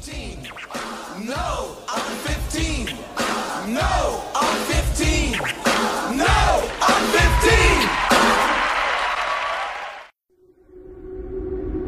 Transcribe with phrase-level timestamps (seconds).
[0.00, 0.48] 15.
[1.26, 2.86] No, I'm 15.
[3.74, 5.32] No, I'm 15.
[6.16, 7.04] No, I'm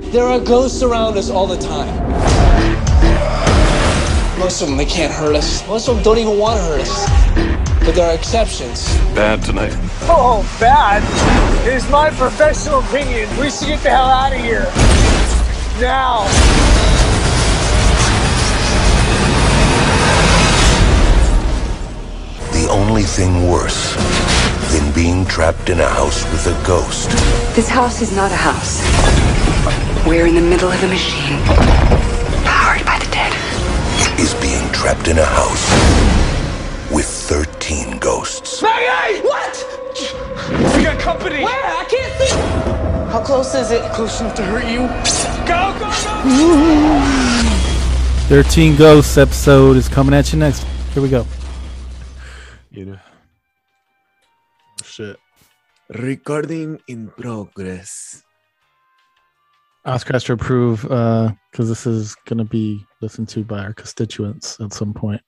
[0.01, 0.12] 15.
[0.12, 1.88] There are ghosts around us all the time.
[4.38, 5.67] Most of them, they can't hurt us.
[5.67, 7.06] Most of them don't even want to hurt us.
[7.83, 8.94] But there are exceptions.
[9.15, 9.72] Bad tonight.
[10.03, 11.03] Oh, bad.
[11.67, 13.31] It is my professional opinion.
[13.38, 14.71] We should get the hell out of here.
[15.81, 16.71] Now.
[22.72, 23.94] Only thing worse
[24.72, 27.10] than being trapped in a house with a ghost
[27.54, 28.80] This house is not a house.
[30.06, 31.38] We're in the middle of a machine.
[32.44, 33.32] Powered by the dead.
[34.18, 35.68] is being trapped in a house
[36.90, 38.62] with 13 ghosts.
[38.62, 39.20] Maggie!
[39.20, 39.54] What?
[40.77, 41.44] We got company.
[41.44, 41.78] Where?
[41.78, 42.34] I can't see.
[43.12, 43.82] How close is it?
[43.92, 44.88] Close enough to hurt you.
[45.46, 47.22] Go, go, go!
[48.28, 50.64] 13 Ghosts episode is coming at you next.
[50.94, 51.27] Here we go.
[52.73, 52.98] You know.
[54.81, 55.19] Oh, shit.
[55.91, 58.23] Recording in progress.
[59.84, 63.75] Ask has to approve because uh, this is going to be listened to by our
[63.75, 65.20] constituents at some point.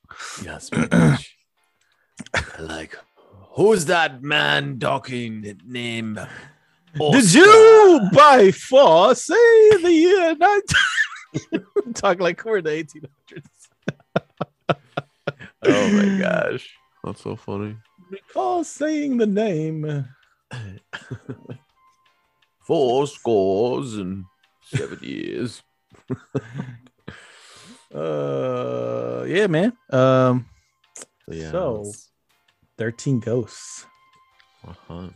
[0.42, 1.26] Yes, bitch.
[2.60, 2.96] like,
[3.50, 5.42] who's that man talking?
[5.42, 6.18] That name?
[6.98, 10.34] Did you by far say the year
[11.52, 11.92] 19?
[11.92, 13.42] Talk like we're in the 1800s.
[15.66, 16.68] Oh my gosh,
[17.04, 17.76] that's so funny.
[18.10, 20.06] Recall saying the name.
[22.66, 24.24] Four scores and
[24.62, 25.62] seven years.
[27.94, 29.72] Uh, yeah, man.
[29.90, 30.46] Um,
[31.28, 31.52] Yeah.
[31.52, 31.92] So-
[32.76, 33.86] 13 Ghosts.
[34.66, 35.10] uh-huh.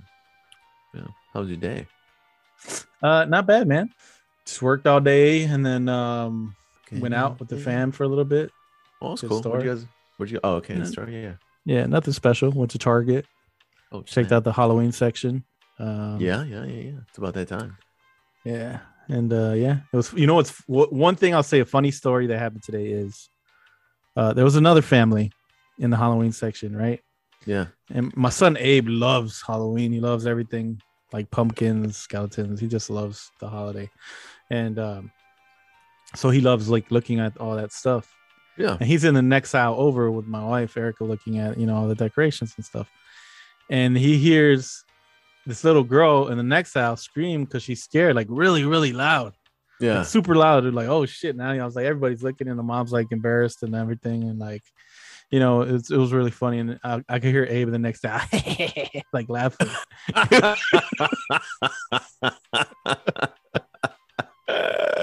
[0.94, 1.08] Yeah.
[1.34, 1.88] How was your day?
[3.02, 3.92] Uh, not bad, man.
[4.46, 6.54] Just worked all day and then um
[6.92, 8.52] went out with the fam for a little bit.
[9.02, 9.42] Oh, that's cool.
[9.42, 9.86] Where'd you guys?
[10.16, 10.40] Where'd you?
[10.44, 10.82] Oh, okay.
[10.84, 11.08] Store.
[11.10, 11.34] Yeah.
[11.64, 12.50] Yeah, nothing special.
[12.50, 13.26] Went to Target,
[13.92, 15.44] Oh, checked out the Halloween section.
[15.78, 16.98] Um, Yeah, yeah, yeah, yeah.
[17.08, 17.76] It's about that time.
[18.44, 20.12] yeah, and uh, yeah, it was.
[20.12, 21.60] You know, what's wh- one thing I'll say.
[21.60, 23.28] A funny story that happened today is
[24.16, 25.30] uh, there was another family
[25.78, 27.00] in the Halloween section, right?
[27.46, 27.66] Yeah.
[27.90, 29.92] And my son Abe loves Halloween.
[29.92, 30.80] He loves everything
[31.12, 32.60] like pumpkins, skeletons.
[32.60, 33.88] He just loves the holiday,
[34.50, 35.10] and um,
[36.14, 38.12] so he loves like looking at all that stuff.
[38.58, 38.76] Yeah.
[38.80, 41.76] And he's in the next aisle over with my wife Erica, looking at you know
[41.76, 42.88] all the decorations and stuff.
[43.70, 44.84] And he hears
[45.46, 49.34] this little girl in the next aisle scream because she's scared, like really, really loud,
[49.80, 49.98] Yeah.
[49.98, 50.64] like, super loud.
[50.64, 53.62] They're like, "Oh shit!" Now I was like, everybody's looking, and the mom's like embarrassed
[53.62, 54.62] and everything, and like,
[55.30, 56.58] you know, it's, it was really funny.
[56.58, 58.26] And I, I could hear Abe in the next aisle,
[59.12, 59.68] like laughing.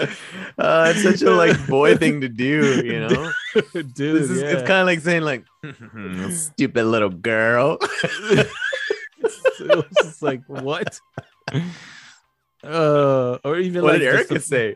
[0.58, 3.32] uh, it's such a like boy thing to do, you know.
[3.74, 4.50] Dude, This is, yeah.
[4.50, 5.46] It's kind of like saying like,
[6.32, 7.78] stupid little girl.
[9.22, 11.00] it's just like what?
[12.64, 14.76] Uh, or even like what like did just Erica the- say?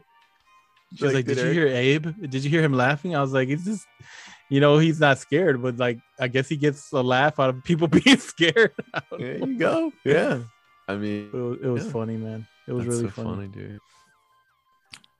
[0.94, 2.08] She's like, Like, "Did did you hear Abe?
[2.30, 3.86] Did you hear him laughing?" I was like, "It's just,
[4.50, 7.64] you know, he's not scared, but like, I guess he gets a laugh out of
[7.64, 8.74] people being scared."
[9.18, 9.92] There you go.
[10.04, 10.40] Yeah.
[10.88, 11.92] I mean, It was, it was Yeah.
[11.92, 12.48] funny, man.
[12.68, 13.30] It was that's really so funny.
[13.36, 13.80] funny, dude.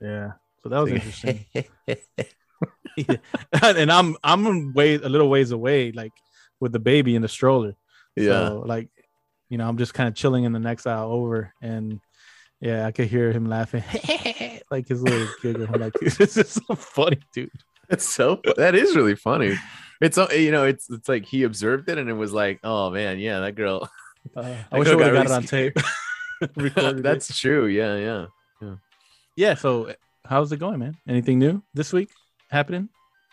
[0.02, 0.32] Yeah,
[0.64, 1.46] so that was interesting.
[2.98, 3.16] Yeah.
[3.64, 6.12] and I'm I'm way a little ways away, like
[6.60, 7.76] with the baby in the stroller.
[8.18, 8.50] yeah.
[8.50, 8.90] So, like,
[9.48, 12.02] you know, I'm just kind of chilling in the next aisle over, and
[12.60, 13.84] yeah, I could hear him laughing,
[14.72, 15.68] like his little giggle.
[15.74, 17.50] I'm like, this is so funny, dude.
[17.88, 19.58] That's so that is really funny.
[20.02, 22.90] It's so you know, it's it's like he observed it and it was like, oh
[22.90, 23.90] man, yeah, that girl.
[24.36, 25.78] Uh, That I wish I would have got got it on tape.
[26.58, 27.04] Recorded it.
[27.04, 27.68] That's true.
[27.68, 28.26] Yeah, yeah.
[29.40, 29.56] Yeah.
[29.56, 29.94] So,
[30.26, 30.98] how's it going, man?
[31.08, 32.10] Anything new this week
[32.52, 32.90] happening?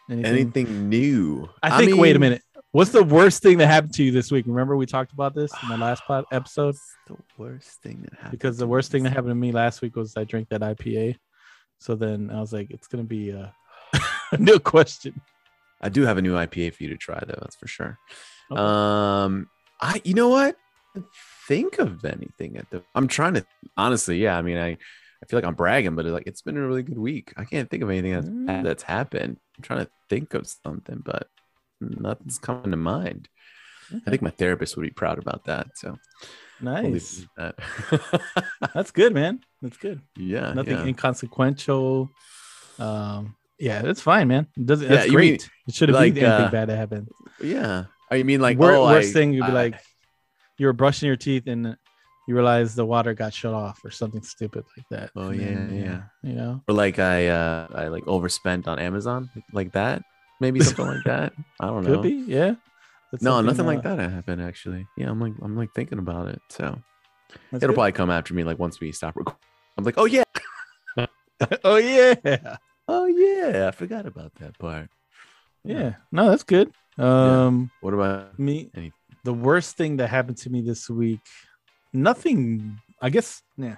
[0.09, 1.49] Anything new?
[1.63, 2.01] I think.
[2.01, 2.43] wait a minute.
[2.71, 4.45] What's the worst thing that happened to you this week?
[4.47, 6.77] Remember we talked about this in the last pod episode.
[7.09, 8.33] The worst thing that happened.
[8.33, 11.17] Because the worst thing that happened to me last week was I drank that IPA.
[11.79, 13.49] So then I was like, it's gonna be uh,
[14.33, 15.21] a new question.
[15.81, 17.39] I do have a new IPA for you to try though.
[17.41, 17.99] That's for sure.
[18.53, 18.61] Okay.
[18.61, 19.49] Um,
[19.81, 20.57] I you know what?
[21.49, 22.83] Think of anything at the.
[22.95, 24.19] I'm trying to honestly.
[24.19, 24.77] Yeah, I mean, I
[25.23, 27.33] I feel like I'm bragging, but it's like it's been a really good week.
[27.37, 28.65] I can't think of anything that's Mm.
[28.65, 29.39] that's happened.
[29.57, 31.29] I'm trying to think of something, but
[31.81, 33.29] nothing's coming to mind.
[34.07, 35.69] I think my therapist would be proud about that.
[35.77, 35.97] So
[36.61, 37.25] Nice.
[37.37, 37.55] that.
[38.75, 39.41] That's good, man.
[39.63, 40.01] That's good.
[40.17, 40.87] yeah, Nothing yeah.
[40.87, 42.11] inconsequential.
[42.79, 44.49] Um, yeah, that's fine, man.
[44.57, 44.87] It doesn't.
[44.89, 45.49] Yeah, That's mean, great.
[45.69, 47.09] it should have like, be anything uh, bad that happened.
[47.43, 47.85] yeah.
[48.11, 49.81] I mean, like Wor- oh, worst I- thing you'd be I- like,
[50.59, 51.77] you were brushing your teeth and
[52.27, 55.11] you realize the water got shut off or something stupid like that.
[55.17, 56.03] Oh, yeah, then, yeah.
[56.29, 60.03] You know, Or like I uh I like overspent on Amazon like that.
[60.41, 61.33] Maybe something like that.
[61.61, 61.95] I don't know.
[61.95, 62.25] could be.
[62.27, 62.55] Yeah.
[63.13, 64.87] That's No, nothing like uh, that happened actually.
[64.97, 66.41] Yeah, I'm like I'm like thinking about it.
[66.51, 66.79] So
[67.53, 67.75] that's it'll good.
[67.75, 69.41] probably come after me like once we stop recording.
[69.79, 70.25] I'm like, oh yeah,
[71.65, 72.57] oh yeah.
[72.89, 74.89] oh yeah, I forgot about that part.
[75.65, 75.95] Yeah.
[76.13, 76.73] No, that's good.
[76.99, 78.93] Um, What about me, Any-
[79.25, 81.21] the worst thing that happened to me this week,
[82.03, 82.81] nothing.
[83.01, 83.77] I guess, yeah,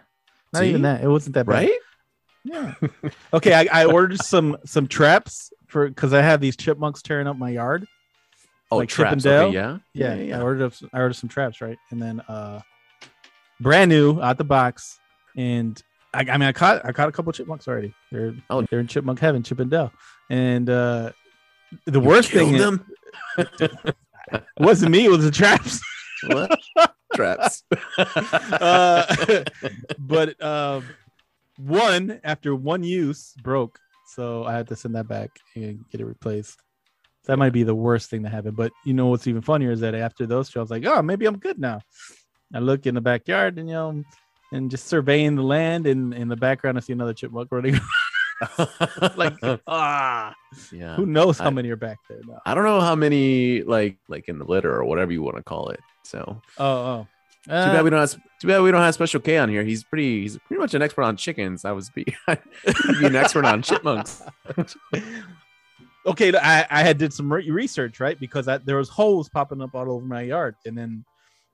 [0.52, 1.02] not even that.
[1.02, 1.52] It wasn't that bad.
[1.52, 1.70] right?
[2.44, 2.74] Yeah.
[3.34, 7.36] okay, I, I ordered some some traps for because I have these chipmunks tearing up
[7.36, 7.86] my yard.
[8.70, 9.26] Oh, Like Chip and traps.
[9.26, 9.52] Okay, Dale?
[9.54, 9.78] yeah.
[9.94, 11.78] Yeah, yeah, I ordered up, some- I ordered some traps, right?
[11.90, 12.60] And then uh
[13.60, 14.98] brand new out the box.
[15.36, 15.82] And
[16.14, 17.94] I, I mean I caught I caught a couple chipmunks already.
[18.12, 18.62] They're Oh.
[18.70, 19.92] they're in chipmunk heaven, Chip and Dale.
[20.30, 21.12] And uh
[21.86, 22.80] the worst thing Killed
[23.58, 23.68] is-
[24.58, 25.80] wasn't me, it was the traps.
[26.28, 26.58] what?
[27.18, 27.64] traps.
[27.98, 29.44] uh,
[29.98, 30.84] but um,
[31.58, 33.78] one after one use broke,
[34.14, 36.60] so I had to send that back and get it replaced.
[37.26, 38.54] That might be the worst thing to happen.
[38.54, 41.02] But you know what's even funnier is that after those two, I was like, oh,
[41.02, 41.80] maybe I'm good now.
[42.54, 44.02] I look in the backyard and you know,
[44.52, 47.78] and just surveying the land, and in the background, I see another chipmunk running.
[49.16, 49.34] like,
[49.66, 50.32] ah,
[50.72, 50.94] yeah.
[50.94, 52.40] who knows how I- many are back there now?
[52.46, 55.42] I don't know how many like like in the litter or whatever you want to
[55.42, 55.80] call it.
[56.08, 57.06] So Oh, oh.
[57.44, 59.62] too bad Uh, we don't have too bad we don't have Special K on here.
[59.64, 61.64] He's pretty he's pretty much an expert on chickens.
[61.64, 64.22] I was be, be an expert on chipmunks.
[66.06, 69.60] okay i, I had did some re- research right because I, there was holes popping
[69.60, 71.04] up all over my yard and then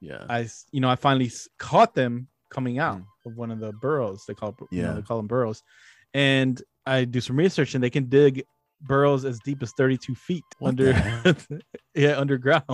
[0.00, 0.24] Yeah.
[0.28, 3.06] I you know i finally caught them coming out Mm.
[3.26, 4.94] of one of the burrows they call it you know, Yeah.
[4.94, 5.62] they call them burrows
[6.12, 8.44] and i do some research and they can dig
[8.82, 10.92] burrows as deep as 32 feet What under
[11.94, 12.64] yeah underground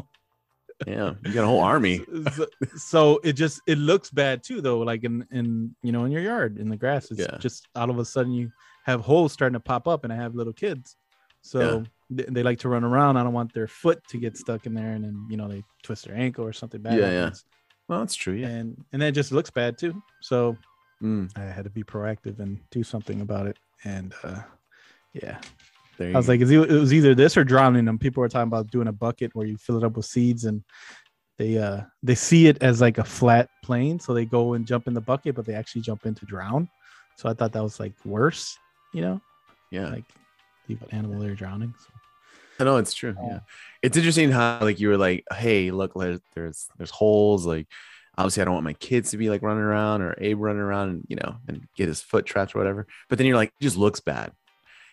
[0.87, 1.15] yeah.
[1.25, 2.01] You got a whole army.
[2.35, 2.47] so,
[2.77, 6.23] so it just it looks bad too though like in in you know in your
[6.23, 7.37] yard in the grass it's Yeah.
[7.39, 8.51] just all of a sudden you
[8.87, 10.97] have holes starting to pop up and i have little kids
[11.43, 14.65] so they, they like to run around i don't want their foot to get stuck
[14.67, 17.31] in there and then you know they twist their ankle or something bad Yeah, yeah.
[17.89, 18.35] Well, that's true.
[18.35, 18.49] Yeah.
[18.49, 20.57] and and that just looks bad too so
[21.03, 24.41] Mm, i had to be proactive and do something about it and uh
[25.15, 25.39] yeah
[26.01, 27.99] I was you like, it was either this or drowning them.
[27.99, 30.63] People were talking about doing a bucket where you fill it up with seeds and
[31.39, 34.87] they uh they see it as like a flat plane, so they go and jump
[34.87, 36.69] in the bucket, but they actually jump in to drown.
[37.17, 38.59] So I thought that was like worse,
[38.93, 39.21] you know,
[39.71, 39.89] yeah.
[39.89, 40.05] like
[40.69, 41.75] leave an animal there drowning.
[41.79, 41.93] So.
[42.61, 43.17] I know it's true.
[43.19, 43.41] Yeah,
[43.81, 47.47] it's interesting how like you were like, hey, look, there's there's, there's holes.
[47.47, 47.67] Like,
[48.19, 50.91] obviously, I don't want my kids to be like running around or Abe running around
[50.91, 52.87] and you know and get his foot trapped or whatever.
[53.09, 54.33] But then you're like, it just looks bad.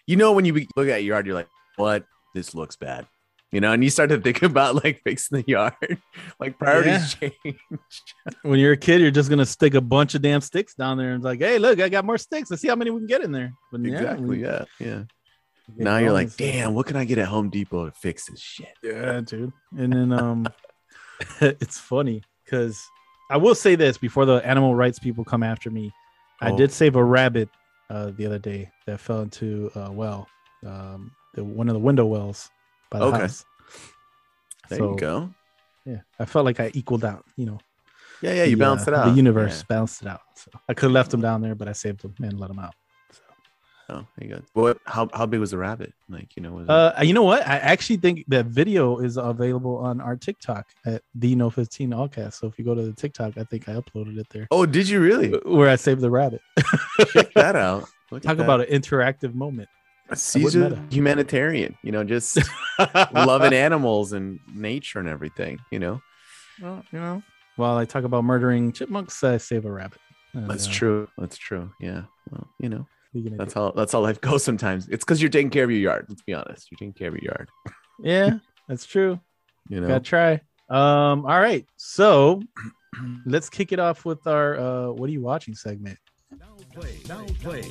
[0.08, 2.06] You know, when you look at your yard, you're like, what?
[2.34, 3.06] This looks bad.
[3.52, 5.74] You know, and you start to think about like fixing the yard,
[6.40, 7.34] like priorities change.
[8.42, 11.10] When you're a kid, you're just gonna stick a bunch of damn sticks down there
[11.12, 12.50] and it's like, hey, look, I got more sticks.
[12.50, 13.54] Let's see how many we can get in there.
[13.72, 14.42] But exactly.
[14.42, 14.66] Yeah.
[14.80, 15.04] Yeah.
[15.70, 18.26] we get Now you're like, damn, what can I get at Home Depot to fix
[18.30, 18.74] this shit?
[18.84, 19.54] Yeah, dude.
[19.78, 20.48] And then um
[21.42, 22.86] it's funny because
[23.32, 25.94] I will say this before the animal rights people come after me.
[26.42, 26.58] I Oh.
[26.58, 27.50] did save a rabbit
[27.90, 30.28] uh the other day that fell into a well.
[30.66, 32.50] Um the one of the window wells
[32.90, 33.18] by the Okay.
[33.20, 33.46] house.
[34.70, 35.34] There So, you go.
[35.86, 36.02] Yeah.
[36.20, 37.60] I felt like I equaled out, you know.
[38.22, 39.06] Yeah, yeah, you the, balanced uh, it out.
[39.06, 39.64] The universe Yeah.
[39.70, 40.22] balanced it out.
[40.36, 42.60] So I could have left them down there, but I saved them and let them
[42.60, 42.74] out.
[43.88, 44.42] So Oh, there you go.
[44.54, 44.80] What?
[44.86, 45.94] How how big was the rabbit?
[46.10, 47.48] Like you know, was it- Uh, you know what?
[47.48, 52.34] I actually think that video is available on our TikTok at the No 15 Allcast.
[52.34, 54.90] So if you go to the TikTok, I think I uploaded it there oh, did
[54.90, 56.42] you really where I saved the rabbit.
[57.14, 57.90] check that out?
[58.12, 58.44] Look at Talk that.
[58.44, 59.70] about an interactive moment.
[60.14, 60.82] Caesar meta.
[60.90, 61.78] humanitarian.
[61.84, 62.38] You know, just
[63.14, 65.60] loving animals and nature and everything.
[65.72, 66.02] You know,
[66.62, 67.24] Well, you know,
[67.58, 70.00] while I talk about murdering chipmunks, I save a rabbit.
[70.34, 71.08] And, that's uh, true.
[71.18, 71.72] That's true.
[71.80, 72.04] Yeah.
[72.32, 73.60] Well, you know, what are you that's do?
[73.60, 74.44] how that's how life goes.
[74.44, 76.06] Sometimes it's because you're taking care of your yard.
[76.10, 76.70] Let's be honest.
[76.72, 77.50] You're taking care of your yard.
[78.02, 79.20] Yeah, that's true.
[79.70, 79.88] You know.
[79.90, 80.32] Gotta try.
[80.70, 81.66] Um, all right.
[81.76, 82.42] So
[83.26, 85.98] let's kick it off with our uh what are you watching segment.
[86.32, 87.64] Now play, now play.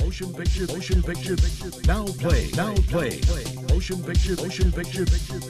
[0.00, 1.36] Motion picture, motion picture.
[1.86, 3.20] Now play, now play.
[3.70, 5.04] Motion picture, motion picture.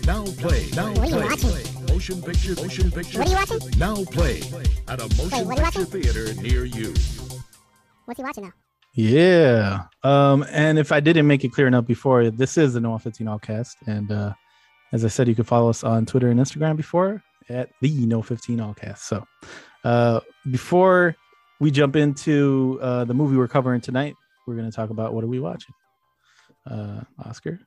[0.07, 1.25] Now play, now What are you play.
[1.25, 1.87] watching?
[1.87, 3.19] Motion picture, motion picture.
[3.21, 3.78] What are you watching?
[3.78, 4.40] Now play
[4.88, 6.93] at a motion what are you picture theater near you.
[8.05, 8.52] What's he watching now?
[8.97, 9.85] Yeah.
[10.03, 13.26] Um, and if I didn't make it clear enough before, this is the Noah 15
[13.26, 13.76] Allcast.
[13.87, 14.33] And uh
[14.93, 18.23] as I said, you can follow us on Twitter and Instagram before at the No
[18.23, 18.99] 15 Allcast.
[18.99, 19.25] So
[19.85, 21.15] uh before
[21.61, 24.15] we jump into uh the movie we're covering tonight,
[24.47, 25.75] we're gonna talk about what are we watching.
[26.69, 27.61] Uh Oscar.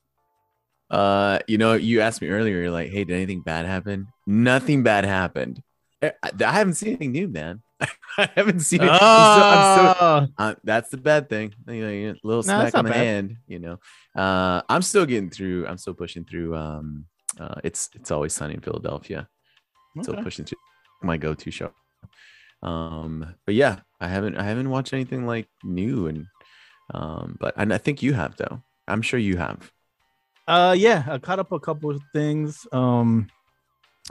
[0.89, 2.59] Uh, you know, you asked me earlier.
[2.61, 5.61] You're like, "Hey, did anything bad happen?" Nothing bad happened.
[6.01, 7.61] I, haven't seen anything new, man.
[8.17, 8.89] I haven't seen it.
[8.89, 11.53] I'm so- I'm Oh, uh, that's the bad thing.
[11.67, 12.97] You know, you- little No, smack on the bad.
[13.05, 13.37] hand.
[13.47, 13.79] You know,
[14.15, 15.67] uh, I'm still getting through.
[15.67, 16.55] I'm still pushing through.
[16.55, 17.05] Um,
[17.39, 19.27] uh, it's it's always sunny in Philadelphia.
[20.01, 20.57] Still pushing through
[21.03, 21.71] my go-to show.
[22.61, 26.25] Um, but yeah, I haven't I haven't watched anything like new and
[26.93, 28.61] um, but and I think you have though.
[28.87, 29.71] I'm sure you have.
[30.47, 32.65] Uh, yeah, I caught up a couple of things.
[32.71, 33.27] Um,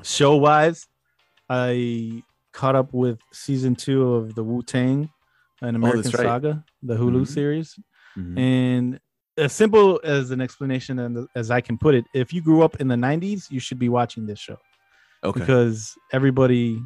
[0.02, 0.87] show wise,
[1.49, 5.09] I caught up with season two of the Wu Tang,
[5.62, 6.26] an American Oh, right.
[6.26, 7.26] Saga, the Hulu Mhm.
[7.28, 7.78] series.
[8.17, 8.38] Mhm.
[8.38, 9.00] And
[9.37, 12.81] as simple as an explanation and as I can put it, if you grew up
[12.81, 14.57] in the 90s, you should be watching this show
[15.25, 15.40] Okay.
[15.40, 16.83] because everybody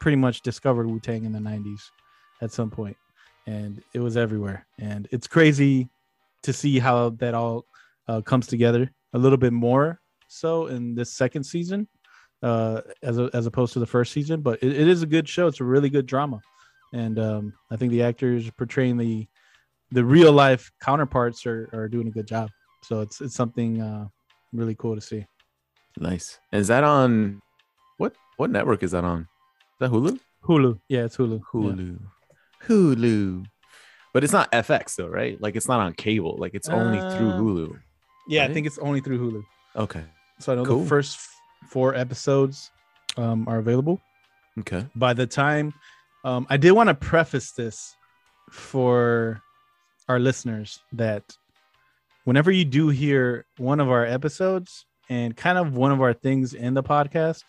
[0.00, 1.80] pretty much discovered Wu Tang in the 90s
[2.42, 2.96] at some point,
[3.46, 4.66] and it was everywhere.
[4.78, 5.88] And it's crazy
[6.42, 7.64] to see how that all
[8.08, 11.88] uh, comes together a little bit more so in this second season
[12.42, 14.40] uh, as, a, as opposed to the first season.
[14.40, 15.46] But it, it is a good show.
[15.46, 16.40] It's a really good drama.
[16.92, 19.26] And um, I think the actors portraying the
[19.92, 22.50] the real life counterparts are, are doing a good job.
[22.82, 24.08] So it's it's something uh,
[24.52, 25.26] really cool to see.
[25.98, 26.38] Nice.
[26.52, 27.40] Is that on
[27.98, 29.22] what what network is that on?
[29.22, 29.26] Is
[29.80, 30.18] that Hulu?
[30.44, 31.40] Hulu, yeah, it's Hulu.
[31.54, 31.60] Yeah.
[31.60, 31.98] Hulu.
[32.64, 33.44] Hulu.
[34.12, 35.40] But it's not FX though, right?
[35.40, 36.36] Like it's not on cable.
[36.38, 37.80] Like it's only through Uh, Hulu.
[38.28, 39.42] Yeah, I think it's only through Hulu.
[39.76, 40.04] Okay.
[40.40, 40.80] So I know Cool.
[40.82, 41.18] the first
[41.68, 42.70] four episodes
[43.16, 44.00] um, are available.
[44.60, 44.86] Okay.
[44.94, 45.74] By the time,
[46.24, 47.94] um, I did want to preface this
[48.50, 49.40] for
[50.08, 51.22] our listeners that
[52.24, 56.54] whenever you do hear one of our episodes and kind of one of our things
[56.54, 57.44] in the podcast,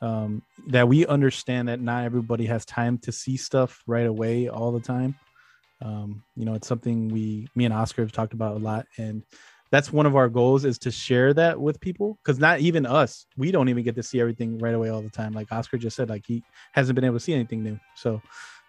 [0.00, 4.70] um, that we understand that not everybody has time to see stuff right away all
[4.70, 5.16] the time.
[5.82, 9.22] Um, you know, it's something we, me and Oscar have talked about a lot, and
[9.70, 13.26] that's one of our goals is to share that with people because not even us,
[13.36, 15.32] we don't even get to see everything right away all the time.
[15.32, 17.78] Like Oscar just said, like he hasn't been able to see anything new.
[17.94, 18.22] So,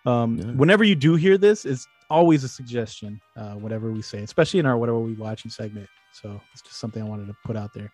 [0.06, 0.46] um, Yeah.
[0.46, 4.65] whenever you do hear this, it's always a suggestion, uh, whatever we say, especially in
[4.65, 5.88] our whatever we watching segment.
[6.12, 7.91] So it's just something I wanted to put out there.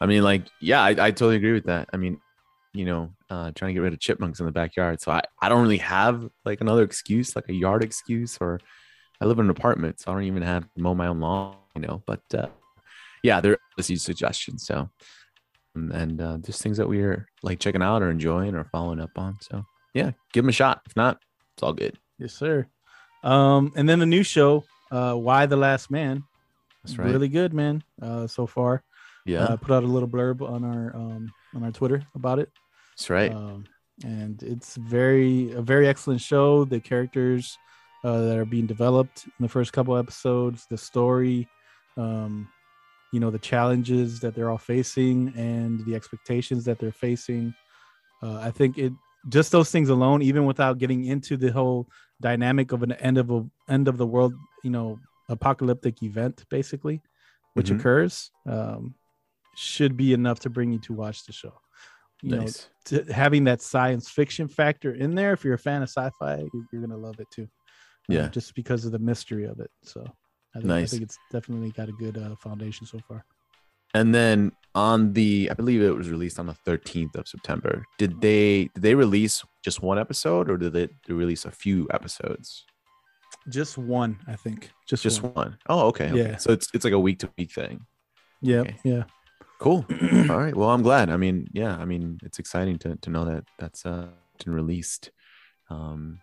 [0.00, 1.88] I mean, like, yeah, I, I totally agree with that.
[1.92, 2.20] I mean,
[2.74, 5.00] you know, uh, trying to get rid of chipmunks in the backyard.
[5.00, 8.60] So I, I don't really have like another excuse, like a yard excuse, or
[9.20, 11.56] I live in an apartment, so I don't even have to mow my own lawn,
[11.76, 12.02] you know.
[12.06, 12.48] But uh,
[13.22, 14.66] yeah, there are these suggestions.
[14.66, 14.88] So
[15.76, 19.10] um, and uh, just things that we're like checking out or enjoying or following up
[19.16, 19.36] on.
[19.40, 19.64] So
[19.94, 20.82] yeah, give them a shot.
[20.86, 21.20] If not,
[21.54, 21.98] it's all good.
[22.18, 22.66] Yes, sir.
[23.22, 26.24] Um, and then the new show, uh, Y: The Last Man.
[26.84, 27.10] That's right.
[27.12, 27.82] Really good, man.
[28.00, 28.82] Uh, so far.
[29.24, 32.48] Yeah, Uh, put out a little blurb on our um on our Twitter about it.
[32.92, 33.32] that's right.
[33.32, 33.64] Um,
[34.04, 36.64] and it's very a very excellent show.
[36.64, 37.58] The characters
[38.04, 41.48] uh, that are being developed in the first couple episodes, the story,
[41.96, 42.48] um,
[43.12, 47.54] you know, the challenges that they're all facing, and the expectations that they're facing.
[48.22, 48.92] Uh, I think it
[49.28, 51.88] just those things alone, even without getting into the whole
[52.20, 54.98] dynamic of an end of a end of the world, you know,
[55.28, 57.02] apocalyptic event, basically,
[57.54, 57.78] which Mhm.
[57.80, 58.94] occurs, um,
[59.54, 61.54] should be enough to bring you to watch the show.
[62.22, 62.68] You know, nice.
[62.86, 65.32] to having that science fiction factor in there.
[65.34, 67.48] If you're a fan of sci-fi, you're, you're gonna love it too.
[68.08, 68.28] uh, Yeah.
[68.28, 69.70] just because of the mystery of it.
[69.82, 70.06] So,
[70.56, 70.88] I think, Nice.
[70.88, 73.24] I think it's definitely got a good uh, foundation so far.
[73.94, 77.84] And then on the, I believe it was released on the 13th of September.
[77.98, 81.86] Did they did they release just one episode or did they, they release a few
[81.90, 82.64] episodes?
[83.48, 84.70] Just one, I think.
[84.86, 85.32] Just Just one.
[85.32, 85.58] one.
[85.68, 86.10] Oh, okay.
[86.10, 86.30] okay.
[86.30, 86.36] Yeah.
[86.36, 87.86] So it's it's like a week to week thing.
[88.42, 88.76] Yeah, okay.
[88.84, 89.04] yeah.
[89.58, 89.86] Cool.
[90.30, 90.54] All right.
[90.54, 91.10] Well, I'm glad.
[91.10, 91.76] I mean, yeah.
[91.76, 94.08] I mean, it's exciting to to know that that's uh
[94.44, 95.10] been released.
[95.70, 96.20] Um.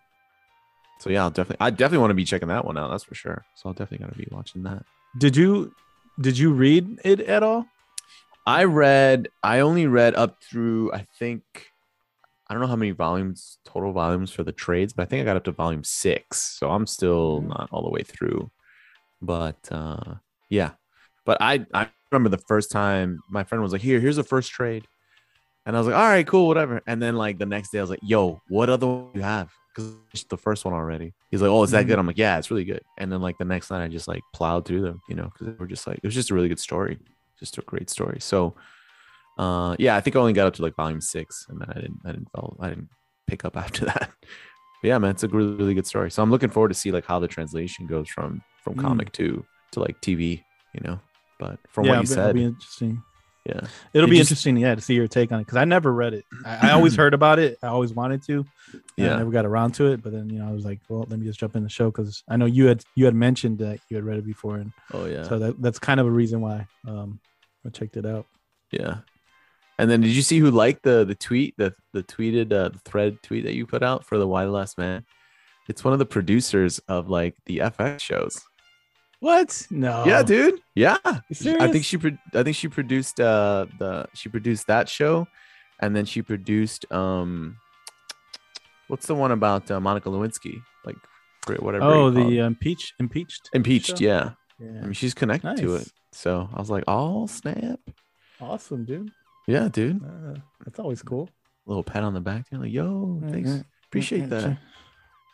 [1.04, 2.90] So yeah, I'll definitely I definitely want to be checking that one out.
[2.90, 3.44] That's for sure.
[3.56, 4.86] So I'll definitely gotta be watching that.
[5.18, 5.74] Did you
[6.18, 7.66] did you read it at all?
[8.46, 11.42] I read, I only read up through, I think,
[12.48, 15.24] I don't know how many volumes, total volumes for the trades, but I think I
[15.26, 16.56] got up to volume six.
[16.58, 18.50] So I'm still not all the way through.
[19.20, 20.14] But uh
[20.48, 20.70] yeah.
[21.26, 24.52] But I I remember the first time my friend was like, Here, here's the first
[24.52, 24.86] trade.
[25.66, 26.80] And I was like, All right, cool, whatever.
[26.86, 29.24] And then like the next day I was like, Yo, what other one do you
[29.26, 29.50] have?
[29.74, 31.12] Because the first one already.
[31.30, 31.88] He's like, Oh, is that Mhm.
[31.88, 31.98] good?
[31.98, 32.82] I'm like, Yeah, it's really good.
[32.98, 35.58] And then like the next night I just like plowed through them, you know, because
[35.58, 36.98] we're just like, it was just a really good story
[37.40, 38.18] just a great story.
[38.20, 38.54] So,
[39.38, 41.74] uh, yeah, I think I only got up to like volume six, and then I
[41.74, 42.88] didn't, I didn't follow, I didn't
[43.26, 44.10] pick up after that.
[44.80, 46.10] But yeah, man, it's a really, really good story.
[46.12, 48.82] So I'm looking forward to see like how the translation goes from from Mm.
[48.82, 51.00] comic to to like TV, you know.
[51.40, 53.02] But from yeah, what you said, be interesting.
[53.46, 53.60] Yeah,
[53.92, 56.14] It'll It be interesting, yeah, to see your take on it because I never read
[56.14, 56.24] it.
[56.46, 57.58] I, I always heard about it.
[57.62, 58.46] I always wanted to.
[58.72, 60.02] and I yeah, never got around to it.
[60.02, 61.90] But then you know, I was like, well, let me just jump in the show
[61.90, 64.72] because I know you had you had mentioned that you had read it before, and
[64.94, 67.20] oh yeah, so that that's kind of a reason why um
[67.66, 68.26] I checked it out.
[68.70, 68.98] yeah.
[69.78, 72.78] And then did you see who liked the the tweet the the tweeted uh, the
[72.84, 75.04] thread tweet that you put out for the Y: The Last Man?
[75.68, 78.40] It's one of the producers of like the FX shows.
[79.24, 79.66] What?
[79.70, 80.04] No.
[80.04, 80.60] Yeah, dude.
[80.74, 80.98] Yeah.
[81.06, 85.26] I think she pro- I think she produced uh the she produced that show
[85.80, 87.56] and then she produced um
[88.88, 90.60] what's the one about uh, Monica Lewinsky?
[90.84, 90.96] Like
[91.58, 91.84] whatever.
[91.86, 93.48] Oh, the uh, impeach impeached.
[93.54, 94.04] impeached, show?
[94.04, 94.30] yeah.
[94.60, 95.88] I mean she's connected to it.
[96.12, 97.80] So I was like, "Oh, snap."
[98.40, 99.10] Awesome, dude.
[99.48, 100.04] Yeah, dude.
[100.04, 101.30] Uh, that's always cool.
[101.66, 102.44] little pat on the back.
[102.50, 103.50] You're like, "Yo, thanks.
[103.50, 103.64] Mhm.
[103.88, 104.58] Appreciate that."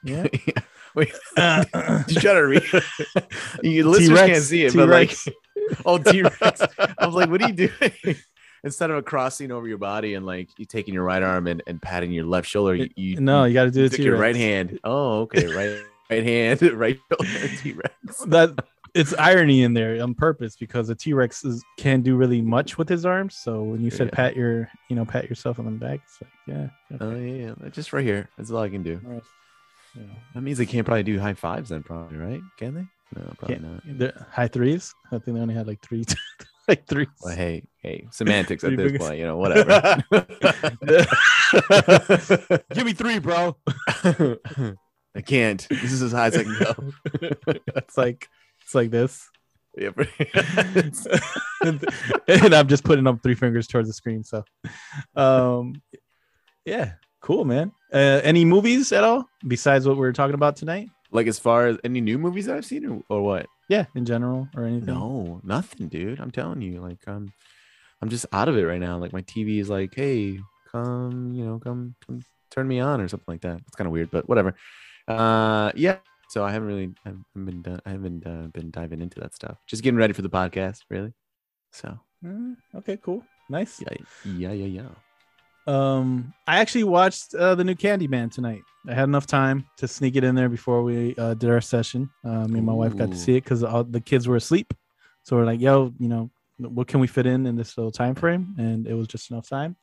[0.04, 0.26] yeah.
[0.46, 0.62] Yeah.
[0.94, 1.64] Wait, Uh,
[2.08, 2.62] you try to read?
[3.62, 5.16] you listeners can't T-Rex, see it, but like,
[5.84, 6.62] oh, T Rex.
[6.78, 8.16] I was like, what are you doing?
[8.62, 11.62] Instead of a crossing over your body and like you taking your right arm and,
[11.66, 14.02] and patting your left shoulder, you, you no, you got to do it took to
[14.02, 14.78] your right hand.
[14.84, 15.80] Oh, okay, right,
[16.10, 18.18] right hand, right shoulder, T Rex.
[18.26, 18.62] That
[18.94, 21.44] it's irony in there on purpose because a T Rex
[21.78, 23.36] can't do really much with his arms.
[23.36, 24.16] So when you said Yeah.
[24.16, 26.68] pat your, you know, pat yourself on the back, it's like, yeah,
[27.00, 27.40] Oh okay.
[27.40, 28.28] yeah, yeah, just right here.
[28.36, 29.00] That's all I can do.
[29.06, 29.22] All right.
[29.96, 30.02] Yeah.
[30.34, 32.40] That means they can't probably do high fives then, probably, right?
[32.58, 32.84] Can they?
[33.16, 33.98] No, probably Can't- not.
[33.98, 34.94] they're high threes.
[35.08, 36.04] I think they only had like three,
[36.68, 37.06] like three.
[37.22, 39.04] Well, hey, hey, semantics at this fingers.
[39.06, 39.96] point, you know, whatever.
[42.72, 43.56] Give me three, bro.
[45.16, 45.66] I can't.
[45.68, 46.74] This is as high as I can go.
[47.74, 48.28] it's like
[48.62, 49.28] it's like this,
[49.76, 50.08] Yeah, but-
[52.28, 54.22] and I'm just putting up three fingers towards the screen.
[54.22, 54.44] So,
[55.16, 55.82] um,
[56.64, 57.72] yeah, cool, man.
[57.92, 60.88] Uh, any movies at all besides what we are talking about tonight?
[61.12, 63.46] like as far as any new movies that I've seen or, or what?
[63.68, 64.94] Yeah, in general or anything.
[64.94, 66.20] No, nothing, dude.
[66.20, 67.32] I'm telling you, like I'm
[68.00, 68.96] I'm just out of it right now.
[68.98, 70.38] Like my TV is like, hey,
[70.70, 73.58] come, you know, come, come turn me on or something like that.
[73.66, 74.54] It's kind of weird, but whatever.
[75.08, 75.98] Uh yeah.
[76.28, 79.58] So I haven't really I haven't been I haven't uh, been diving into that stuff.
[79.66, 81.12] Just getting ready for the podcast, really.
[81.72, 83.80] So Mm, okay, cool, nice.
[83.80, 83.96] yeah,
[84.26, 84.88] yeah, yeah, yeah.
[85.66, 88.62] Um, I actually watched uh, the new Candyman tonight.
[88.88, 92.10] I had enough time to sneak it in there before we uh, did our session.
[92.24, 94.72] Uh, me and my wife got to see it because all the kids were asleep.
[95.22, 98.14] So we're like, "Yo, you know, what can we fit in in this little time
[98.14, 99.76] frame?" And it was just enough time.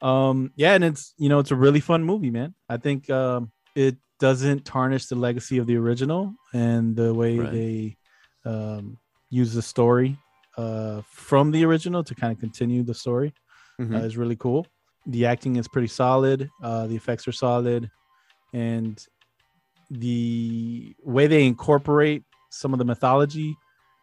[0.00, 2.54] Um, yeah, and it's you know it's a really fun movie, man.
[2.68, 7.52] I think um, it doesn't tarnish the legacy of the original and the way Right.
[7.52, 7.96] they
[8.46, 10.16] um, use the story
[10.56, 13.34] uh, from the original to kind of continue the story
[13.80, 13.94] Mhm.
[13.96, 14.66] uh, is really cool.
[15.06, 16.48] The acting is pretty solid.
[16.62, 17.90] Uh, the effects are solid,
[18.52, 19.04] and
[19.90, 23.54] the way they incorporate some of the mythology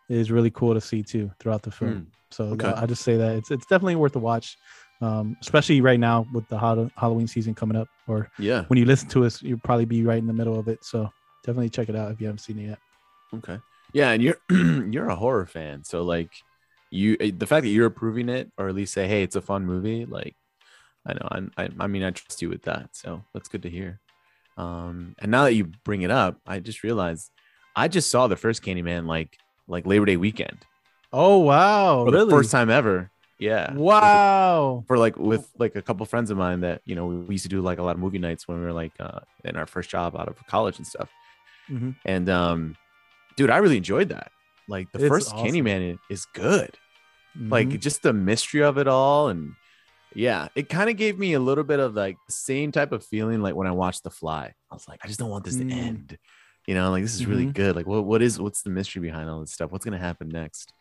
[0.09, 1.91] is really cool to see too throughout the film.
[1.91, 2.67] Mm, So okay.
[2.69, 4.57] I just say that it's it's definitely worth a watch,
[5.01, 6.57] um, especially right now with the
[6.97, 7.87] Halloween season coming up.
[8.07, 8.65] Or Yeah.
[8.67, 10.83] when you listen to us, you'll probably be right in the middle of it.
[10.83, 11.09] So
[11.43, 12.79] definitely check it out if you haven't seen it yet.
[13.35, 13.57] Okay.
[13.93, 14.37] Yeah, and you're
[14.91, 16.31] you're a horror fan, so like
[16.91, 19.41] you eh, the fact that you're approving it or at least say, hey, it's a
[19.41, 20.35] fun movie, like
[21.05, 23.69] I know I'm, I I mean I trust you with that, so that's good to
[23.69, 23.99] hear.
[24.57, 27.31] Um, and now that you bring it up, I just realized
[27.75, 29.37] I just saw the first Candyman like
[29.67, 30.65] like Labor Day weekend
[31.13, 32.05] Oh wow!
[32.05, 32.25] for really?
[32.25, 33.09] the first time ever.
[33.39, 33.73] Yeah.
[33.73, 34.83] Wow!
[34.87, 37.49] For like with like a couple friends of mine that you know we used to
[37.49, 39.89] do like a lot of movie nights when we were like uh, in our first
[39.89, 41.09] job out of college and stuff.
[41.69, 41.95] Mhm.
[42.05, 42.75] And um,
[43.37, 44.31] dude, I really enjoyed that.
[44.67, 45.47] Like the It's first awesome.
[45.47, 46.77] Candyman is good.
[47.49, 47.79] Like Mhm.
[47.79, 49.53] just the mystery of it all, and
[50.15, 53.05] yeah, it kind of gave me a little bit of like the same type of
[53.05, 54.53] feeling like when I watched The Fly.
[54.71, 55.69] I was like, I just don't want this Mm.
[55.69, 56.17] to end.
[56.67, 57.53] You know, like this is really Mhm.
[57.53, 57.75] good.
[57.75, 59.71] Like, what what is what's the mystery behind all this stuff?
[59.71, 60.73] What's gonna happen next?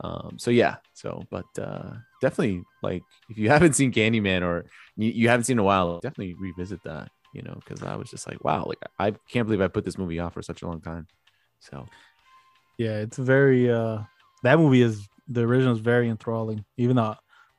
[0.00, 4.66] Um, so yeah, so but uh definitely like if you haven't seen Candyman or
[4.96, 8.10] you, you haven't seen in a while, definitely revisit that, you know, because I was
[8.10, 10.66] just like, wow, like I can't believe I put this movie off for such a
[10.66, 11.06] long time.
[11.60, 11.86] So
[12.78, 13.98] Yeah, it's very uh
[14.42, 16.64] that movie is the original is very enthralling.
[16.76, 17.14] Even though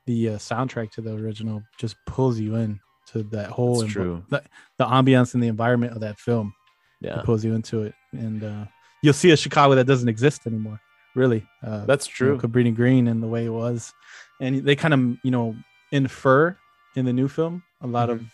[0.05, 4.23] the uh, soundtrack to the original just pulls you in to that whole That's true.
[4.29, 4.43] The,
[4.77, 6.53] the ambiance and the environment of that film
[7.01, 8.65] yeah, it pulls you into it, and uh,
[9.01, 10.79] you'll see a Chicago that doesn't exist anymore.
[11.15, 12.49] Really, uh, that's you know, true.
[12.49, 13.93] Cabrini Green and the way it was,
[14.39, 15.55] and they kind of you know
[15.91, 16.57] infer
[16.95, 18.13] in the new film a lot Mhm.
[18.13, 18.25] of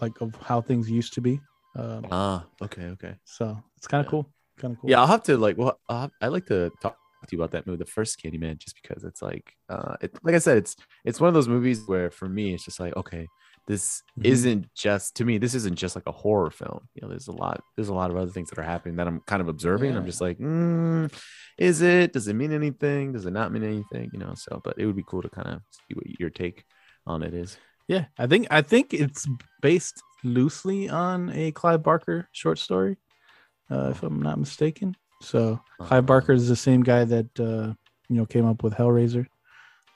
[0.00, 1.40] like of how things used to be.
[1.76, 3.14] Um, Ah, okay, okay.
[3.24, 4.10] so it's kind of Yeah.
[4.10, 4.26] cool.
[4.58, 4.90] Kind of cool.
[4.90, 5.56] Yeah, I'll have to like.
[5.56, 8.76] Well, I'll I like to talk to you about that movie, the first Candyman, just
[8.80, 12.10] because it's like, uh, it, like I said, it's it's one of those movies where
[12.10, 13.26] for me, it's just like, okay,
[13.66, 14.24] this Mhm.
[14.24, 15.38] isn't just to me.
[15.38, 16.88] This isn't just like a horror film.
[16.94, 17.62] You know, there's a lot.
[17.76, 19.96] There's a lot of other things that are happening that I'm kind of observing.
[19.96, 21.12] I'm just like, mm,
[21.58, 22.12] is it?
[22.12, 23.12] Does it mean anything?
[23.12, 24.10] Does it not mean anything?
[24.12, 24.32] You know.
[24.34, 26.64] So, but it would be cool to kind of see what your take
[27.06, 27.56] on it is.
[27.86, 29.28] Yeah, I think I think it's
[29.60, 32.96] based loosely on a Clive Barker short story,
[33.70, 34.96] uh, if I'm not mistaken.
[35.20, 37.74] So Clive Uh, Barker is the same guy that uh,
[38.08, 39.26] you know came up with Hellraiser.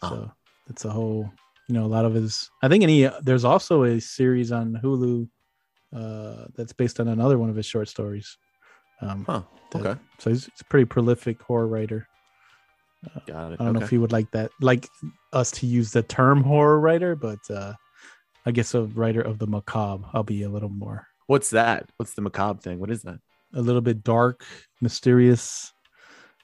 [0.02, 0.30] So
[0.68, 1.30] it's a whole
[1.68, 2.50] you know a lot of his.
[2.62, 5.28] I think any there's also a series on Hulu
[5.94, 8.37] uh, that's based on another one of his short stories.
[9.00, 9.42] Um, Huh.
[9.70, 10.00] that- Okay.
[10.18, 12.06] So he's, he's a pretty prolific horror writer.
[13.26, 13.60] Got it.
[13.60, 14.88] I don't know if he would like that, like
[15.32, 17.74] us to use the term horror writer, but uh,
[18.46, 20.06] I guess a writer of the macabre.
[20.14, 21.90] I'll be a little more, What's that?
[21.96, 22.78] What's the macabre thing?
[22.78, 23.18] What is that?
[23.54, 24.44] A little bit dark,
[24.80, 25.72] mysterious,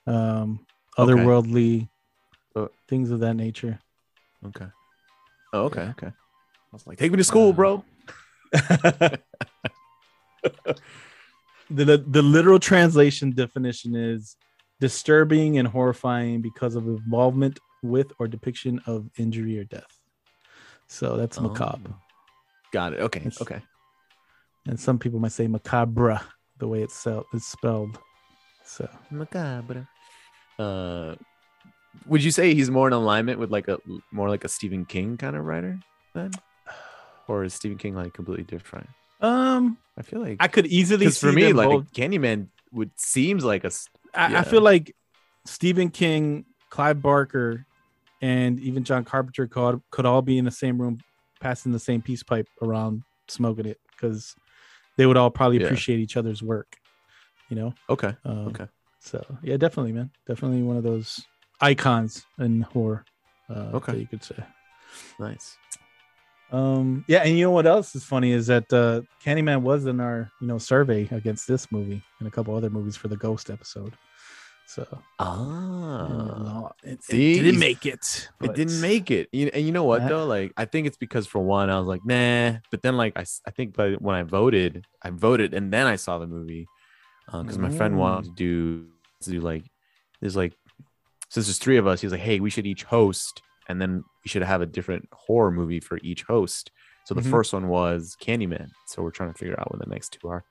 [0.07, 0.65] um,
[0.99, 1.13] Okay.
[1.13, 1.89] otherworldly,
[2.57, 3.79] Uh, things of that nature.
[4.47, 4.67] Okay.
[5.53, 5.89] Oh, okay.
[5.91, 6.09] Okay.
[6.09, 6.13] I
[6.73, 7.85] was like, take me to school, Uh, bro.
[11.71, 14.37] the the literal translation definition is
[14.81, 20.01] disturbing and horrifying because of involvement with or depiction of injury or death.
[20.87, 21.43] So that's Oh.
[21.43, 21.95] macabre.
[22.73, 23.01] Got it.
[23.01, 23.21] Okay.
[23.21, 23.63] It's- Okay.
[24.67, 26.21] And some people might say macabre
[26.61, 27.25] the way it's, spelled.
[27.33, 27.99] it's spelled.
[28.65, 29.89] So Macabre.
[30.59, 31.17] Uh,
[32.07, 33.79] would you say he's more in alignment with like a
[34.13, 35.79] more like a Stephen King kind of writer
[36.15, 36.31] then,
[37.27, 38.89] or is Stephen King like completely different?
[39.23, 42.91] um I feel like I could easily because for me, them like both- Candyman would
[42.97, 44.41] seems like a s- I, yeah.
[44.41, 44.95] I feel like
[45.47, 47.67] Stephen King, Clive Barker,
[48.23, 51.01] and even John Carpenter could could all be in the same room,
[51.41, 54.35] passing the same peace pipe around, smoking it, because
[55.01, 55.65] they would all probably Yeah.
[55.65, 56.77] appreciate each other's work.
[57.49, 57.75] You know.
[57.89, 58.15] okay.
[58.25, 58.67] Um, Okay.
[59.01, 61.19] So yeah, definitely, man, definitely one of those
[61.63, 63.07] icons in horror.
[63.49, 63.97] Uh, Okay.
[63.97, 64.37] you could say.
[65.19, 65.57] Nice.
[66.53, 70.01] Um, yeah, and you know what else is funny is that uh, Candyman was in
[70.01, 73.49] our you know survey against this movie and a couple other movies for the Ghost
[73.51, 73.95] episode.
[74.71, 74.87] So
[75.19, 76.07] Ah.
[76.09, 77.35] no, it, it see?
[77.43, 78.29] didn't make it.
[78.41, 79.29] It didn't make it.
[79.33, 80.27] You, and you know what Uh, though?
[80.27, 82.59] Like I think it's because for one, I was like, nah.
[82.71, 85.97] But then like I, I think by when I voted, I voted and then I
[85.97, 86.69] saw the movie
[87.33, 88.87] because my friend wanted to do
[89.23, 89.65] to do like
[90.21, 90.53] there's like
[91.29, 94.05] since there's three of us, he was like, hey, we should each host and then
[94.25, 96.71] we should have a different horror movie for each host.
[97.07, 97.31] So the Mhm.
[97.31, 98.71] first one was Candyman.
[98.87, 100.45] So we're trying to figure out what the next two are.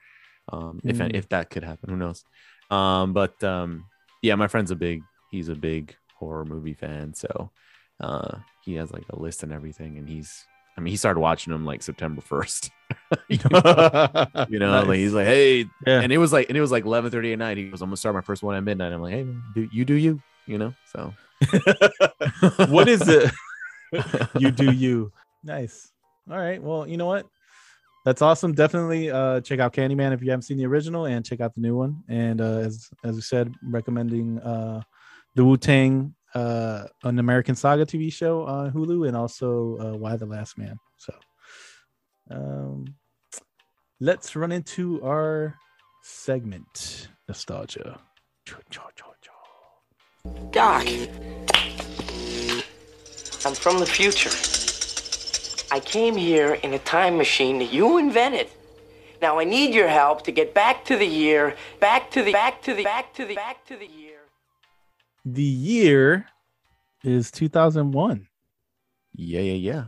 [0.51, 1.15] Um, if Mm.
[1.15, 2.25] if that could happen, who knows?
[2.69, 3.85] Um, but um,
[4.21, 5.01] yeah, my friend's a big
[5.31, 7.51] he's a big horror movie fan, so
[7.99, 10.45] uh, he has like a list and everything, and he's
[10.77, 12.71] I mean he started watching them like September first.
[13.29, 16.01] you know, you know, like he's like, hey, Yeah.
[16.01, 17.57] and it was like and it was like eleven thirty at night.
[17.57, 18.91] He goes, I'm gonna start my first one at midnight.
[18.93, 20.73] I'm like, hey, man, do you do you, you know?
[20.93, 21.13] So
[22.67, 23.31] what is it?
[24.37, 25.11] you do you.
[25.43, 25.91] Nice.
[26.29, 26.61] All right.
[26.61, 27.27] Well, you know what?
[28.05, 28.53] That's awesome.
[28.53, 31.61] Definitely uh, check out Candyman if you haven't seen the original, and check out the
[31.61, 32.03] new one.
[32.07, 34.81] And uh, as as we said, recommending uh,
[35.35, 40.15] the Wu Tang, uh, an American Saga TV show on Hulu, and also uh, Y:
[40.15, 40.79] The Last Man.
[40.97, 41.13] So,
[42.31, 42.85] um,
[43.99, 45.55] let's run into our
[46.01, 47.99] segment nostalgia.
[50.51, 50.87] Doc,
[53.45, 54.68] I'm from the future.
[55.71, 58.49] I came here in a time machine that you invented.
[59.21, 62.61] Now I need your help to get back to the year, back to the, back
[62.63, 64.19] to the, back to the, back to the year.
[65.25, 66.25] The year
[67.03, 68.27] is 2001.
[69.15, 69.83] yeah, yeah, yeah.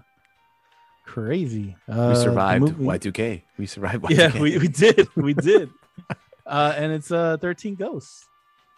[1.06, 1.76] Crazy.
[1.88, 3.42] We Uh, the survived movie- Y2K.
[3.58, 4.18] We survived Y2K.
[4.18, 5.08] Yeah, we, we did.
[5.16, 5.70] We did.
[6.46, 8.28] uh, and it's uh 13 Ghosts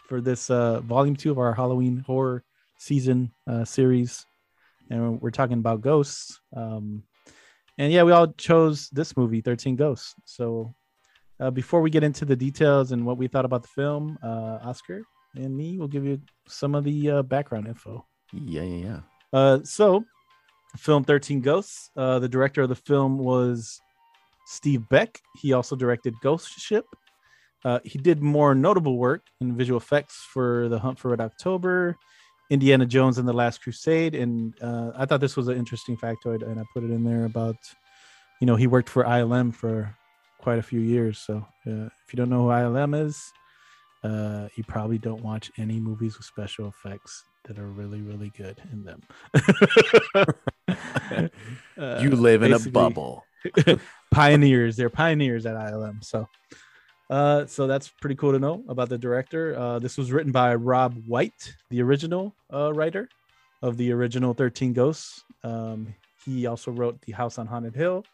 [0.08, 2.42] for this uh volume two of our Halloween horror
[2.78, 4.26] season uh series.
[4.90, 6.40] And we're talking about ghosts.
[6.54, 7.04] Um
[7.78, 10.14] and yeah, we all chose this movie, 13 Ghosts.
[10.24, 10.74] So
[11.40, 14.58] uh, before we get into the details and what we thought about the film, uh,
[14.62, 15.02] Oscar
[15.34, 18.06] and me will give you some of the uh, background info.
[18.32, 19.00] yeah, yeah, yeah.
[19.32, 20.04] Uh, so,
[20.76, 21.90] film 13 Ghosts.
[21.96, 23.80] Uh, the director of the film was
[24.46, 25.20] Steve Beck.
[25.40, 26.84] He also directed Ghost Ship.
[27.64, 31.96] Uh, he did more notable work in visual effects for The Hunt for Red October,
[32.54, 34.14] Indiana Jones and the Last Crusade.
[34.14, 37.26] And uh, I thought this was an interesting factoid, and I put it in there
[37.26, 37.56] about,
[38.40, 39.94] you know, he worked for ILM for
[40.40, 41.18] quite a few years.
[41.18, 43.20] So, uh, if you don't know who ILM is,
[44.02, 48.62] uh, you probably don't watch any movies with special effects that are really, really good
[48.72, 49.02] in them.
[51.76, 53.24] You live in a bubble.
[54.10, 54.76] pioneers.
[54.76, 56.02] They're pioneers at ILM.
[56.02, 56.28] So,
[57.10, 59.56] uh, so that's pretty cool to know about the director.
[59.56, 63.08] Uh, this was written by Robb White, the original uh, writer
[63.62, 65.22] of the original 13 Ghosts.
[65.42, 68.04] Um, he also wrote The House on Haunted Hill,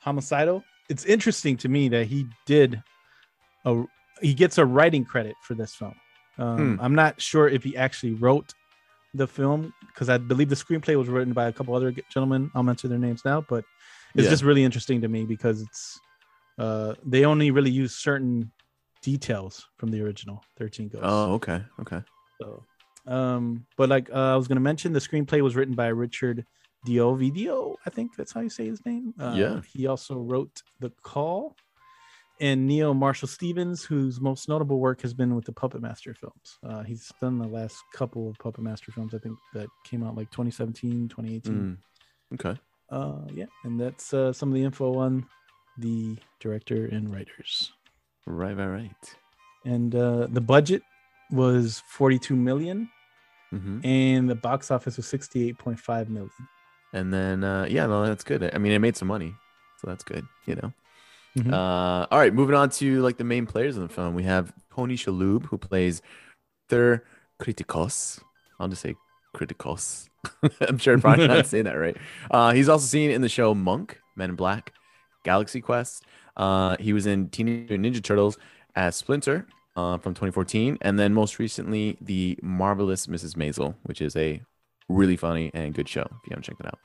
[0.00, 0.62] Homicidal.
[0.88, 2.80] It's interesting to me that he did
[3.64, 3.84] a
[4.20, 5.94] he gets a writing credit for this film.
[6.38, 6.80] Um, Hmm.
[6.84, 8.52] I'm not sure if he actually wrote
[9.14, 12.50] the film because I believe the screenplay was written by a couple other gentlemen.
[12.54, 13.64] I'll mention their names now, but
[14.14, 14.30] it's Yeah.
[14.30, 16.00] just really interesting to me because it's
[16.58, 18.50] uh, they only really use certain
[19.02, 21.06] details from the original 13 Ghosts.
[21.08, 22.02] Oh, okay, okay.
[22.40, 22.64] So,
[23.06, 26.44] um, but like uh, I was going to mention, the screenplay was written by Richard
[26.84, 29.14] D'Ovidio, I think that's how you say his name.
[29.18, 29.60] Uh, Yeah.
[29.72, 31.56] He also wrote The Call.
[32.40, 36.58] And Neil Marshall Stevens, whose most notable work has been with the Puppet Master films.
[36.62, 40.14] Uh, he's done the last couple of Puppet Master films, I think, that came out
[40.14, 41.52] like 2017, 2018.
[42.32, 42.60] Mm, okay.
[42.90, 45.26] Uh, yeah, and that's uh, some of the info on
[45.78, 47.72] the director and writers.
[48.26, 49.16] Right, right, right.
[49.64, 50.82] And uh, the budget
[51.30, 52.88] was 42 million,
[53.50, 56.30] hmm and the box office was 68.5 million.
[56.92, 58.50] And then, uh, yeah, no, that's good.
[58.54, 59.34] I mean, it made some money,
[59.80, 60.24] so that's good.
[60.46, 60.72] You know.
[61.36, 61.52] Mhm.
[61.52, 64.14] Uh, all right, moving on to like the main players in the film.
[64.14, 66.02] We have Tony Shalhoub who plays
[66.68, 67.02] Thur
[67.40, 68.20] Kritikos.
[68.58, 68.94] I'll just say
[69.36, 70.08] Kritikos.
[70.60, 71.96] I'm sure I'm probably not saying that right.
[72.30, 74.72] Uh, he's also seen in the show Monk, Men in Black,
[75.24, 76.04] Galaxy Quest.
[76.36, 78.38] Uh, he was in Teenage Ninja Turtles
[78.76, 83.36] as Splinter uh, from 2014, and then most recently the Marvelous Mrs.
[83.36, 84.40] Maisel, which is a
[84.88, 86.02] really funny and good show.
[86.02, 86.78] If you haven't checked it out.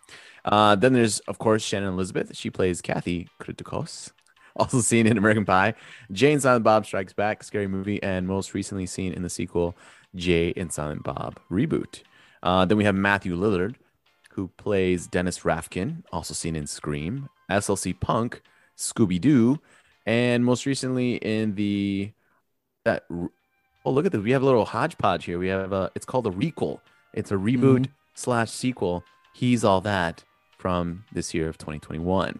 [0.46, 2.36] Uh, then there's of course Shannon Elizabeth.
[2.36, 4.12] She plays Kathy Kritikos
[4.56, 5.74] also seen in American Pie,
[6.12, 9.76] Jay and Silent Bob Strikes Back, scary movie, and most recently seen in the sequel
[10.15, 12.04] Jay and Silent Bob reboot.
[12.41, 13.76] Uh, then we have Matthew Lillard,
[14.36, 18.41] who plays Dennis Rafkin, also seen in Scream, SLC Punk,
[18.78, 19.60] Scooby Doo,
[20.06, 22.12] and most recently in the
[22.86, 23.06] that.
[23.86, 24.22] Oh, look at this!
[24.22, 25.38] We have a little hodgepodge here.
[25.39, 25.91] We have a.
[25.96, 26.80] It's called a requel.
[27.13, 29.04] It's a reboot slash sequel.
[29.34, 30.24] He's all that
[30.58, 32.39] from this year of 2021.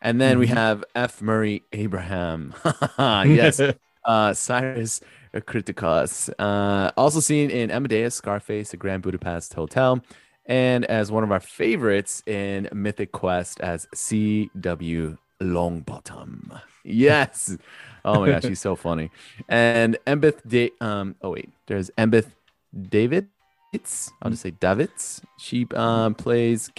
[0.00, 0.54] And then we Mhm.
[0.54, 1.20] have F.
[1.22, 2.54] Murray Abraham.
[2.98, 3.60] yes.
[4.04, 5.00] uh, Cyrus
[5.34, 6.30] Kritikos.
[6.38, 10.02] Uh, also seen in Amadeus, Scarface, The Grand Budapest Hotel,
[10.46, 15.16] and as one of our favorites in Mythic Quest as C.W.
[15.40, 16.60] Longbottom.
[16.84, 17.56] Yes.
[18.04, 19.10] Oh my gosh, he's so funny.
[19.48, 22.32] And Embeth da- um oh wait, there's Embeth
[22.76, 23.28] Davidtz.
[23.72, 25.22] It's I'll just say Davids.
[25.38, 26.70] She um plays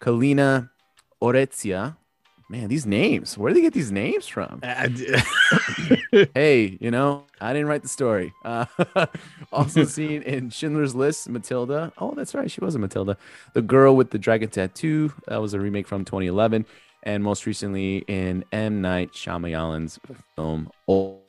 [0.00, 0.70] Kalina
[1.22, 1.96] Oretzia.
[2.48, 3.36] Man, these names.
[3.36, 4.60] Where do they get these names from?
[6.34, 8.32] hey, you know, I didn't write the story.
[8.44, 8.66] Uh,
[9.52, 11.92] also seen in Schindler's List, Matilda.
[11.98, 13.16] Oh, that's right, she was a Matilda.
[13.54, 15.12] The Girl with the Dragon Tattoo.
[15.26, 16.64] That was a remake from 2011,
[17.02, 19.98] and most recently in M Night Shyamalan's
[20.36, 21.22] film, Old,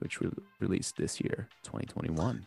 [0.00, 2.46] which was released this year, 2021.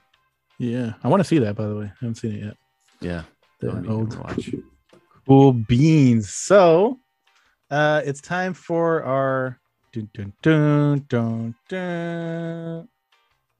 [0.59, 1.85] Yeah, I want to see that by the way.
[1.85, 2.57] I haven't seen it yet.
[3.01, 3.23] Yeah,
[3.61, 4.49] The that would be good old watch.
[5.27, 6.29] cool beans.
[6.31, 6.99] So,
[7.71, 9.59] uh, it's time for our
[9.93, 12.87] dun, dun, dun, dun, dun.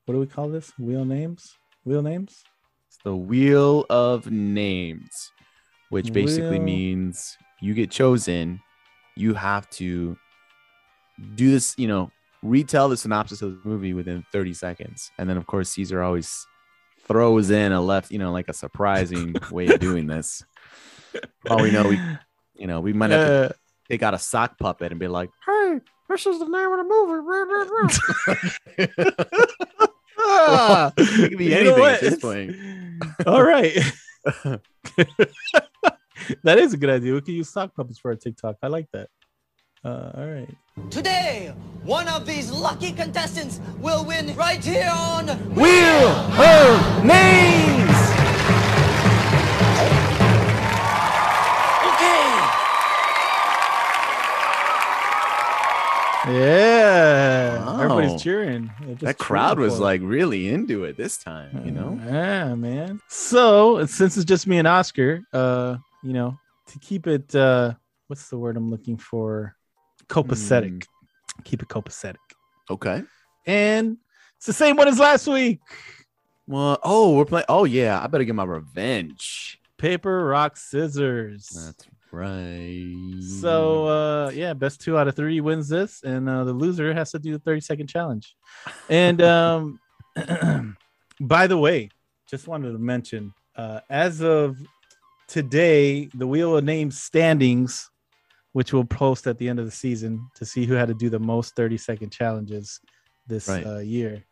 [0.05, 0.71] What do we call this?
[0.77, 1.55] Wheel names?
[1.85, 2.43] Wheel names?
[2.87, 5.31] It's the Wheel of Names,
[5.89, 8.59] which basically Wheel- means you get chosen.
[9.15, 10.17] You have to
[11.35, 12.11] do this, you know,
[12.43, 15.11] retell the synopsis of the movie within 30 seconds.
[15.17, 16.45] And then, of course, Caesar always
[17.07, 20.43] throws in a left, you know, like a surprising way of doing this.
[21.49, 21.99] Oh, we know we,
[22.55, 23.55] you know, we might have to
[23.91, 26.83] Uh, got a sock puppet and be like, hey, this is the name of the
[26.83, 27.21] movie.
[30.19, 32.55] ah, it could be you anything at this point.
[33.25, 33.73] All right.
[36.43, 37.13] that is a good idea.
[37.13, 38.57] We could use sock puppets for a TikTok.
[38.61, 39.09] I like that.
[39.83, 40.47] Uh, all right.
[40.91, 41.51] Today,
[41.83, 47.90] one of these lucky contestants will win right here on Wheel of Names.
[56.33, 57.65] Yeah.
[57.65, 57.81] Wow.
[57.81, 58.71] Everybody's cheering.
[59.01, 59.81] That crowd was it.
[59.81, 61.99] like really into it this time, you know?
[62.05, 63.01] Yeah, man.
[63.07, 67.73] So since it's just me and Oscar, uh, you know, to keep it uh
[68.07, 69.55] what's the word I'm looking for?
[70.07, 70.85] Copacetic.
[71.43, 72.17] Keep it copacetic.
[72.69, 73.03] Okay.
[73.45, 73.97] And
[74.37, 75.59] it's the same one as last week.
[76.47, 77.45] Well, oh, we're playing.
[77.47, 78.01] Oh, yeah.
[78.03, 79.59] I better get my revenge.
[79.77, 81.47] Paper, rock, scissors.
[81.47, 82.87] That's right.
[83.21, 87.11] So uh yeah, best two out of three wins this, and uh the loser has
[87.11, 88.35] to do the 30 second challenge.
[88.89, 89.79] And um
[91.21, 91.89] by the way,
[92.29, 94.57] just wanted to mention uh as of
[95.27, 97.89] today, the wheel of names standings,
[98.51, 101.09] which we'll post at the end of the season to see who had to do
[101.09, 102.79] the most 30 second challenges
[103.27, 103.65] this Right.
[103.65, 104.25] uh, year.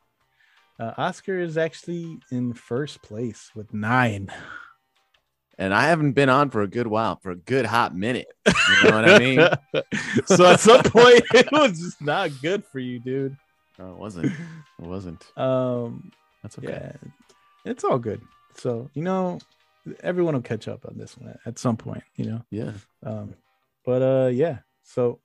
[0.79, 4.29] Uh, Oscar is actually in first place with nine.
[5.59, 8.27] And I haven't been on for a good while, for a good hot minute.
[8.47, 9.47] You know what I mean?
[10.25, 13.37] so at some point it was just not good for you, dude.
[13.77, 14.25] No, it wasn't.
[14.27, 15.23] It wasn't.
[15.37, 16.67] Um, That's okay.
[16.69, 16.91] yeah,
[17.65, 18.21] it's all good.
[18.55, 19.39] So you know,
[20.01, 22.03] everyone will catch up on this one at- at some point.
[22.15, 22.71] You know, Yeah.
[23.05, 23.35] um,
[23.85, 24.59] but uh, yeah.
[24.83, 25.19] So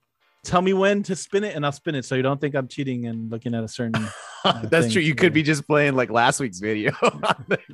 [0.44, 2.68] tell me when to spin it, and I'll spin it, so you don't think I'm
[2.68, 4.06] cheating and looking at a certain
[4.64, 5.00] That's true.
[5.02, 6.92] You could be just playing like last week's video.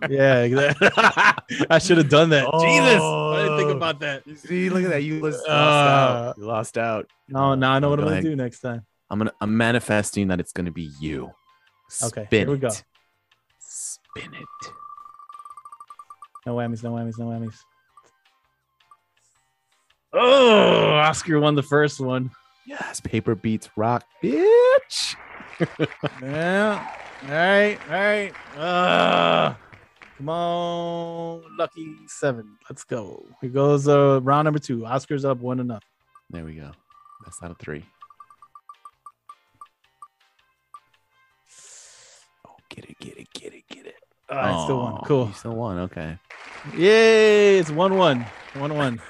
[0.09, 0.89] Yeah, exactly.
[1.69, 2.45] I should have done that.
[2.61, 3.77] Jesus, I didn't think Oh.
[3.77, 4.27] about that.
[4.27, 5.03] You see, look at that.
[5.03, 6.39] You lost, Uh, out.
[6.39, 7.07] You lost out.
[7.29, 8.85] No, now I know what Go I'm gonna do next time.
[9.11, 9.33] I'm gonna.
[9.41, 11.33] I'm manifesting that it's gonna be you.
[12.05, 12.69] Okay, Spin here we go.
[12.69, 12.85] it.
[13.59, 14.73] Spin it.
[16.47, 17.57] No whammies, no whammies, no whammies.
[20.13, 22.31] Oh, Oscar won the first one.
[22.67, 25.17] Yes, paper beats rock, bitch.
[26.23, 26.87] Yeah.
[27.25, 27.79] All right.
[27.89, 28.33] All right.
[28.57, 29.55] Uh,
[30.17, 32.57] come on, lucky seven.
[32.69, 33.25] Let's go.
[33.41, 34.87] Here goes uh, round number two.
[34.87, 35.89] Oscar's up one to nothing.
[36.31, 36.71] There we go.
[37.25, 37.85] That's not a three.
[42.47, 43.97] Oh, get it, get it, get it, get it.
[44.31, 45.03] Oh, I still won.
[45.05, 45.27] Cool.
[45.27, 45.79] You still won.
[45.81, 46.19] Okay.
[46.77, 47.59] Yay!
[47.59, 48.25] It's one one.
[48.55, 49.01] One one.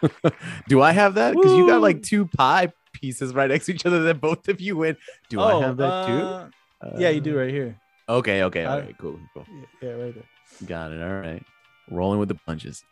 [0.68, 1.34] Do I have that?
[1.34, 4.60] Because you got like two pie pieces right next to each other that both of
[4.60, 4.96] you win.
[5.28, 6.98] Do I have that uh, too?
[6.98, 7.76] yeah, you do right here.
[8.08, 9.44] Okay, okay, I- okay, cool, cool.
[9.50, 10.24] Yeah, yeah, right there.
[10.66, 11.02] Got it.
[11.02, 11.42] All right.
[11.90, 12.82] Rolling with the punches.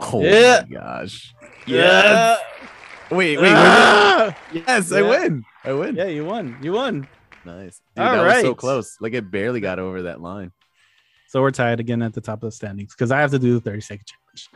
[0.00, 0.64] Oh Yeah.
[0.68, 1.34] my gosh.
[1.66, 1.76] Yeah.
[1.76, 2.40] Yes.
[3.10, 3.52] Wait, wait, wait.
[3.54, 4.36] Ah!
[4.52, 5.44] Yes, I win.
[5.64, 5.96] I win.
[5.96, 6.56] Yeah, you won.
[6.62, 7.06] You won.
[7.44, 7.80] Nice.
[7.96, 8.96] Dude, All that was so close.
[9.00, 10.52] Like it barely got over that line.
[11.28, 13.54] So we're tied again at the top of the standings because I have to do
[13.54, 14.50] the 30 second challenge.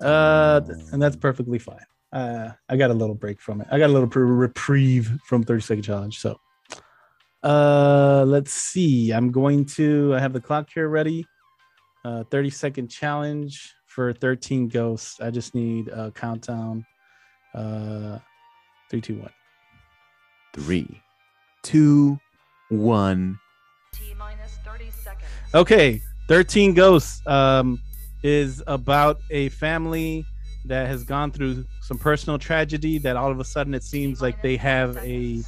[0.00, 1.84] Uh, th- and that's perfectly fine.
[2.12, 3.68] Uh, I got a little break from it.
[3.70, 6.18] I got a little reprieve from 30 second challenge.
[6.18, 6.38] So,
[7.42, 9.12] uh, let's see.
[9.12, 10.14] I'm going to.
[10.14, 11.24] I have the clock here ready.
[12.04, 15.20] Uh, 30 second challenge for 13 ghosts.
[15.20, 16.84] I just need a countdown.
[17.54, 18.18] Uh,
[18.90, 19.32] three, two, one.
[20.54, 21.00] Three,
[21.62, 22.18] two,
[22.68, 23.38] one.
[25.54, 27.80] Okay, 13 Ghosts um,
[28.22, 30.24] is about a family
[30.66, 34.40] that has gone through some personal tragedy that all of a sudden it seems like
[34.42, 35.42] they have a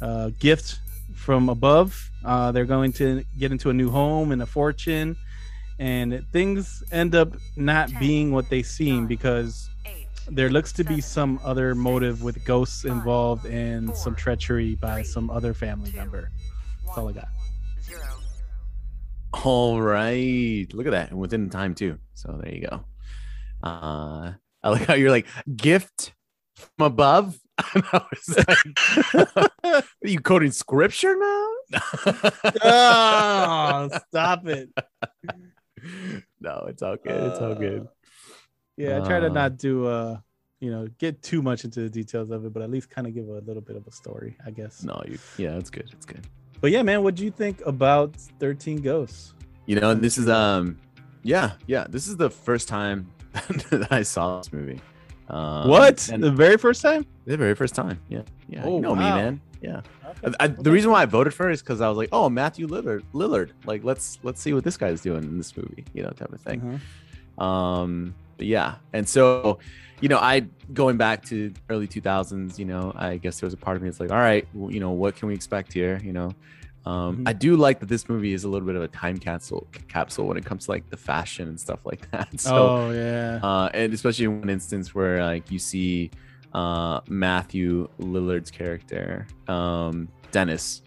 [0.00, 0.80] uh, gift
[1.14, 2.10] from above.
[2.24, 5.16] Uh, they're going to get into a new home and a fortune,
[5.78, 9.68] and things end up not being what they seem because
[10.28, 15.30] there looks to be some other motive with ghosts involved and some treachery by some
[15.30, 16.30] other family member.
[16.86, 17.28] That's all I got.
[19.32, 20.66] All right.
[20.72, 21.10] Look at that.
[21.10, 21.98] And within time too.
[22.14, 22.84] So there you go.
[23.62, 24.32] Uh
[24.62, 26.14] I like how you're like gift
[26.54, 27.38] from above.
[27.74, 29.28] And I was like,
[29.64, 31.48] are you quoting scripture now?
[32.62, 34.70] oh, stop it.
[36.40, 37.32] no, it's all good.
[37.32, 37.86] It's all good.
[38.76, 40.18] Yeah, I try to Uh, not do uh
[40.60, 43.14] you know get too much into the details of it, but at least kind of
[43.14, 44.82] give a little bit of a story, I guess.
[44.82, 45.90] No, you yeah, it's good.
[45.92, 46.26] It's good.
[46.60, 49.34] But yeah, man, what do you think about 13 Ghosts?
[49.66, 50.78] You know, this is um
[51.22, 51.86] yeah, yeah.
[51.88, 53.10] This is the first time
[53.70, 54.80] that I saw this movie.
[55.28, 55.96] Um, what?
[55.96, 57.06] The very first time?
[57.24, 57.98] the very first time.
[58.08, 58.22] Yeah.
[58.48, 58.64] Yeah.
[58.64, 59.40] Oh, you know me, man.
[59.62, 59.80] Yeah.
[60.38, 62.66] I, the reason why I voted for it is because I was like, oh, Matthew
[62.68, 63.50] Lillard, Lillard.
[63.64, 66.40] Like, let's let's see what this guy's doing in this movie, you know, type of
[66.40, 66.80] thing.
[67.38, 67.44] Uh-huh.
[67.44, 69.58] Um, but yeah, and so,
[70.00, 73.58] you know, I going back to early 2000s, you know, I guess there was a
[73.58, 76.00] part of me that's like, all right, well, you know, what can we expect here?
[76.02, 76.30] You know,
[76.86, 77.28] um, Mhm.
[77.28, 80.26] I do like that this movie is a little bit of a time capsule capsule
[80.26, 82.40] when it comes to like the fashion and stuff like that.
[82.40, 83.40] So, oh yeah.
[83.42, 86.10] uh, and especially in one instance where like you see
[86.52, 90.82] uh, Matthew Lillard's character, um, Dennis.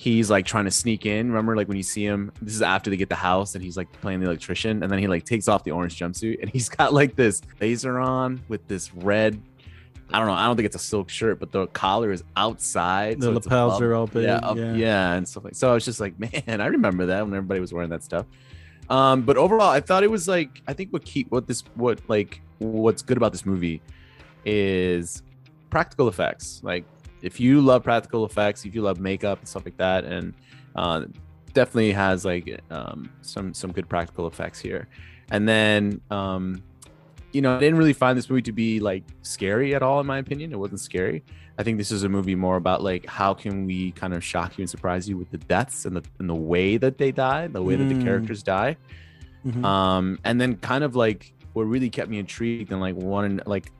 [0.00, 1.26] He's like trying to sneak in.
[1.26, 3.76] Remember, like when you see him, this is after they get the house, and he's
[3.76, 6.68] like playing the electrician, and then he like takes off the orange jumpsuit, and he's
[6.68, 9.42] got like this laser on with this red.
[10.12, 10.34] I don't know.
[10.34, 13.20] I don't think it's a silk shirt, but the collar is outside.
[13.20, 14.72] The it's lapels are open, Yeah, up- yeah.
[14.74, 15.56] yeah, and stuff like.
[15.56, 16.14] So I was just like,
[16.46, 18.24] man, I remember that when everybody was wearing that stuff.
[18.88, 22.00] Um, but overall, I thought it was like I think what keep what this what
[22.08, 23.82] like what's good about this movie
[24.44, 25.22] is
[25.70, 26.60] practical effects.
[26.62, 26.84] Like
[27.22, 30.34] if you love practical effects, if you love makeup and stuff like that, and
[30.76, 31.04] uh,
[31.52, 34.88] definitely has like um, some some good practical effects here.
[35.30, 36.62] And then um,
[37.32, 40.06] you know, I didn't really find this movie to be like scary at all, in
[40.06, 40.52] my opinion.
[40.52, 41.22] It wasn't scary.
[41.58, 44.56] I think this is a movie more about like how can we kind of shock
[44.56, 47.48] you and surprise you with the deaths and the and the way that they die,
[47.48, 48.04] the way that the Mm.
[48.04, 48.76] characters die.
[49.44, 49.64] Mhm.
[49.64, 53.72] Um, and then kind of like what really kept me intrigued and like wanting like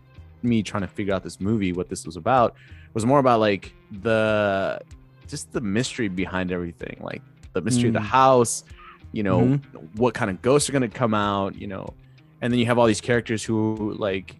[0.43, 2.57] me trying to figure out this movie, what this was about,
[2.99, 3.73] was more about like
[4.03, 4.81] the
[5.29, 7.23] just the mystery behind everything, like
[7.53, 8.07] the mystery of the Mm.
[8.21, 8.65] house,
[9.13, 9.61] you know, Mhm.
[9.97, 11.95] what kind of ghosts are gonna come out, you know,
[12.41, 14.37] and then you have all these characters who like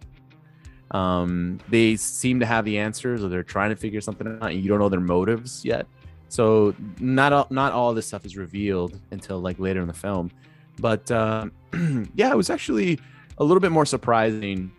[0.91, 4.61] um they seem to have the answers or they're trying to figure something out and
[4.61, 5.85] you don't know their motives yet
[6.29, 10.31] so not all not all this stuff is revealed until like later in the film
[10.79, 11.51] but um
[12.15, 12.99] yeah it was actually
[13.37, 14.71] a little bit more surprising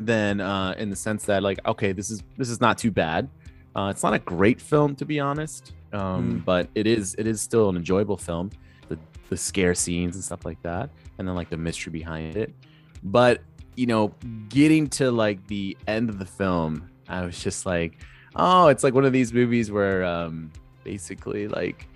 [0.00, 3.28] than uh, in the sense that like okay, this is this is not too bad.
[3.76, 6.44] Uh, it's not a great film to be honest, um, Mm.
[6.44, 8.50] but it is it is still an enjoyable film.
[8.88, 8.98] The
[9.30, 12.54] the scare scenes and stuff like that, and then like the mystery behind it.
[13.02, 13.42] But
[13.76, 14.14] you know,
[14.48, 17.98] getting to like the end of the film, I was just like,
[18.36, 20.52] oh, it's like one of these movies where um,
[20.84, 21.88] basically like,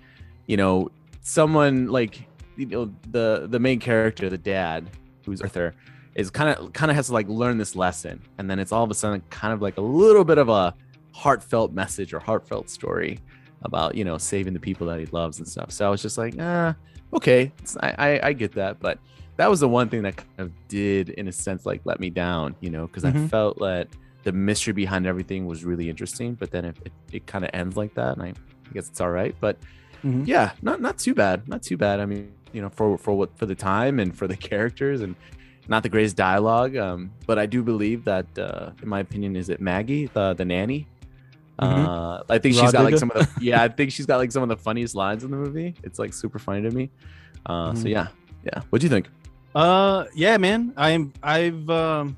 [0.47, 0.89] you know,
[1.21, 2.27] someone like
[2.57, 4.89] you know the the main character, the dad,
[5.25, 5.73] who's Arthur,
[6.19, 8.83] is kind of kind of has to like learn this lesson, and then it's all
[8.83, 10.73] of a sudden kind of like a little bit of a
[11.13, 13.19] heartfelt message or heartfelt story
[13.63, 15.71] about you know saving the people that he loves and stuff.
[15.71, 16.75] So I was just like, ah,
[17.13, 17.51] okay,
[17.81, 18.99] I, I I get that, but
[19.37, 22.09] that was the one thing that kind of did in a sense like let me
[22.09, 23.29] down, you know, because I Mhm.
[23.29, 23.87] felt that
[24.23, 27.77] the mystery behind everything was really interesting, but then it, it, it kind of ends
[27.77, 29.57] like that, and I, I guess it's all right, but
[30.03, 30.27] Mhm.
[30.27, 32.01] yeah, not not too bad, not too bad.
[32.01, 35.15] I mean, you know, for for what for the time and for the characters and
[35.69, 39.49] not the greatest dialogue, um, but I do believe that, uh, in my opinion, is
[39.49, 40.87] it Maggie, the the nanny?
[41.61, 41.85] Mhm.
[41.85, 44.31] Uh, I think she's got like some of the yeah, I think she's got like
[44.31, 45.75] some of the funniest lines in the movie.
[45.83, 46.89] It's like super funny to me.
[47.45, 47.89] Uh, so Mhm.
[47.91, 48.07] yeah,
[48.43, 48.61] yeah.
[48.69, 49.09] What do you think?
[49.55, 50.73] Uh, yeah, man.
[50.77, 52.15] I'm I've um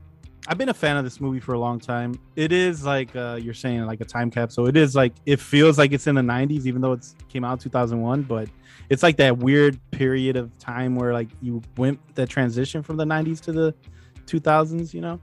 [0.48, 2.20] I've been a fan of this movie for a long time.
[2.36, 4.68] It is like uh you're saying like a time capsule.
[4.68, 7.60] It is like it feels like it's in the 90s even though it's came out
[7.60, 8.48] 2001, but
[8.92, 13.06] it's like that weird period of time where like you went that transition from the
[13.06, 13.74] 90s to the
[14.28, 15.20] 2000s, you know.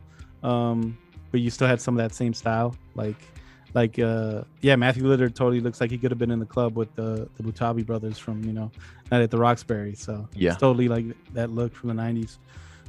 [0.48, 0.96] Um
[1.30, 3.16] but you still had some of that same style like
[3.74, 6.74] like uh yeah matthew lillard totally looks like he could have been in the club
[6.74, 8.70] with the the butabi brothers from you know
[9.10, 10.52] night at the roxbury so Yeah.
[10.52, 11.04] it's totally like
[11.34, 12.38] that look from the 90s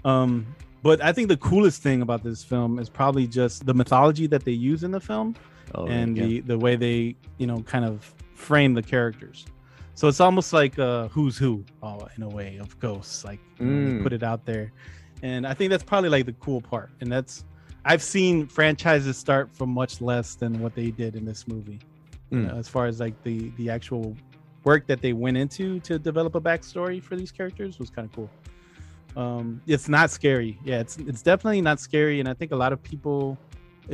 [0.05, 0.45] um
[0.83, 4.45] but i think the coolest thing about this film is probably just the mythology that
[4.45, 5.35] they use in the film
[5.75, 6.23] Oh, and yeah.
[6.25, 9.45] the the way they you know kind of frame the characters
[9.99, 13.65] so it's almost like uh who's who uh, in a way of ghosts like you
[13.65, 14.03] Mm.
[14.03, 14.71] put it out there.
[15.21, 16.89] And i think that's probably like the cool part.
[17.01, 17.33] And that's
[17.83, 21.81] i've seen franchises start from much less than what they did in this movie.
[22.31, 22.47] You Mm.
[22.47, 24.15] know, as far as like the the actual
[24.63, 28.13] work that they went into to develop a backstory for these characters was kind of
[28.17, 28.31] cool.
[29.21, 30.51] Um it's not scary.
[30.69, 32.17] Yeah it's it's definitely not scary.
[32.21, 33.21] And i think a lot of people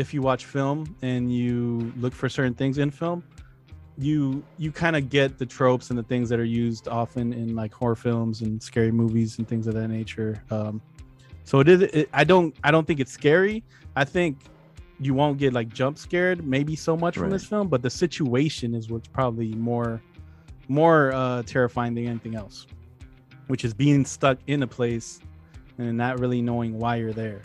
[0.03, 3.23] if you watch film and you look for certain things in film
[3.97, 7.55] you you kind of get the tropes and the things that are used often in
[7.55, 10.81] like horror films and scary movies and things of that nature um
[11.43, 13.63] so it is it, i don't i don't think it's scary.
[13.97, 14.39] I think
[14.99, 18.75] you won't get like jump scared maybe so much from this film but the situation
[18.75, 20.01] is what's probably more
[20.67, 22.67] more uh terrifying than anything else
[23.47, 25.19] which is being stuck in a place
[25.77, 27.41] and not really knowing why you're there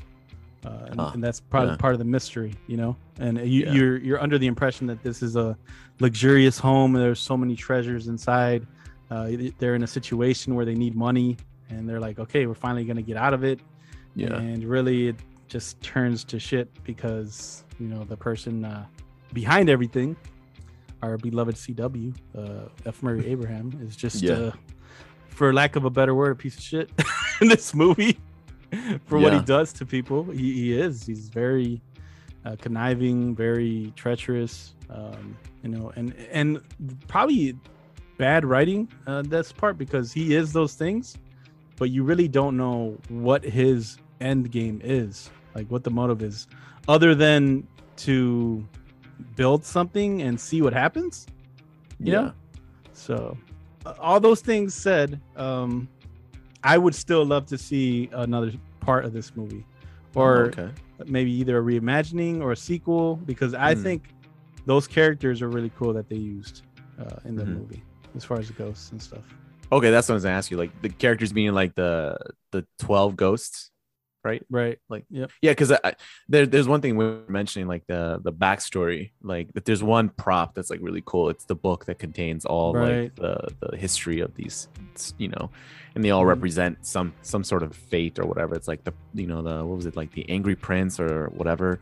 [0.67, 1.77] uh, and, and that's probably yeah.
[1.77, 3.73] part of the mystery you know and you, Yeah.
[3.73, 5.57] you're you're under the impression that this is a
[6.01, 8.67] luxurious home and there's so many treasures inside
[9.11, 11.37] uh, they're in a situation where they need money
[11.71, 13.61] and they're like okay we're finally going to get out of it
[14.15, 14.35] Yeah.
[14.37, 15.17] and really it
[15.49, 18.85] just turns to shit because you know the person uh,
[19.33, 20.17] behind everything
[21.03, 24.33] our beloved cw uh, f murray abraham is just Yeah.
[24.35, 24.53] uh,
[25.29, 26.91] for lack of a better word a piece of shit
[27.41, 28.19] in this movie
[29.07, 31.07] for what he does to people he, he is.
[31.07, 31.81] He's very
[32.45, 36.61] uh, conniving very treacherous um, you know and and
[37.09, 37.57] probably
[38.19, 41.17] bad writing uh, this part because he is those things
[41.77, 46.47] but you really don't know what his end game is like what the motive is
[46.89, 47.67] other than
[47.97, 48.67] to
[49.37, 51.27] build something and see what happens
[51.99, 52.33] you know?
[52.93, 53.37] so
[53.87, 55.89] uh, all those things said um
[56.65, 59.65] i would still love to see another part of this movie
[60.15, 60.69] or okay.
[61.07, 63.83] maybe either a reimagining or a sequel because i Hmm.
[63.83, 64.15] think
[64.67, 66.63] those characters are really cool that they used
[66.99, 67.55] uh, in the Mhm.
[67.61, 67.83] movie
[68.17, 69.25] as far as the ghosts and stuff
[69.73, 70.57] Okay, that's what I was gonna ask you.
[70.57, 72.17] Like the characters being like the
[72.51, 73.70] the twelve ghosts,
[74.25, 74.43] right?
[74.51, 75.31] right Like Yep.
[75.43, 75.73] yeah, because
[76.29, 79.13] there, there's one thing we are mentioning, like the the backstory.
[79.23, 81.29] Like that, there's one prop that's like really cool.
[81.31, 83.03] It's the book that contains all Right.
[83.05, 84.69] like the the history of these,
[85.19, 85.51] you know,
[85.95, 86.29] and they all Mhm.
[86.29, 88.55] represent some some sort of fate or whatever.
[88.55, 91.81] It's like the you know the what was it like the angry prince or whatever.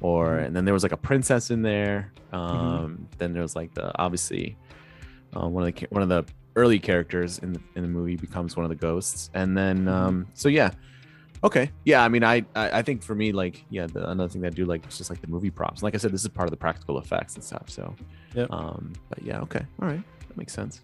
[0.00, 0.46] Or Mhm.
[0.46, 2.12] and then there was like a princess in there.
[2.32, 4.56] Um, Then there was like the obviously
[5.36, 6.24] uh, one of the one of the
[6.56, 10.26] early characters in the in the movie becomes one of the ghosts, and then um,
[10.34, 10.70] so yeah,
[11.44, 12.04] okay, yeah.
[12.04, 14.64] I mean, I I, think for me, like yeah, the, another thing that I do
[14.66, 15.82] like is just like the movie props.
[15.82, 17.68] Like I said, this is part of the practical effects and stuff.
[17.70, 17.94] So,
[18.34, 18.48] Yep.
[18.52, 20.80] um, but yeah, okay, all right, that makes sense.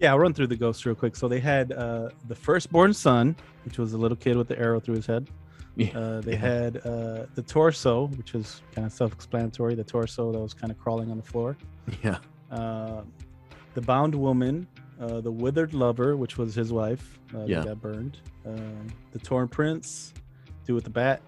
[0.00, 1.14] Yeah, I'll run through the ghosts real quick.
[1.14, 4.80] So they had uh, the firstborn son, which was a little kid with the arrow
[4.80, 5.30] through his head.
[5.76, 6.38] Yeah, Uh, they yeah.
[6.38, 9.74] had uh, the torso, which was kind of self-explanatory.
[9.76, 11.56] The torso that was kind of crawling on the floor.
[12.02, 12.18] yeah,
[12.50, 13.02] Uh,
[13.74, 14.66] the bound woman,
[15.02, 17.64] uh, the Withered Lover, which was his wife, uh, that Yeah.
[17.64, 18.18] got burned.
[18.46, 20.14] Um, the Torn Prince,
[20.64, 21.20] Dude with the Bat.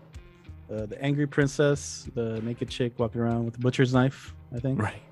[0.73, 4.35] Uh, the Angry Princess, the naked chick walking around with the butcher's knife.
[4.55, 4.81] I think.
[4.81, 5.03] Right.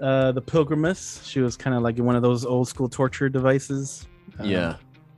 [0.00, 1.22] Uh, the Pilgrimess.
[1.24, 4.06] She was kind of like one of those old school torture devices.
[4.38, 4.76] Uh, yeah.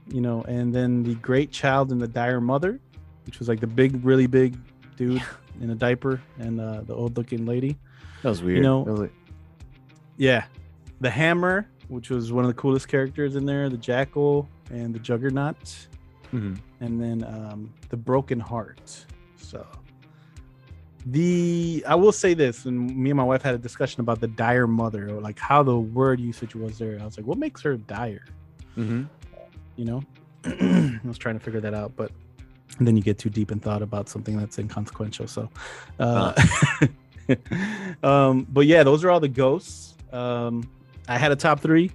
[0.09, 2.81] you know, and then the Great Child and the Dire Mother,
[3.27, 4.57] which was like the big, really big
[4.97, 5.23] dude
[5.61, 7.77] in a diaper, and uh, the old looking lady.
[8.23, 8.57] That was weird.
[8.59, 9.13] You know- like-
[10.17, 10.45] Yeah,
[11.01, 14.99] the Hammer, which was one of the coolest characters in there, the Jackal and the
[14.99, 15.57] Juggernaut,
[16.33, 16.59] Mhm.
[16.81, 19.05] and then um, the Broken Heart.
[19.37, 19.67] So
[21.07, 24.29] the I will say this, and me and my wife had a discussion about the
[24.29, 26.99] Dire Mother, or like how the word usage was there.
[27.01, 28.25] I was like, what makes her dire?
[28.77, 29.09] Mhm.
[29.77, 30.03] You know,
[30.45, 32.13] I was trying to figure that out, but
[32.79, 35.27] then you get too deep in thought about something that's inconsequential.
[35.27, 35.49] So,
[35.99, 36.33] uh,
[38.03, 39.95] um, but yeah, those are all the ghosts.
[40.13, 40.69] Um,
[41.11, 41.91] I had a top three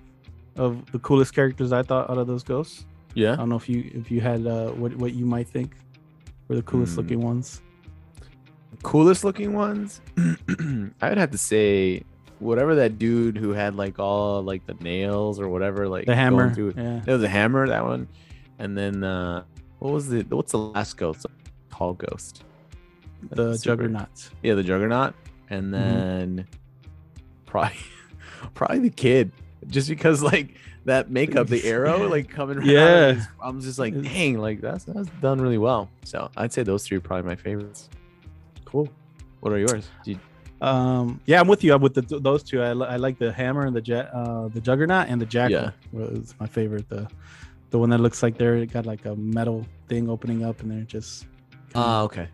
[0.57, 2.86] of the coolest characters I thought out of those ghosts.
[3.13, 3.34] Yeah.
[3.34, 5.76] I don't know if you if you had uh, what what you might think
[6.47, 7.01] were the coolest Hmm.
[7.01, 7.61] looking ones.
[8.84, 10.01] Coolest looking ones.
[11.01, 12.03] I would have to say
[12.39, 16.53] whatever that dude who had like all like the nails or whatever like The hammer,
[16.53, 16.78] through it.
[16.78, 17.01] yeah.
[17.07, 18.07] It was a hammer that one,
[18.59, 19.43] and then uh
[19.80, 21.26] what was the what's the last ghost?
[21.72, 22.43] Tall ghost.
[23.30, 24.30] The That's super- Juggernaut.
[24.43, 25.13] Yeah, the juggernaut,
[25.49, 25.93] and Mm-hmm.
[26.38, 26.47] then
[27.45, 27.78] probably
[28.54, 29.32] probably the kid,
[29.68, 32.58] just because like that makeup, the arrow, like coming.
[32.60, 33.14] right Yeah.
[33.14, 35.89] his- I'm just like, dang, like that's that's done really well.
[36.04, 37.89] So I'd say those three are probably my favorites.
[38.66, 38.89] Cool.
[39.41, 39.88] What are yours?
[40.06, 40.20] You-
[40.62, 41.74] Um, yeah, I'm with you.
[41.74, 42.62] I'm with the, those two.
[42.62, 45.52] I, I like the hammer and the jet, uh, the juggernaut and the jackal.
[45.52, 45.72] Yeah.
[45.91, 46.88] was my favorite.
[46.89, 47.08] The
[47.72, 50.82] the one that looks like they're got like a metal thing opening up and they're
[50.84, 51.26] just.
[51.76, 52.30] Ah, okay.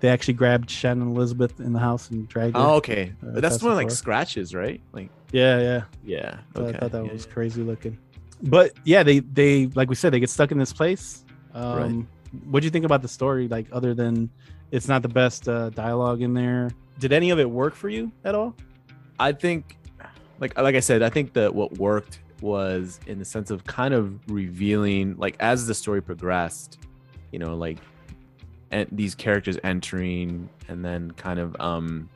[0.00, 2.54] They actually grabbed Shannon Elizabeth in the house and dragged.
[2.56, 3.12] Oh, okay.
[3.26, 4.80] uh, that's one like scratches, right?
[4.92, 5.82] Like, Yeah, yeah.
[6.04, 6.38] yeah.
[6.54, 6.76] So Okay.
[6.76, 7.32] I thought that yeah, was yeah.
[7.32, 7.98] crazy looking.
[8.42, 11.24] But yeah, they they like we said they get stuck in this place.
[11.54, 12.06] Um, Right.
[12.50, 13.48] What do you think about the story?
[13.48, 14.30] Like other than
[14.70, 16.70] it's not the best uh, dialogue in there.
[16.98, 18.54] Did any of it work for you at all?
[19.18, 19.76] I think,
[20.40, 23.94] like like I said, I think that what worked was in the sense of kind
[23.94, 26.78] of revealing, like as the story progressed,
[27.32, 27.78] you know, like
[28.70, 32.08] and these characters entering and then kind of um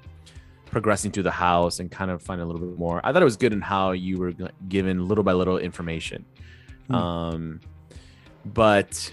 [0.71, 3.01] progressing through the house and kind of find a little bit more.
[3.05, 4.33] I thought it was good in how you were
[4.69, 6.25] given little by little information.
[6.89, 6.95] Hmm.
[6.95, 7.61] Um,
[8.45, 9.13] but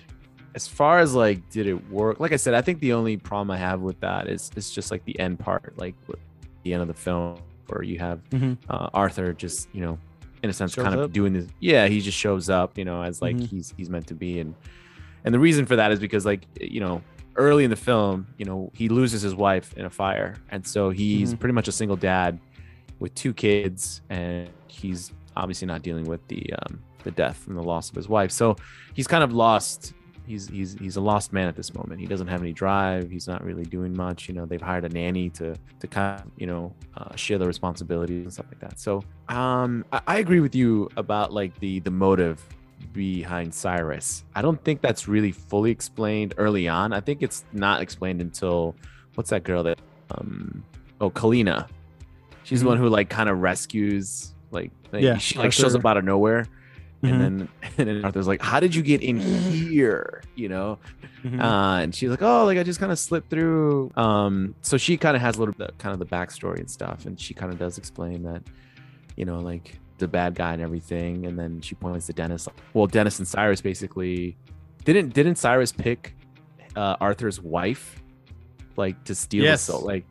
[0.55, 3.51] as far as like did it work like i said i think the only problem
[3.51, 5.93] i have with that is it's just like the end part like
[6.63, 7.37] the end of the film
[7.67, 8.57] where you have Mhm.
[8.69, 9.99] uh, arthur just you know
[10.41, 13.03] in a sense Shows kind of doing this yeah he just shows up you know
[13.03, 13.47] as like Mhm.
[13.49, 14.55] he's he's meant to be and
[15.25, 17.01] and the reason for that is because like you know
[17.37, 20.35] early in the film you know he loses his wife in a fire.
[20.49, 21.39] And so he's Mhm.
[21.39, 22.39] pretty much a single dad
[22.99, 27.63] with two kids and he's obviously not dealing with the um the death and the
[27.63, 28.31] loss of his wife.
[28.31, 28.55] So
[28.93, 29.93] he's kind of lost
[30.25, 32.01] he's he's he's a lost man at this moment.
[32.01, 33.09] He doesn't have any drive.
[33.09, 34.27] He's not really doing much.
[34.27, 37.47] You know they've hired a nanny to to kind of you know uh, share the
[37.47, 38.79] responsibilities and stuff like that.
[38.79, 42.43] So um I, I agree with you about like the the motive
[42.93, 47.81] behind cyrus i don't think that's really fully explained early on i think it's not
[47.81, 48.75] explained until
[49.15, 49.79] what's that girl that
[50.11, 50.63] um
[51.01, 51.67] oh kalina
[52.43, 52.69] she's the Mhm.
[52.69, 56.05] one who like kind of rescues like, like Yeah, she like shows up out of
[56.05, 56.45] nowhere
[57.03, 57.09] Mhm.
[57.11, 60.79] and then and then Arthur's like, "How did you get in here?" You know,
[61.23, 61.39] Mhm.
[61.39, 64.97] uh, and she's like, "Oh, like I just kind of slipped through." Um, so she
[64.97, 67.51] kind of has a little bit kind of the backstory and stuff, and she kind
[67.53, 68.41] of does explain that,
[69.15, 72.47] you know, like the bad guy and everything, and then she points to Dennis.
[72.73, 74.37] Well, Dennis and Cyrus basically
[74.85, 76.15] didn't didn't Cyrus pick
[76.75, 78.01] uh, Arthur's wife,
[78.75, 79.63] like to steal Yes.
[79.63, 80.05] soul, like.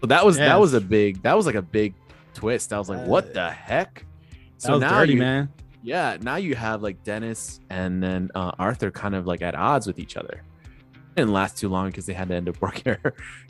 [0.00, 1.94] So that was that was a big that was like a big
[2.34, 2.72] twist.
[2.72, 4.04] I was like, "What Uh, the heck?"
[4.58, 5.48] So now dirty, you- man.
[5.82, 9.86] yeah now you have like dennis and then uh, arthur kind of like at odds
[9.86, 10.42] with each other
[10.94, 12.96] it didn't last too long because they had to end up working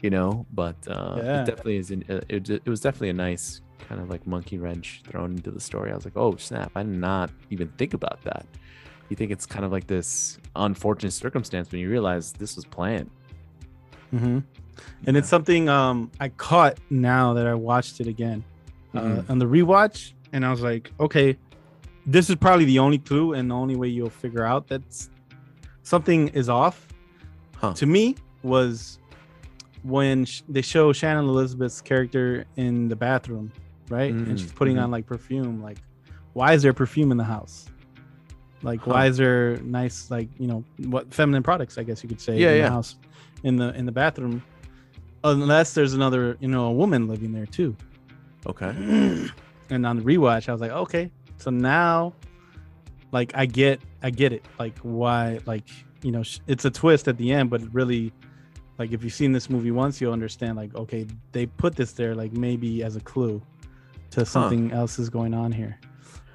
[0.03, 1.43] you know but uh Yeah.
[1.43, 4.59] it definitely is an, uh, it, it was definitely a nice kind of like monkey
[4.59, 5.93] wrench thrown into the story.
[5.93, 6.73] I was like oh snap.
[6.75, 8.47] I did not even think about that.
[9.09, 13.11] You think it's kind of like this unfortunate circumstance when you realize this was planned.
[14.11, 14.41] Hmm
[15.07, 18.45] And it's something um I caught now that I watched it again
[18.95, 19.31] uh, Mhm.
[19.31, 21.37] on the rewatch, and I was like, okay,
[22.07, 24.83] this is probably the only clue and the only way you'll figure out that
[25.83, 26.87] something is off.
[27.57, 27.73] Huh.
[27.75, 28.99] To me, was
[29.83, 33.51] when sh- they show Shannon Elizabeth's character in the bathroom,
[33.89, 34.83] right, and Mm, she's putting mhm.
[34.85, 35.63] on like perfume.
[35.63, 35.79] Like,
[36.33, 37.67] why is there perfume in the house?
[38.63, 38.91] Like, Huh.
[38.93, 41.79] why is there nice, like you know, what feminine products?
[41.79, 42.65] I guess you could say Yeah, in yeah.
[42.65, 42.97] the house,
[43.43, 44.43] in the in the bathroom,
[45.25, 47.77] unless there's another, you know, a woman living there too.
[48.47, 48.71] okay
[49.71, 52.15] and on the rewatch, I was like, okay, So now,
[53.13, 54.45] like I get, I get it.
[54.59, 55.65] Like why, like
[56.03, 58.13] you know, sh- it's a twist at the end, but it really,
[58.79, 60.57] like if you've seen this movie once, you'll understand.
[60.57, 63.43] Like okay, they put this there, like maybe as a clue
[64.17, 65.79] to something else is going on here.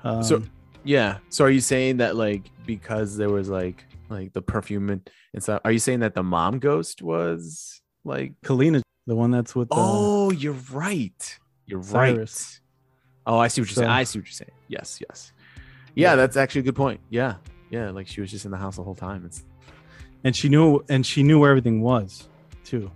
[0.03, 0.43] Um, so
[0.83, 1.17] yeah.
[1.29, 5.41] So are you saying that like because there was like like the perfume and, and
[5.41, 5.61] stuff?
[5.65, 9.75] Are you saying that the mom ghost was like Kalina, the one that's with the,
[9.77, 11.39] Oh, you're right.
[11.65, 12.59] You're Cyrus.
[13.25, 13.33] right.
[13.33, 13.89] Oh, I see what you're saying.
[13.89, 14.51] I see what you're saying.
[14.67, 15.31] Yes, yes.
[15.95, 16.99] Yeah, that's actually a good point.
[17.09, 17.35] Yeah.
[17.69, 19.25] Yeah, like she was just in the house the whole time.
[19.25, 19.43] It's
[20.23, 22.27] and she knew, and she knew where everything was,
[22.63, 22.91] too.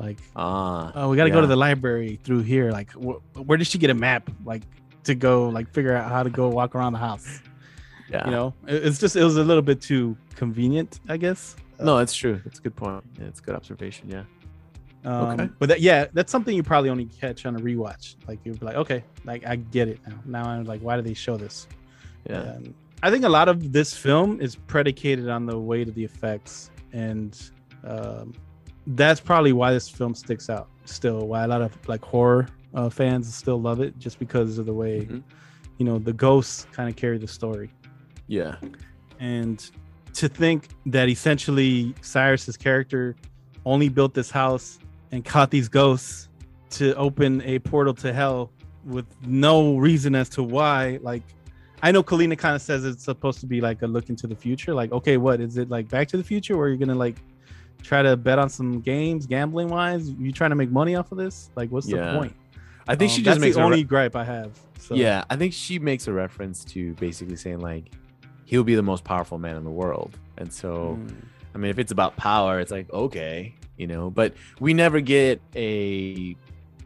[0.00, 2.70] Like ah oh, we got to go to the library through here.
[2.70, 4.30] Like wh- where did she get a map?
[4.44, 4.62] Like
[5.04, 7.40] to go, like figure out how to go walk around the house.
[8.10, 8.24] Yeah.
[8.24, 11.54] You know, It- it's just it was a little bit too convenient, I guess.
[11.78, 12.40] No, that's true.
[12.44, 13.04] That's a good point.
[13.18, 14.08] Yeah, it's a good observation.
[14.10, 14.24] Yeah.
[15.04, 15.48] Um, Okay.
[15.58, 18.16] But that, yeah, that's something you probably only catch on a rewatch.
[18.28, 20.18] Like you'd be like, okay, like I get it now.
[20.26, 21.66] Now I'm like, why do they show this?
[22.28, 22.40] Yeah.
[22.42, 26.04] And I think a lot of this film is predicated on the weight of the
[26.04, 27.32] effects, and
[27.84, 28.34] um,
[28.96, 30.68] that's probably why this film sticks out.
[30.84, 34.66] Still, why a lot of like horror uh, fans still love it, just because of
[34.66, 35.22] the way, Mhm.
[35.78, 37.70] you know, the ghosts kind of carry the story
[38.28, 38.56] Yeah.
[39.18, 39.70] and
[40.14, 43.16] to think that essentially Cyrus's character
[43.64, 44.78] only built this house
[45.12, 46.28] and caught these ghosts
[46.70, 48.50] to open a portal to hell
[48.84, 51.22] with no reason as to why like
[51.82, 54.34] I know Kalina kind of says it's supposed to be like a look into the
[54.36, 56.94] future like okay what is it like back to the future where you're going to
[56.94, 57.16] like
[57.82, 61.18] try to bet on some games gambling wise you trying to make money off of
[61.18, 62.12] this like what's Yeah.
[62.12, 62.36] the point
[62.88, 65.24] I think Um, she just makes the a re- only gripe I have so Yeah,
[65.30, 67.92] I think she makes a reference to basically saying like
[68.46, 70.18] he'll be the most powerful man in the world.
[70.38, 71.12] And so Mm.
[71.54, 75.40] I mean if it's about power, it's like okay, you know, but we never get
[75.56, 76.34] a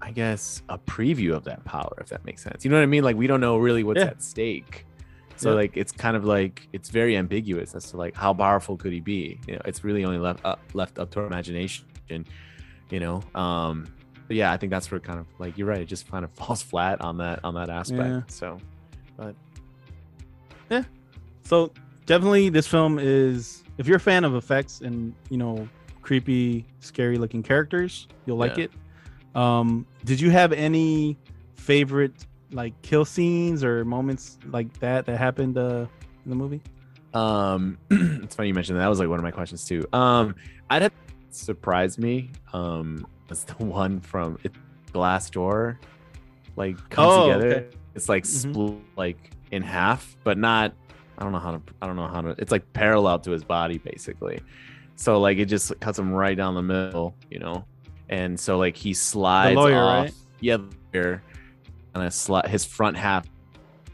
[0.03, 2.65] I guess a preview of that power if that makes sense.
[2.65, 3.05] You know what I mean?
[3.05, 4.09] Like we don't know really what's Yeah.
[4.09, 4.85] at stake.
[5.37, 5.57] So Yeah.
[5.57, 9.01] like it's kind of like it's very ambiguous as to like how powerful could he
[9.01, 9.41] be?
[9.49, 11.87] You know, it's really only left up, left up to our imagination,
[12.91, 13.23] you know.
[13.35, 13.87] Um
[14.27, 16.31] but yeah, I think that's where kind of like you're right, it just kind of
[16.35, 18.01] falls flat on that on that aspect.
[18.09, 18.23] Yeah.
[18.29, 18.59] So
[19.17, 19.35] but
[20.71, 20.83] yeah,
[21.45, 21.73] So
[22.07, 25.69] definitely, this film is if you're a fan of effects and you know
[26.03, 28.65] creepy, scary looking characters, you'll like Yeah.
[28.65, 28.73] it.
[29.37, 31.19] Um, did you have any
[31.55, 35.87] favorite like kill scenes or moments like that that happened uh,
[36.25, 36.63] in the movie?
[37.13, 38.83] Um, it's funny you mentioned that.
[38.85, 39.85] That was like one of my questions too.
[39.93, 40.35] Um,
[40.71, 40.93] I'd have
[41.31, 42.31] surprised me.
[42.53, 44.53] Um, was the one from it,
[44.93, 45.79] Glass Door,
[46.57, 47.55] like comes Oh, together.
[47.57, 47.77] okay.
[47.95, 48.27] It's like Mhm.
[48.53, 50.73] split like in half, but not.
[51.19, 51.63] I don't know how to.
[51.81, 52.31] I don't know how to.
[52.39, 54.41] It's like parallel to his body basically.
[54.97, 57.65] So like it just cuts him right down the middle, you know.
[58.09, 60.05] And so like he slides lawyer, off.
[60.07, 60.15] right?
[60.41, 61.23] Yeah, the lawyer,
[61.95, 63.27] and a sli- his front half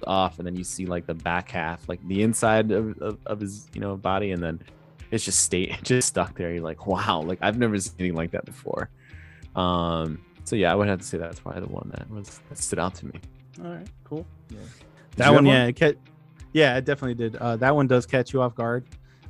[0.07, 3.41] off and then you see like the back half like the inside of, of, of
[3.41, 4.59] his you know body and then
[5.11, 8.31] it's just stay just stuck there you're like wow like i've never seen anything like
[8.31, 8.89] that before
[9.57, 12.57] um so yeah i would have to say that's probably the one that was that
[12.57, 13.13] stood out to me
[13.63, 14.27] All right, cool.
[14.49, 14.59] Did
[15.17, 15.99] That you one, yeah, it ca-
[16.53, 17.37] yeah, it definitely did.
[17.37, 18.85] Uh, that one does catch you off guard.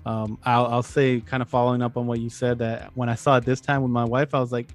[0.06, 3.14] Um, I'll, I'll say, kind of following up on what you said, that when I
[3.14, 4.68] saw it this time with my wife, I was like,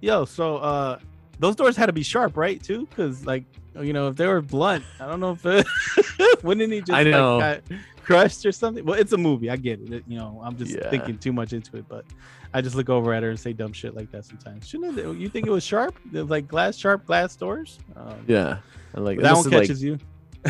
[0.00, 0.98] "Yo, so uh,
[1.38, 2.62] those doors had to be sharp, right?
[2.62, 3.44] Too, because like,
[3.80, 5.66] you know, if they were blunt, I don't know if it,
[6.44, 7.38] wouldn't he just I know.
[7.38, 8.84] like got crushed or something?
[8.84, 10.04] Well, it's a movie, I get it.
[10.06, 10.88] You know, I'm just Yeah.
[10.90, 12.04] thinking too much into it, but
[12.52, 14.68] I just look over at her and say dumb shit like that sometimes.
[14.68, 15.98] Shouldn't it, you think it was sharp?
[16.12, 17.78] It was like glass sharp glass doors.
[17.96, 18.58] Um, yeah
[18.92, 19.98] and like that one is, like- catches you.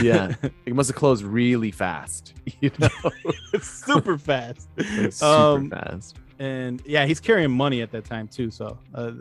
[0.02, 0.34] yeah
[0.66, 2.88] it must have closed really fast you know
[3.54, 4.68] It's super fast.
[5.12, 8.50] Super Um, fast and yeah, he's carrying money at that time too.
[8.50, 9.12] So uh,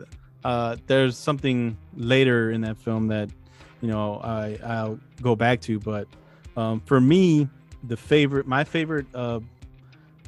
[0.44, 3.30] uh, there's something later in that film that
[3.80, 6.06] you know I I'll go back to, but
[6.56, 7.48] um, for me,
[7.84, 9.40] the favorite, my favorite, uh,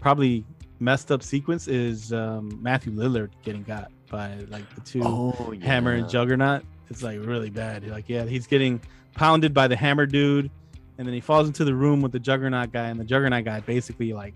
[0.01, 0.45] probably
[0.81, 5.93] messed up sequence is um, Matthew Lillard getting got by like the two oh Hammer
[5.93, 6.09] and.
[6.09, 6.63] Juggernaut.
[6.89, 7.87] It's like really bad.
[7.89, 8.81] Like yeah, he's getting
[9.15, 10.51] pounded by the Hammer dude,
[10.99, 13.61] and then he falls into the room with the Juggernaut guy, and the Juggernaut guy
[13.61, 14.35] basically like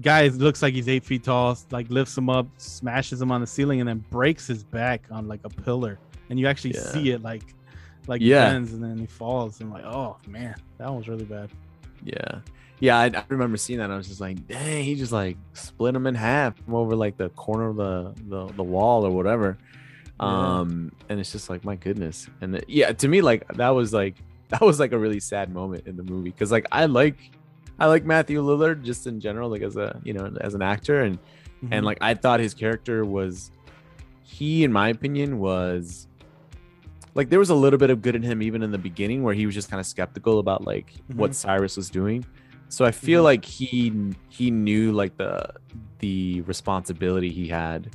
[0.00, 3.46] guy looks like he's eight feet tall, like lifts him up, smashes him on the
[3.46, 6.80] ceiling, and then breaks his back on like a pillar, and you actually Yeah.
[6.92, 7.54] see it like
[8.06, 8.50] like Yeah.
[8.50, 11.50] bends, and then he falls, and like oh man, that was really bad.
[12.04, 12.40] Yeah.
[12.82, 13.90] Yeah, I, I remember seeing that.
[13.90, 17.18] I was just like, dang, he just like split him in half from over like
[17.18, 19.58] the corner of the the, the wall or whatever.
[20.18, 20.58] Yeah.
[20.60, 22.28] Um, and it's just like, my goodness.
[22.40, 24.16] And it- yeah, to me, like that was like
[24.48, 27.16] that was like a really sad moment in the movie because like I like
[27.80, 31.02] I like Matthew Lillard just in general, like as a you know as an actor,
[31.02, 31.18] and
[31.64, 31.68] Mhm.
[31.72, 33.50] and like I thought his character was
[34.22, 36.06] he, in my opinion, was
[37.14, 39.34] like there was a little bit of good in him even in the beginning where
[39.34, 41.34] he was just kind of skeptical about like what Mhm.
[41.34, 42.24] Cyrus was doing.
[42.68, 43.24] So I feel Mhm.
[43.24, 43.92] like he
[44.28, 45.48] he knew like the
[45.98, 47.88] the responsibility he had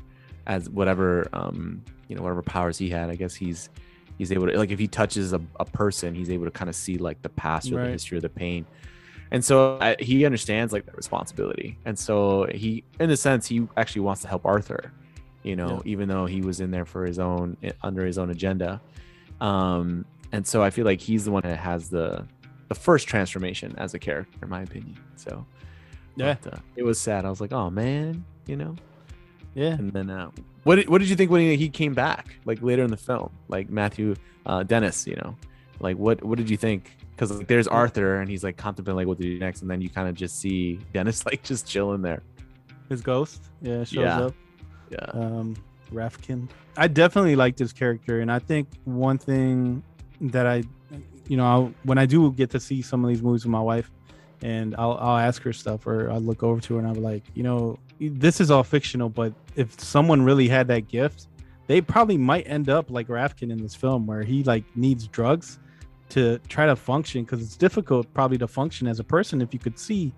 [0.47, 3.09] as whatever um you know whatever powers he had.
[3.09, 3.69] I guess he's
[4.17, 6.75] he's able to like if he touches a, a person, he's able to kind of
[6.75, 8.65] see like the past or the history of the pain.
[9.31, 11.77] And so I, he understands like that responsibility.
[11.85, 14.91] And so he in a sense he actually wants to help Arthur,
[15.43, 18.81] you know, even though he was in there for his own under his own agenda.
[19.41, 22.25] Um and so I feel like he's the one that has the
[22.69, 24.97] the first transformation as a character in my opinion.
[25.15, 25.45] So
[26.15, 26.35] Yeah.
[26.41, 27.25] but, uh, it was sad.
[27.25, 28.75] I was like, "Oh man," you know.
[29.53, 29.73] Yeah.
[29.73, 30.31] And then uh,
[30.63, 32.97] what did, what did you think when he, he came back like later in the
[32.97, 33.31] film?
[33.47, 34.15] Like Matthew
[34.45, 35.35] uh, Dennis, you know.
[35.79, 36.91] Like what what did you think?
[37.17, 39.81] Cuz like there's Arthur and he's like contemplating like what to do next and then
[39.81, 42.21] you kind of just see Dennis like just chilling there.
[42.89, 44.19] His ghost, yeah, shows Yeah.
[44.21, 44.33] up.
[44.91, 45.05] Yeah.
[45.13, 45.55] Um,
[45.91, 46.49] Rafkin.
[46.77, 49.81] I definitely like this character, and I think one thing
[50.21, 50.63] that I,
[51.27, 53.61] you know, I'll, when I do get to see some of these movies with my
[53.61, 53.89] wife,
[54.41, 56.99] and I'll I'll ask her stuff, or I'll look over to her and I'll be
[57.01, 61.27] like, you know, this is all fictional, but if someone really had that gift,
[61.67, 65.59] they probably might end up like Rafkin in this film, where he like needs drugs
[66.09, 69.59] to try to function, because it's difficult probably to function as a person if you
[69.59, 70.13] could see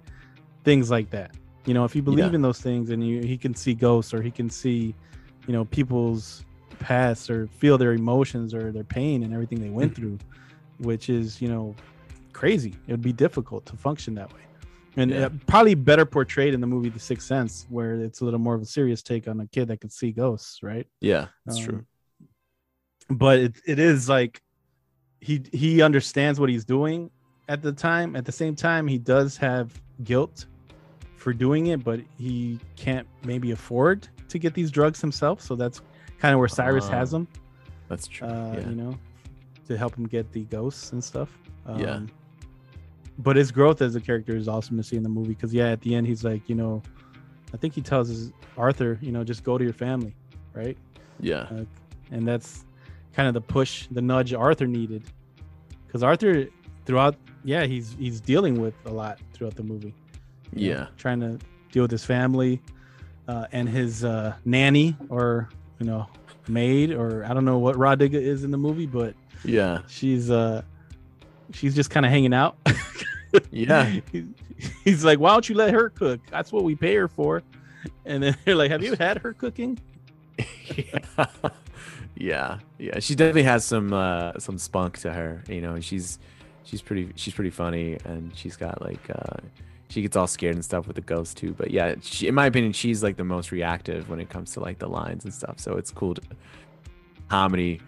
[0.63, 1.31] things like that.
[1.65, 2.35] You know, if you believe Yeah.
[2.35, 4.95] in those things and you he can see ghosts or he can see,
[5.47, 6.43] you know, people's
[6.79, 10.17] past or feel their emotions or their pain and everything they went through,
[10.79, 11.75] which is, you know,
[12.33, 12.75] crazy.
[12.87, 14.41] It would be difficult to function that way.
[14.95, 15.25] And Yeah.
[15.25, 18.55] uh, probably better portrayed in the movie The Sixth Sense, where it's a little more
[18.55, 20.87] of a serious take on a kid that can see ghosts, right?
[21.01, 21.85] Yeah, that's true.
[23.09, 24.41] Um, But it, it is like
[25.21, 27.09] he he understands what he's doing
[27.49, 28.15] at the time.
[28.15, 30.45] At the same time, he does have guilt
[31.15, 35.41] for doing it, but he can't maybe afford to get these drugs himself.
[35.41, 35.81] So that's
[36.19, 37.27] kind of where Cyrus Ah, has them.
[37.87, 38.27] That's true.
[38.27, 38.69] Uh, yeah.
[38.69, 38.99] You know,
[39.67, 41.29] to help him get the ghosts and stuff.
[41.65, 41.99] Um, Yeah.
[43.19, 45.69] But his growth as a character is awesome to see in the movie because yeah,
[45.71, 46.83] at the end he's like, you know,
[47.51, 50.13] I think he tells his Arthur, you know, just go to your family,
[50.53, 50.77] right?
[51.19, 51.47] Yeah.
[51.49, 51.65] Uh,
[52.11, 52.65] and that's
[53.17, 55.03] kind of the push, the nudge Arthur needed,
[55.87, 56.45] because Arthur
[56.85, 59.93] throughout, yeah, he's he's dealing with a lot throughout the movie.
[60.53, 60.87] you know, Yeah.
[60.97, 61.39] trying to
[61.71, 62.61] deal with his family
[63.27, 65.49] uh, and his uh, nanny or
[65.79, 66.07] you know
[66.47, 69.79] maid or I don't know what Rah Digga is in the movie, but Yeah.
[69.87, 70.61] she's uh
[71.53, 72.55] she's just kind of hanging out.
[73.51, 73.99] Yeah.
[74.85, 76.21] He's like, why don't you let her cook?
[76.31, 77.43] That's what we pay her for.
[78.05, 79.77] And then they're like, have you had her cooking?
[82.19, 86.19] yeah yeah she definitely has some uh some spunk to her you know she's
[86.63, 89.37] she's pretty she's pretty funny and she's got like uh
[89.89, 92.45] she gets all scared and stuff with the ghost too but yeah she, in my
[92.45, 95.59] opinion she's like the most reactive when it comes to like the lines and stuff
[95.59, 96.21] so it's cool to
[97.29, 97.79] comedy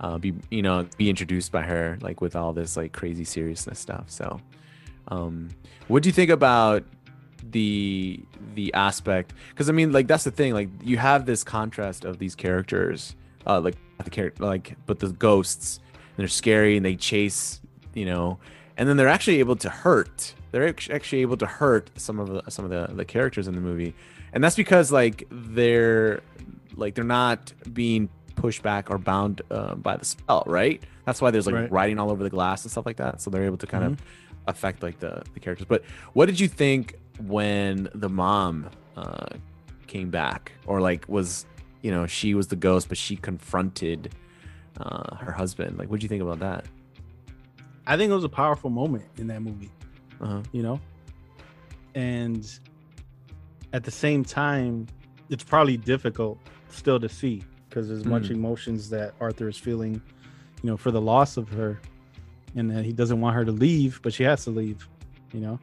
[0.00, 3.78] uh be you know be introduced by her like with all this like crazy seriousness
[3.78, 4.40] stuff so
[5.08, 5.48] um
[5.88, 6.82] what do you think about
[7.50, 8.18] the
[8.54, 12.18] the aspect because i mean like that's the thing like you have this contrast of
[12.18, 13.14] these characters
[13.46, 17.60] uh like the character like but the ghosts and they're scary and they chase
[17.94, 18.38] you know
[18.76, 22.42] and then they're actually able to hurt they're actually able to hurt some of the
[22.50, 23.94] some of the, the characters in the movie
[24.32, 26.20] and that's because like they're
[26.76, 31.30] like they're not being pushed back or bound uh, by the spell right that's why
[31.30, 31.70] there's like Right.
[31.70, 34.02] writing all over the glass and stuff like that so they're able to kind of
[34.48, 35.82] affect like the, the characters but
[36.14, 39.26] what did you think when the mom uh
[39.86, 41.46] came back or like was
[41.84, 44.00] you know she was the ghost but she confronted
[44.80, 45.78] uh her husband.
[45.78, 46.64] Like what do you think about that?
[47.86, 49.70] I think it was a powerful moment in that movie.
[50.20, 50.42] uh-huh.
[50.52, 50.80] you know?
[51.94, 52.50] And
[53.72, 54.86] at the same time
[55.30, 58.36] it's probably difficult still to see because there's much Mhm.
[58.40, 59.94] emotions that arthur is feeling
[60.62, 61.80] you know for the loss of her
[62.56, 64.88] and that he doesn't want her to leave but she has to leave
[65.32, 65.58] you know?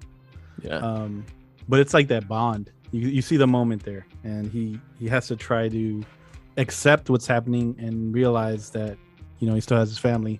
[0.62, 0.78] Yeah.
[0.78, 1.26] Um
[1.70, 4.06] but it's like that bond you, you see the moment there.
[4.24, 6.04] And he he has to try to
[6.58, 8.98] accept what's happening and realize that
[9.40, 10.40] you know he still has his family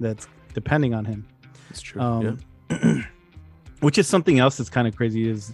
[0.00, 1.26] that's depending on him.
[1.68, 2.38] It's true um,
[3.80, 5.52] which is something else that's kind of crazy is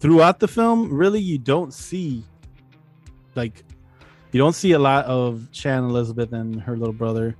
[0.00, 2.22] throughout the film really you don't see
[3.34, 3.64] like
[4.32, 7.36] you don't see a lot of Shannon Elizabeth and her little brother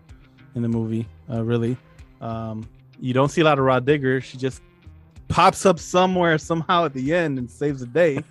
[0.54, 1.76] in the movie uh, really.
[2.20, 2.68] Um,
[2.98, 4.22] you don't see a lot of Rah Digga.
[4.22, 4.62] She just
[5.30, 8.22] pops up somewhere somehow at the end and saves the day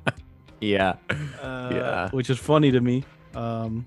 [0.60, 0.94] yeah
[1.42, 2.10] uh, Yeah.
[2.10, 3.04] which is funny to me.
[3.34, 3.84] Um,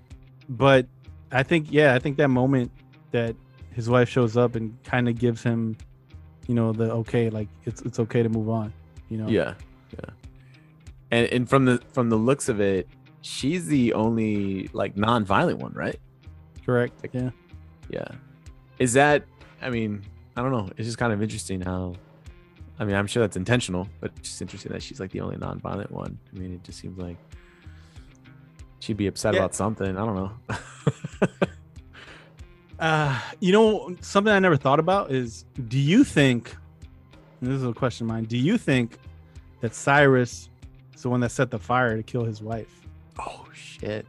[0.50, 0.88] but
[1.32, 2.72] I think, yeah, I think that moment
[3.12, 3.36] that
[3.74, 5.78] his wife shows up and kind of gives him,
[6.48, 8.74] you know, the okay, like it's it's okay to move on.
[9.10, 9.54] You know, yeah
[9.94, 10.10] yeah
[11.12, 12.88] and and from the from the looks of it
[13.22, 16.00] she's the only like non-violent one right
[16.66, 16.94] correct.
[17.14, 17.30] Yeah,
[17.90, 18.08] Yeah.
[18.80, 19.24] Is that?
[19.62, 20.02] I mean,
[20.36, 20.70] I don't know.
[20.78, 21.96] It's just kind of interesting how.
[22.80, 25.38] I mean, I'm sure that's intentional, but it's just interesting that she's like the only
[25.38, 26.18] non-violent one.
[26.36, 27.18] I mean, it just seems like
[28.80, 29.40] she'd be upset Yeah.
[29.42, 29.98] about something.
[29.98, 30.32] I don't know.
[32.78, 36.54] Uh, you know, something I never thought about is do you think,
[37.42, 39.00] this is a question of mine, do you think
[39.62, 40.50] that Cyrus
[40.94, 42.82] is the one that set the fire to kill his wife?
[43.18, 44.06] Oh shit.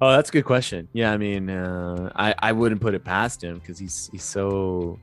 [0.00, 0.88] Oh, that's a good question.
[0.92, 4.98] Yeah, I mean, uh, I I wouldn't put it past him because he's he's so.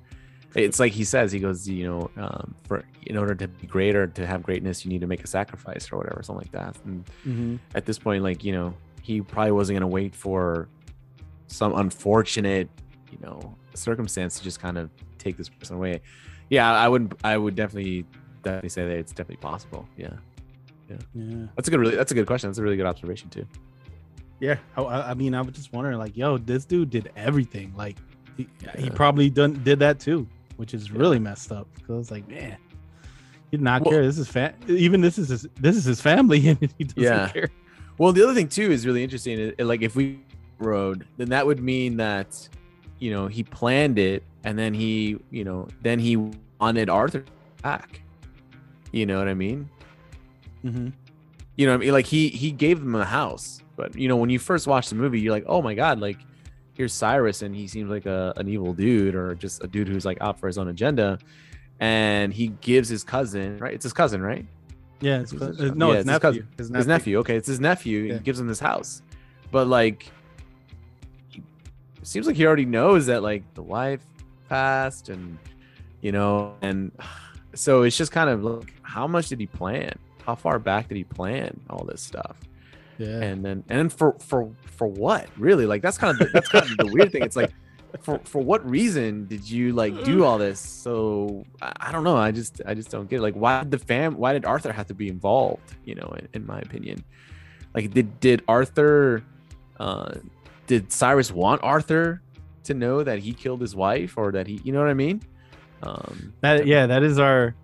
[0.55, 1.31] It's like he says.
[1.31, 4.83] He goes, you know, um, for in order to be great or to have greatness,
[4.85, 6.77] you need to make a sacrifice or whatever, something like that.
[6.85, 7.59] And Mhm.
[7.75, 10.67] at this point, like you know, he probably wasn't gonna wait for
[11.47, 12.69] some unfortunate,
[13.11, 16.01] you know, circumstance to just kind of take this person away.
[16.49, 17.13] Yeah, I wouldn't.
[17.23, 18.05] I would definitely
[18.43, 19.87] definitely say that it's definitely possible.
[19.97, 20.13] Yeah.
[20.89, 20.97] Yeah.
[21.13, 21.45] Yeah.
[21.55, 21.79] That's a good.
[21.79, 22.49] Really, that's a good question.
[22.49, 23.45] That's a really good observation too.
[24.41, 27.73] Yeah, I, I mean, I was just wondering, like, yo, this dude did everything.
[27.77, 27.97] Like,
[28.37, 30.27] he, he probably done did that too,
[30.61, 31.67] which is really messed up.
[31.73, 32.55] Because I was like, man,
[33.49, 34.05] he did not Well- care.
[34.05, 37.29] This is fa- even this is his, this is his family, and he doesn't Yeah.
[37.29, 37.49] care.
[37.97, 39.53] Well, the other thing too is really interesting.
[39.59, 40.19] Like if we
[40.59, 42.47] road, then that would mean that,
[42.99, 46.15] you know, he planned it, and then he, you know, then he
[46.59, 47.25] wanted Arthur
[47.63, 48.01] back.
[48.91, 49.67] You know what I mean?
[50.63, 50.89] Mm-hmm.
[51.57, 54.15] You know, what I mean, like he he gave them a house, but you know,
[54.15, 56.17] when you first watch the movie, you're like, oh my god, like
[56.73, 60.05] here's Cyrus, and he seems like a an evil dude, or just a dude who's
[60.05, 61.19] like out for his own agenda,
[61.79, 63.73] and he gives his cousin, right?
[63.73, 64.45] It's his cousin, right?
[65.01, 66.19] Yeah, it's, His- uh, his- no, yeah, it's his nephew.
[66.19, 66.47] cousin.
[66.57, 67.17] His His nephew.
[67.19, 67.99] Okay, it's his nephew.
[68.01, 68.13] Yeah.
[68.15, 69.01] He gives him this house,
[69.51, 70.11] but like,
[71.33, 71.41] it
[72.07, 74.01] seems like he already knows that like the wife
[74.49, 75.37] passed, and
[76.01, 76.91] you know, and
[77.55, 79.93] so it's just kind of like, how much did he plan?
[80.25, 82.37] How far back did he plan all this stuff?
[82.97, 83.21] Yeah.
[83.21, 85.65] And then and then for for for what really?
[85.65, 87.23] Like that's kind of the, that's kind of the weird thing.
[87.23, 87.51] It's like
[88.01, 90.59] for for what reason did you like do all this?
[90.59, 92.17] So I, I don't know.
[92.17, 93.21] I just I just don't get it.
[93.21, 94.17] Like why did the fam?
[94.17, 95.75] Why did Arthur have to be involved?
[95.85, 97.03] You know, in, in my opinion,
[97.73, 99.23] like did did Arthur,
[99.79, 100.15] uh,
[100.67, 102.21] did Cyrus want Arthur
[102.63, 105.21] to know that he killed his wife or that he, you know what I mean?
[105.83, 107.55] Um, That yeah, that is our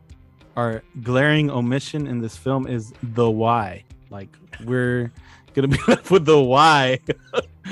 [0.56, 3.84] our glaring omission in this film is the why.
[4.18, 5.11] Like we're
[5.53, 6.99] gonna be left with the why.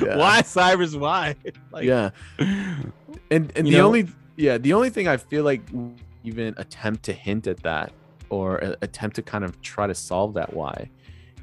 [0.02, 0.18] Yeah.
[0.18, 0.94] why Cyrus?
[0.94, 1.36] Why?
[1.72, 5.62] Like, yeah and and the know- only yeah the only thing i feel like
[6.26, 7.94] even attempt to hint at that
[8.30, 10.90] or attempt to kind of try to solve that why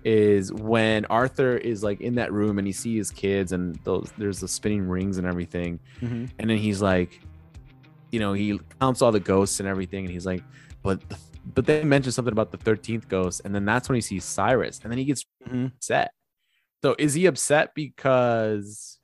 [0.04, 4.12] is when arthur is like in that room and he sees his kids and those
[4.18, 6.28] there's the spinning rings and everything Mhm.
[6.38, 7.20] and then he's like
[8.10, 10.42] you know he counts all the ghosts and everything and he's like
[10.82, 11.16] but the,
[11.54, 14.80] but they mention something about the 13th ghost and then that's when he sees cyrus
[14.82, 15.72] and then he gets Mhm.
[15.74, 16.12] upset
[16.82, 18.98] so is he upset because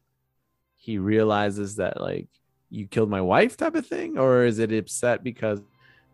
[0.77, 2.29] he realizes that like
[2.71, 5.61] you killed my wife type of thing or is it upset because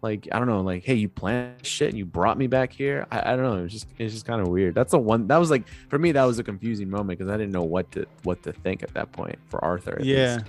[0.03, 3.07] like i don't know like hey you planned shit and you brought me back here
[3.11, 5.37] i, I don't know it's just it's just kind of weird that's the one that
[5.39, 8.07] was like for me that was a confusing moment because i didn't know what to
[8.23, 10.37] what to think at that point for arthur Yeah.
[10.37, 10.47] least.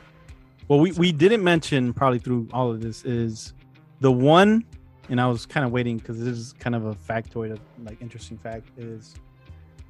[0.67, 3.53] Well, we, we didn't mention probably through all of this is
[3.99, 4.65] the one,
[5.09, 8.01] and I was kind of waiting because this is kind of a factoid of like
[8.01, 9.15] interesting fact is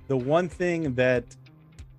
[0.08, 1.24] the one thing that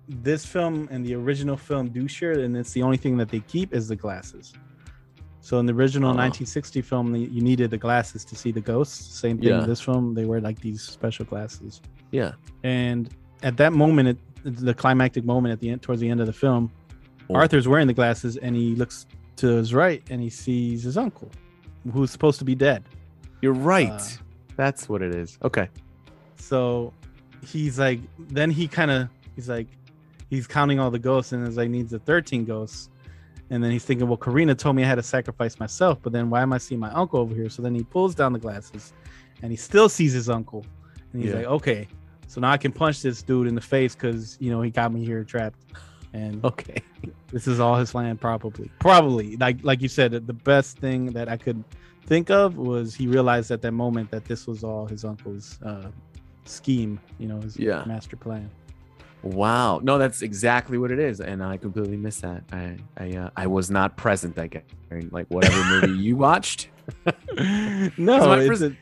[0.07, 3.41] this film and the original film do share, and it's the only thing that they
[3.41, 4.53] keep is the glasses.
[5.41, 6.13] So in the original Oh.
[6.13, 9.13] 1960 film, you needed the glasses to see the ghosts.
[9.19, 9.61] Same thing Yeah.
[9.63, 11.81] in this film; they wear like these special glasses.
[12.11, 12.31] yeah
[12.63, 13.09] And
[13.43, 14.07] at that moment,
[14.45, 16.71] at the climactic moment at the end, towards the end of the film,
[17.29, 17.35] Oh.
[17.35, 19.05] Arthur's wearing the glasses and he looks
[19.37, 21.29] to his right and he sees his uncle,
[21.91, 22.83] who's supposed to be dead.
[23.41, 24.07] You're right Uh,
[24.55, 25.69] that's what it is okay
[26.37, 26.93] So
[27.45, 29.67] he's like, then he kind of, he's like,
[30.29, 32.89] he's counting all the ghosts and is like, needs the 13 ghosts.
[33.49, 36.29] And then he's thinking, well, Kalina told me I had to sacrifice myself, but then
[36.29, 37.49] why am I seeing my uncle over here?
[37.49, 38.91] So then he pulls down the glasses
[39.41, 40.65] and he still sees his uncle.
[41.13, 41.37] And he's Yeah.
[41.37, 41.87] like, okay,
[42.27, 44.91] so now I can punch this dude in the face because, you know, he got
[44.91, 45.59] me here trapped.
[46.13, 46.81] And okay
[47.31, 48.71] this is all his land, probably.
[48.79, 49.37] Probably.
[49.37, 51.63] Like like you said, the best thing that I could
[52.07, 55.89] think of was he realized at that moment that this was all his uncle's uh,
[56.45, 57.83] scheme, you know, his Yeah.
[57.85, 58.49] master plan.
[59.23, 59.79] Wow.
[59.83, 62.43] No, that's exactly what it is, and I completely missed that.
[62.51, 64.37] I I uh, I was not present.
[64.39, 64.63] I guess
[65.11, 66.69] like whatever movie you watched.
[67.97, 68.75] No, it's, first- a-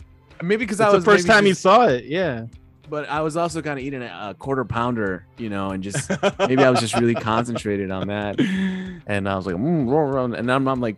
[0.43, 2.05] Maybe because I the was first maybe time you saw it.
[2.05, 2.45] Yeah.
[2.89, 6.61] But I was also kind of eating a, quarter pounder, you know, and just maybe
[6.63, 8.39] I was just really concentrated on that,
[9.07, 10.97] and I was like, mm, and I'm, I'm like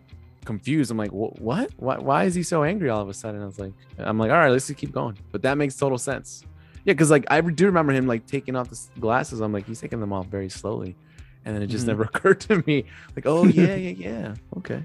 [0.52, 0.90] confused.
[0.90, 1.70] I'm like, what?
[1.76, 3.40] Why, why is he so angry all of a sudden?
[3.42, 5.16] I was like, I'm like, all right, let's just keep going.
[5.32, 6.42] But that makes total sense.
[6.84, 9.40] Yeah, because like I do remember him like taking off the glasses.
[9.40, 10.96] I'm like, he's taking them off very slowly,
[11.44, 11.88] and then it just Mhm.
[11.92, 12.84] never occurred to me.
[13.14, 14.34] Like, oh yeah, yeah, yeah.
[14.58, 14.82] Okay,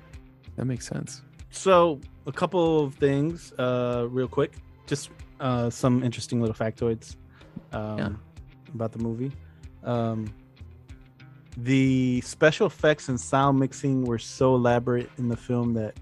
[0.58, 1.22] that makes sense.
[1.50, 4.52] So a couple of things, uh, real quick,
[4.88, 5.10] just
[5.40, 7.16] uh, some interesting little factoids
[7.72, 8.10] um, Yeah.
[8.76, 9.32] about the movie.
[9.84, 10.20] Um,
[11.58, 16.00] the special effects and sound mixing were so elaborate in the film that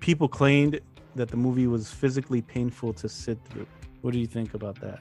[0.00, 0.80] people claimed
[1.14, 3.66] that the movie was physically painful to sit through.
[4.02, 5.00] What do you think about that?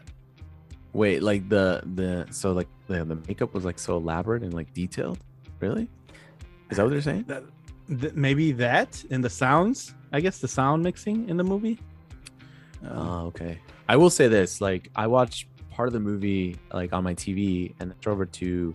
[0.93, 4.73] Wait, like the the so like the, the makeup was like so elaborate and like
[4.73, 5.19] detailed.
[5.59, 5.89] Really?
[6.69, 7.25] Is that what they're saying?
[7.27, 7.43] That,
[7.87, 9.93] th- maybe that and the sounds.
[10.13, 11.79] I guess the sound mixing in the movie.
[12.83, 13.59] Um, Oh, okay.
[13.89, 17.73] I will say this: like, I watched part of the movie like on my TV,
[17.79, 18.73] and then over to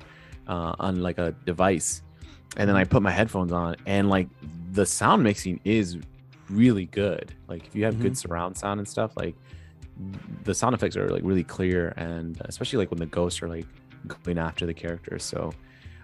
[0.53, 2.03] uh, on like a device,
[2.57, 4.29] and then I put my headphones on, and like
[4.73, 5.99] the sound mixing is
[6.49, 7.33] really good.
[7.49, 9.35] Like, if you have good surround sound and stuff, like
[10.45, 13.67] the sound effects are like really clear, and especially like when the ghosts are like
[14.25, 15.23] going after the characters.
[15.23, 15.53] So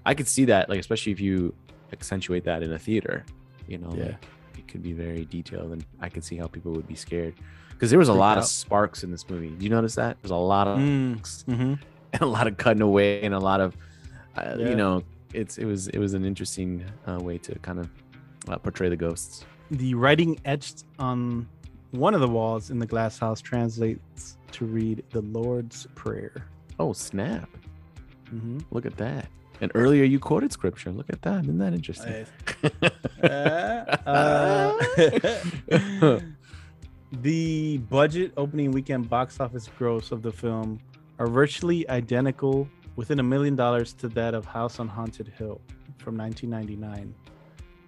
[0.05, 1.55] I could see that, like, especially if you
[1.93, 3.25] accentuate that in a theater,
[3.67, 4.05] you know, Yeah.
[4.05, 4.27] like,
[4.59, 7.35] it could be very detailed, and I could see how people would be scared
[7.71, 9.51] because there was a Freak lot of sparks in this movie.
[9.51, 10.17] Do you notice that?
[10.23, 11.79] There's a lot of Mm, mhm.
[12.13, 13.77] and a lot of cutting away and a lot of,
[14.37, 14.69] uh, Yeah.
[14.71, 15.03] you know,
[15.35, 17.89] it's it was it was an interesting uh, way to kind of
[18.49, 19.45] uh, portray the ghosts.
[19.71, 21.49] the writing etched on
[21.91, 26.47] one of the walls in the glass house translates to read the Lord's Prayer.
[26.79, 27.49] Oh snap!
[28.33, 28.63] Mhm.
[28.71, 29.27] Look at that.
[29.61, 30.91] And earlier you quoted scripture.
[30.93, 31.45] Look at that.
[31.45, 32.27] Isn't that interesting?
[33.23, 34.73] Uh,
[37.23, 40.79] the budget opening weekend box office gross of the film
[41.19, 45.61] are virtually identical within a million dollars to that of House on Haunted Hill
[45.99, 47.15] from 1999,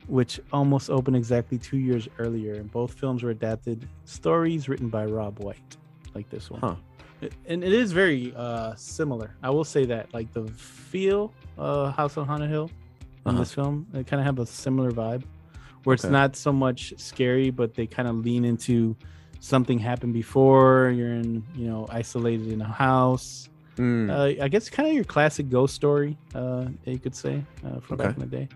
[0.06, 2.54] which almost opened exactly two years earlier.
[2.54, 5.76] And both films were adapted stories written by Robb White,
[6.14, 6.60] like this one.
[6.60, 6.76] Huh.
[7.20, 9.34] It- and it is very uh similar.
[9.42, 12.70] I will say that, like the feel, uh, House on Haunted Hill
[13.26, 13.38] in Uh-huh.
[13.40, 15.24] this film, they kind of have a similar vibe,
[15.84, 18.94] where it's not so much scary, but they kind of lean into
[19.40, 20.90] something happened before.
[20.96, 23.48] You're in, you know, isolated in a house.
[23.78, 27.80] Mm, Uh, I guess kind of your classic ghost story, uh, you could say, uh,
[27.80, 28.48] from back in the day.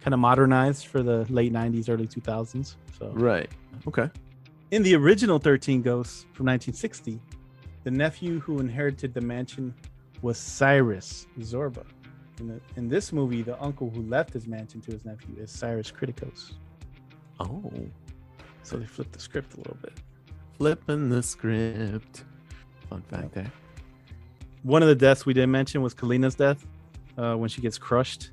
[0.00, 2.76] Kind of modernized for the late '90s, early 2000s.
[2.98, 3.50] So right.
[3.86, 4.10] Okay.
[4.72, 7.20] in the original 13 Ghosts from 1960,
[7.84, 9.72] the nephew who inherited the mansion
[10.22, 11.84] was Cyrus Zorba.
[12.40, 15.50] In, the, in this movie, the uncle who left his mansion to his nephew is
[15.50, 16.52] Cyrus Kriticos.
[17.40, 17.70] Oh,
[18.62, 19.92] So they flipped the script a little bit.
[20.58, 22.24] flipping the script.
[22.90, 23.52] Fun fact there.
[24.62, 26.66] One of the deaths we didn't mention was Kalina's death
[27.16, 28.30] uh, when she gets crushed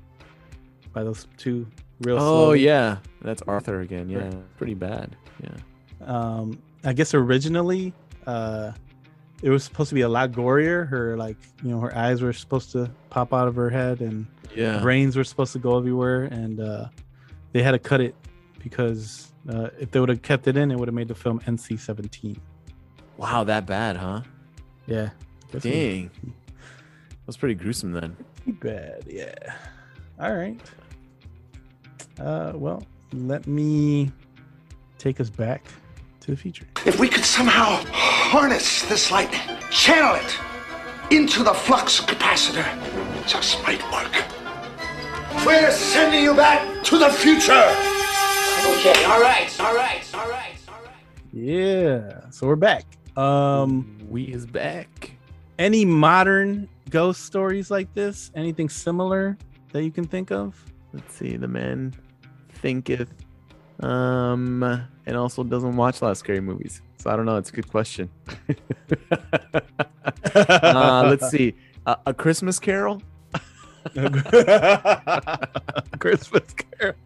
[0.92, 1.66] by those two
[2.00, 2.64] real Oh slowly.
[2.64, 4.08] yeah, that's Arthur again.
[4.08, 5.16] Yeah, pretty bad.
[5.42, 5.56] Yeah.
[6.06, 7.92] um i guess originally
[8.26, 8.70] uh
[9.42, 12.32] it was supposed to be a lot gorier her like you know her eyes were
[12.32, 14.80] supposed to pop out of her head and Yeah.
[14.80, 16.88] brains were supposed to go everywhere and uh
[17.52, 18.14] they had to cut it
[18.62, 21.40] because uh if they would have kept it in it would have made the film
[21.40, 22.36] nc-17
[23.16, 24.20] Wow, that bad, huh?
[24.86, 25.10] yeah
[25.54, 26.10] Guess it Dang.
[26.22, 28.16] That was pretty gruesome then.
[28.42, 29.54] pretty bad yeah
[30.20, 30.60] all right
[32.20, 32.82] uh well
[33.12, 34.10] let me
[34.98, 35.64] take us back
[36.20, 39.40] to the future If we could somehow harness this lightning,
[39.70, 40.36] channel it
[41.10, 42.66] into the flux capacitor,
[43.20, 44.12] it just might work.
[45.46, 47.52] We're sending you back to the future.
[47.52, 50.94] Okay, all right, all right, all right, all right.
[51.32, 52.84] Yeah, so we're back.
[53.18, 55.12] Um, we is back.
[55.58, 58.30] Any modern ghost stories like this?
[58.34, 59.38] Anything similar
[59.72, 60.62] that you can think of?
[60.92, 61.36] Let's see.
[61.36, 61.94] The man
[62.54, 63.12] thinketh,
[63.80, 64.62] um,
[65.06, 66.82] and also doesn't watch a lot of scary movies.
[66.98, 67.36] So I don't know.
[67.36, 68.10] It's a good question.
[70.34, 71.54] uh, let's see.
[71.86, 73.00] Uh, a Christmas Carol.
[75.98, 76.42] Christmas
[76.78, 76.96] Carol.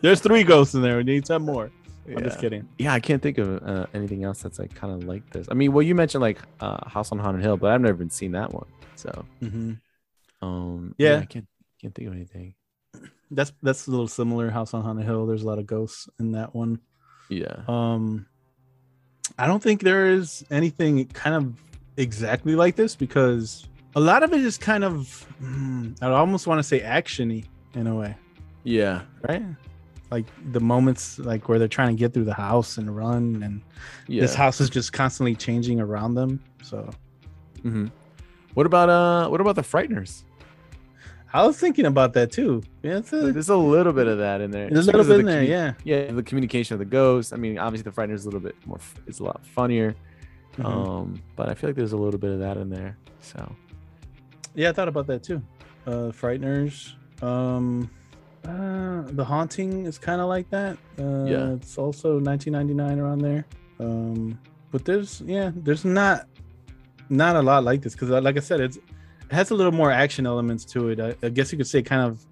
[0.00, 0.98] There's three ghosts in there.
[0.98, 1.70] We need ten more.
[2.08, 2.68] I'm just kidding.
[2.78, 5.46] Yeah, I can't think of uh, anything else that's like kind of like this.
[5.50, 8.10] I mean, well, you mentioned like uh, House on Haunted Hill, but I've never even
[8.10, 8.66] seen that one.
[8.96, 9.80] So, Mhm.
[10.42, 11.18] um, Yeah.
[11.18, 11.46] I can't
[11.80, 12.54] can't think of anything.
[13.30, 14.50] That's that's a little similar.
[14.50, 15.26] House on Haunted Hill.
[15.26, 16.80] There's a lot of ghosts in that one.
[17.28, 17.62] Yeah.
[17.68, 18.26] Um,
[19.38, 21.54] I don't think there is anything kind of
[21.96, 26.58] exactly like this because a lot of it is kind of hmm, I almost want
[26.60, 27.44] to say actiony
[27.74, 28.14] in a way,
[28.64, 29.02] Yeah.
[29.28, 29.42] right?
[30.10, 33.60] Like the moments like where they're trying to get through the house and run, and
[34.22, 36.40] this house is just constantly changing around them.
[36.62, 36.88] So
[37.62, 37.86] hmm
[38.54, 39.28] What about uh?
[39.28, 40.22] What about the Frighteners?
[41.32, 42.62] I was thinking about that too.
[42.82, 44.70] Yeah, it's a, there's a little bit of that in there.
[44.70, 45.72] There's a little bit the there, yeah.
[45.84, 48.78] Yeah, the communication of the ghosts I mean, obviously the Frighteners a little bit more.
[49.06, 49.94] It's a lot funnier.
[50.56, 50.64] Mhm.
[50.64, 52.96] Um, but I feel like there's a little bit of that in there.
[53.20, 53.52] So
[54.54, 55.42] yeah, I thought about that too.
[55.86, 56.94] Uh, Frighteners.
[57.22, 57.90] Um,
[58.48, 60.76] uh, the haunting is kind of like that.
[60.98, 61.52] Uh, Yeah.
[61.54, 63.44] it's also 1999 around there.
[63.80, 64.38] Um,
[64.70, 66.26] but there's yeah, there's not
[67.08, 69.90] not a lot like this because, like I said, it's it has a little more
[69.90, 71.00] action elements to it.
[71.00, 72.24] I, I guess you could say kind of.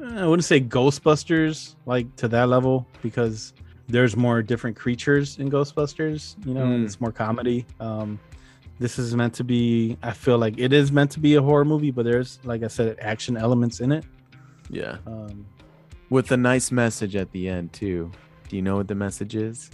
[0.00, 3.52] uh, I wouldn't say Ghostbusters like to that level because
[3.88, 6.36] there's more different creatures in Ghostbusters.
[6.46, 6.86] You know, and Mm.
[6.86, 7.66] it's more comedy.
[7.80, 8.18] Um,
[8.78, 9.96] this is meant to be.
[10.02, 12.68] I feel like it is meant to be a horror movie, but there's, like I
[12.68, 14.04] said, action elements in it.
[14.74, 14.96] Yeah.
[15.06, 15.46] Um,
[16.10, 18.10] With a nice message at the end too.
[18.48, 19.70] Do you know what the message is?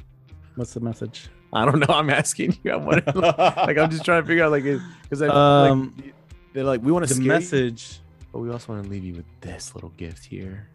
[0.57, 1.29] what's the message?
[1.53, 1.87] I don't know.
[2.01, 2.73] I'm asking you.
[2.73, 4.65] I'm wondering, like I'm just trying to figure out like
[5.03, 6.15] because Um, like,
[6.53, 8.01] they're like we want to the message.
[8.01, 10.69] you, but we also want to leave you with this little gift here.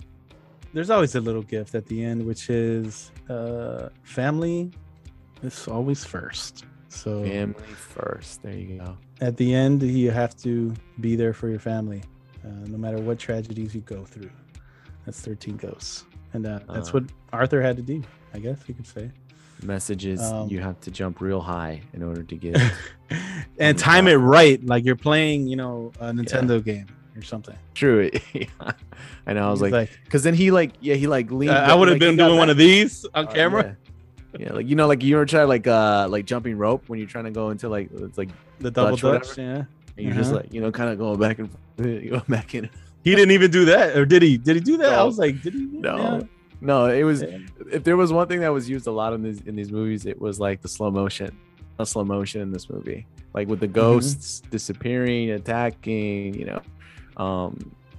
[0.73, 4.71] There's always a little gift at the end, which is uh, family
[5.43, 6.65] is always first.
[6.89, 7.63] So Family
[7.95, 8.41] first.
[8.43, 8.97] There you go.
[9.21, 12.01] at the end, you have to be there for your family,
[12.45, 14.29] uh, no matter what tragedies you go through.
[15.05, 16.93] That's 13 Ghosts, and uh, that's Uh.
[16.93, 18.03] what Arthur had to do.
[18.33, 19.11] I guess you could say.
[19.63, 22.57] Messages Um, you have to jump real high in order to get.
[23.59, 27.55] and time it right, like you're playing, you know, a Nintendo game or something.
[27.73, 28.09] True.
[28.33, 28.45] Yeah.
[29.27, 29.47] I know.
[29.47, 31.51] I was He's like, like, because then he like, yeah, he like leaned.
[31.55, 33.77] Uh, I would have like, been doing one of these on Uh, camera.
[34.37, 34.47] Yeah.
[34.47, 37.07] yeah, like you know, like you were trying like uh like jumping rope when you're
[37.07, 38.29] trying to go into like it's like
[38.59, 39.63] The double Dutch, dutch, yeah.
[39.95, 40.41] and you're just Uh-huh.
[40.41, 42.69] like you know kind of going back and going back in.
[43.03, 44.37] He didn't even do that, or did he?
[44.37, 44.93] Did he do that?
[44.93, 45.59] I was like, did he?
[45.71, 46.21] No, Yeah.
[46.61, 47.37] no, it was Yeah.
[47.71, 50.05] if there was one thing that was used a lot in these in these movies,
[50.05, 51.37] it was like the slow motion,
[51.77, 53.73] the slow motion in this movie, like with the Mm-hmm.
[53.75, 56.61] ghosts disappearing, attacking, you know,
[57.23, 57.57] um,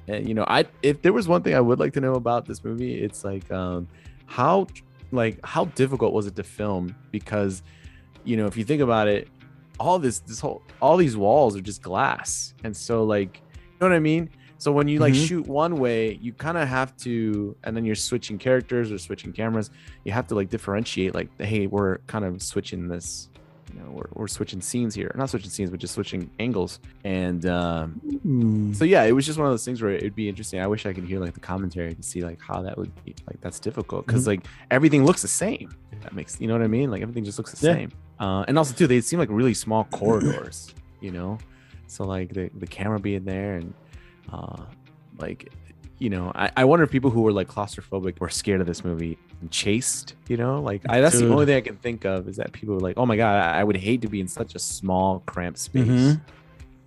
[0.09, 2.47] and you know, I if there was one thing I would like to know about
[2.47, 3.87] this movie, it's like um,
[4.27, 4.67] how
[5.13, 7.63] like how difficult was it to film because
[8.25, 9.29] you know if you think about it
[9.79, 13.41] all this this whole all these walls are just glass and so like
[13.81, 15.27] know what i mean so when you like Mhm.
[15.29, 19.33] shoot one way you kind of have to and then you're switching characters or switching
[19.33, 19.71] cameras
[20.05, 23.29] you have to like differentiate like hey we're kind of switching this
[23.75, 27.45] you know we're, we're switching scenes here not switching scenes but just switching angles and
[27.47, 28.73] um Hmm.
[28.73, 30.87] so yeah it was just one of those things where it'd be interesting i wish
[30.87, 33.61] i could hear like the commentary to see like how that would be like that's
[33.61, 34.29] difficult because Mhm.
[34.29, 35.69] like everything looks the same
[36.03, 37.75] that makes you know what i mean like everything just looks the Yeah.
[37.75, 41.37] same uh and also too they seem like really small corridors you know
[41.87, 43.73] so like the, the camera being there and
[44.33, 44.63] uh
[45.19, 45.53] like
[45.99, 48.85] you know I, I wonder if people who were like claustrophobic were scared of this
[48.85, 52.29] movie and chased you know like I, that's the only thing i can think of
[52.29, 54.29] is that people were like oh my god i, I would hate to be in
[54.29, 56.21] such a small cramped space Mhm.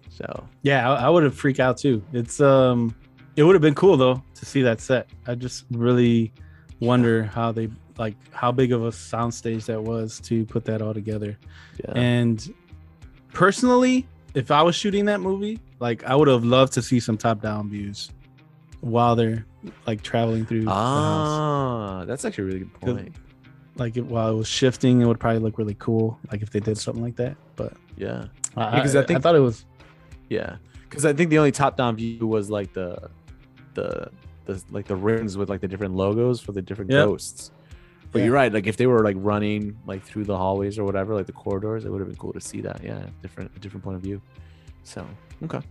[0.09, 2.03] so Yeah, I, I would have freaked out too.
[2.13, 2.93] It's um,
[3.35, 5.07] it would have been cool though to see that set.
[5.25, 6.33] I just really
[6.81, 10.93] wonder how they like how big of a soundstage that was to put that all
[10.93, 11.37] together.
[11.83, 12.53] yeah And
[13.33, 17.17] personally, if I was shooting that movie, like I would have loved to see some
[17.17, 18.11] top-down views
[18.81, 19.45] while they're
[19.87, 21.27] like traveling through the house.
[21.29, 23.15] ah that's actually a really good point
[23.75, 26.17] Like it, while it was shifting, it would probably look really cool.
[26.31, 27.35] Like if they did something like that.
[27.55, 28.25] But yeah
[28.55, 29.65] I, Because I think- I thought it was
[30.29, 30.57] Yeah,
[30.87, 33.09] because I think the only top-down view was like the,
[33.73, 34.09] the,
[34.45, 37.05] the like the rings with like the different logos for the different Yep.
[37.05, 37.51] ghosts.
[38.11, 38.25] But Yeah.
[38.25, 38.51] you're right.
[38.51, 41.85] Like if they were like running like through the hallways or whatever, like the corridors,
[41.85, 42.81] it would have been cool to see that.
[42.83, 44.21] Yeah, different a different point of view.
[44.83, 45.05] So
[45.43, 45.61] okay.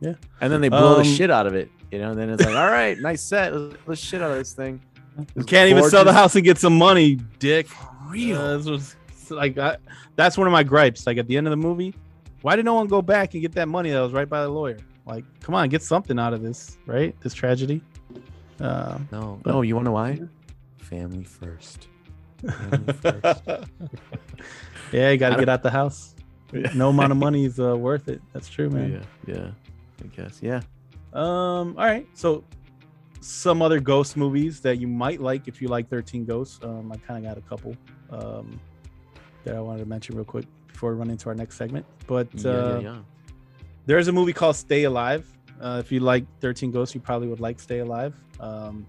[0.00, 0.14] Yeah.
[0.40, 2.10] And then they blow the Um, shit out of it, you know.
[2.10, 3.54] And then it's like, all right, nice set.
[3.54, 4.80] Let's, let's shit out of this thing.
[5.18, 7.68] You It's can't even sell the house and get some money, dick.
[7.68, 8.38] For real.
[8.40, 8.96] Uh, this was
[9.30, 9.76] like I,
[10.16, 11.06] that's one of my gripes.
[11.06, 11.94] Like at the end of the movie,
[12.42, 14.48] why did no one go back and get that money that was right by the
[14.48, 14.78] lawyer?
[15.06, 17.14] Like, come on, get something out of this, right?
[17.20, 17.80] This tragedy.
[18.60, 19.62] Uh, No, no.
[19.62, 20.20] You want to know why?
[20.84, 21.88] Family first.
[22.46, 23.42] Family first.
[24.92, 26.14] yeah, you got to get out the house.
[26.74, 28.20] No amount of money is uh, worth it.
[28.32, 29.04] That's true, man.
[29.26, 29.50] yeah, yeah.
[30.02, 30.40] I guess.
[30.42, 30.60] Yeah.
[31.12, 32.06] Um, all right.
[32.14, 32.44] So
[33.20, 36.60] some other ghost movies that you might like if you like 13 Ghosts.
[36.62, 37.74] Um, I kind of got a couple
[38.10, 38.60] um
[39.44, 41.86] that I wanted to mention real quick before we run into our next segment.
[42.06, 42.98] But Yeah, uh, yeah, yeah.
[43.86, 45.26] there's a movie called Stay Alive.
[45.60, 48.14] Uh, if you like 13 Ghosts, you probably would like Stay Alive.
[48.40, 48.86] Um,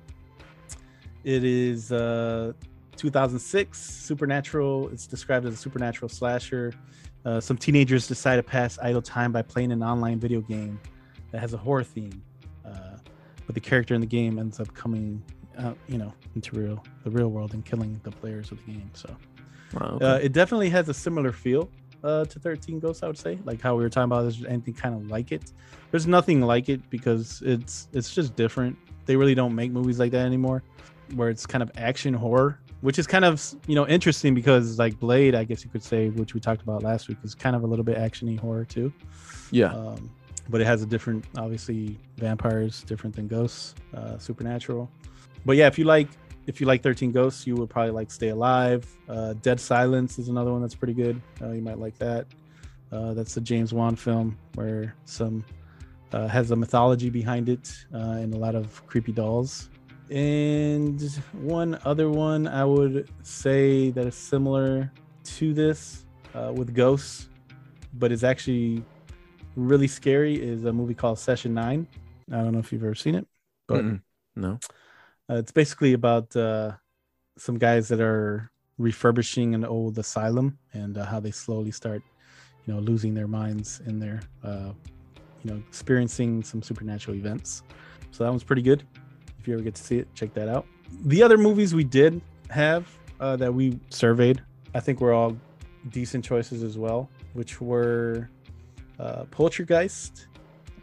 [1.25, 2.53] it is uh,
[2.95, 4.89] 2006 supernatural.
[4.89, 6.71] It's described as a supernatural slasher.
[7.25, 10.79] Uh, some teenagers decide to pass idle time by playing an online video game
[11.31, 12.21] that has a horror theme.
[12.63, 12.97] Uh,
[13.45, 15.21] but the character in the game ends up coming,
[15.57, 18.91] out, you know, into real the real world and killing the players of the game.
[18.93, 19.09] So
[19.73, 20.05] Wow, okay.
[20.05, 21.69] uh, it definitely has a similar feel
[22.03, 23.39] uh, to 13 Ghosts, I would say.
[23.45, 25.51] Like how we were talking about, is anything kind of like it?
[25.91, 28.77] There's nothing like it because it's it's just different.
[29.05, 30.63] They really don't make movies like that anymore,
[31.13, 34.99] where it's kind of action horror, which is kind of you know interesting because like
[34.99, 37.63] Blade, I guess you could say, which we talked about last week, is kind of
[37.63, 38.91] a little bit actiony horror too.
[39.51, 39.73] yeah.
[39.73, 40.09] Um,
[40.47, 44.91] but it has a different, obviously, vampires different than ghosts, uh, supernatural.
[45.43, 46.07] But yeah, if you like
[46.47, 48.85] if you like 13 Ghosts, you would probably like Stay Alive.
[49.09, 51.21] Uh, Dead Silence is another one that's pretty good.
[51.41, 52.27] Uh, you might like that.
[52.91, 55.43] Uh, that's the James Wan film where some
[56.13, 59.69] uh, has a mythology behind it uh, and a lot of creepy dolls.
[60.09, 61.01] And
[61.33, 64.91] one other one I would say that is similar
[65.23, 67.29] to this uh, with ghosts,
[67.93, 68.83] but is actually
[69.55, 71.87] really scary is a movie called Session Nine.
[72.31, 73.27] I don't know if you've ever seen it,
[73.67, 74.01] but Mm-mm.
[74.35, 74.59] no.
[75.29, 76.73] uh, it's basically about uh,
[77.37, 82.03] some guys that are refurbishing an old asylum and uh, how they slowly start,
[82.65, 84.71] you know, losing their minds in their, uh,
[85.43, 87.63] you know, experiencing some supernatural events.
[88.11, 88.83] So that one's pretty good.
[89.45, 90.65] If you ever get to see it, check that out.
[91.03, 92.19] The other movies we did
[92.49, 92.87] have
[93.19, 94.41] uh, that we surveyed,
[94.73, 95.37] I think were all
[95.91, 98.27] decent choices as well, which were
[98.97, 100.25] uh, Poltergeist,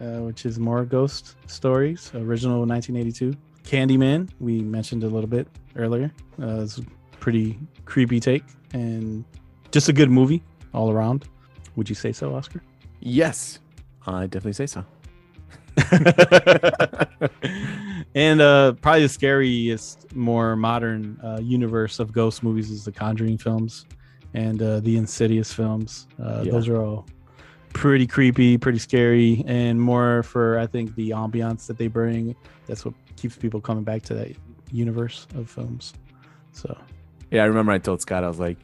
[0.01, 3.37] uh, which is more ghost stories, original 1982.
[3.65, 6.13] Candyman, we mentioned a little bit earlier.
[6.41, 6.83] Uh, it's a
[7.19, 8.45] pretty creepy take
[8.75, 9.25] and
[9.73, 10.41] just a good movie
[10.73, 11.25] all around.
[11.75, 12.63] Would you say so, Oscar?
[13.01, 13.59] Yes,
[14.07, 14.85] I definitely say so.
[18.15, 23.39] and uh, probably the scariest, more modern uh, universe of ghost movies is the Conjuring
[23.39, 23.87] films
[24.35, 26.07] and uh, the Insidious films.
[26.23, 26.53] Uh, Yeah.
[26.53, 27.07] Those are all
[27.73, 32.37] pretty creepy, pretty scary, and more for I think the ambiance that they bring.
[32.67, 34.33] That's what keeps people coming back to that
[34.71, 35.95] universe of films.
[36.53, 36.77] So
[37.31, 38.59] Yeah, I remember I told Scott, I was like,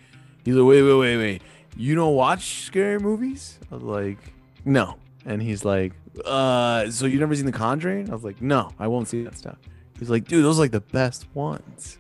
[0.45, 1.43] he's like, wait, wait, wait, wait.
[1.77, 3.59] You don't watch scary movies?
[3.70, 4.19] I was like,
[4.65, 4.97] no.
[5.25, 5.93] And he's like,
[6.24, 8.11] uh, so you never seen The Conjuring?
[8.11, 9.59] I was like, no, I won't see that stuff.
[9.99, 11.99] He's like, dude, those are like the best ones.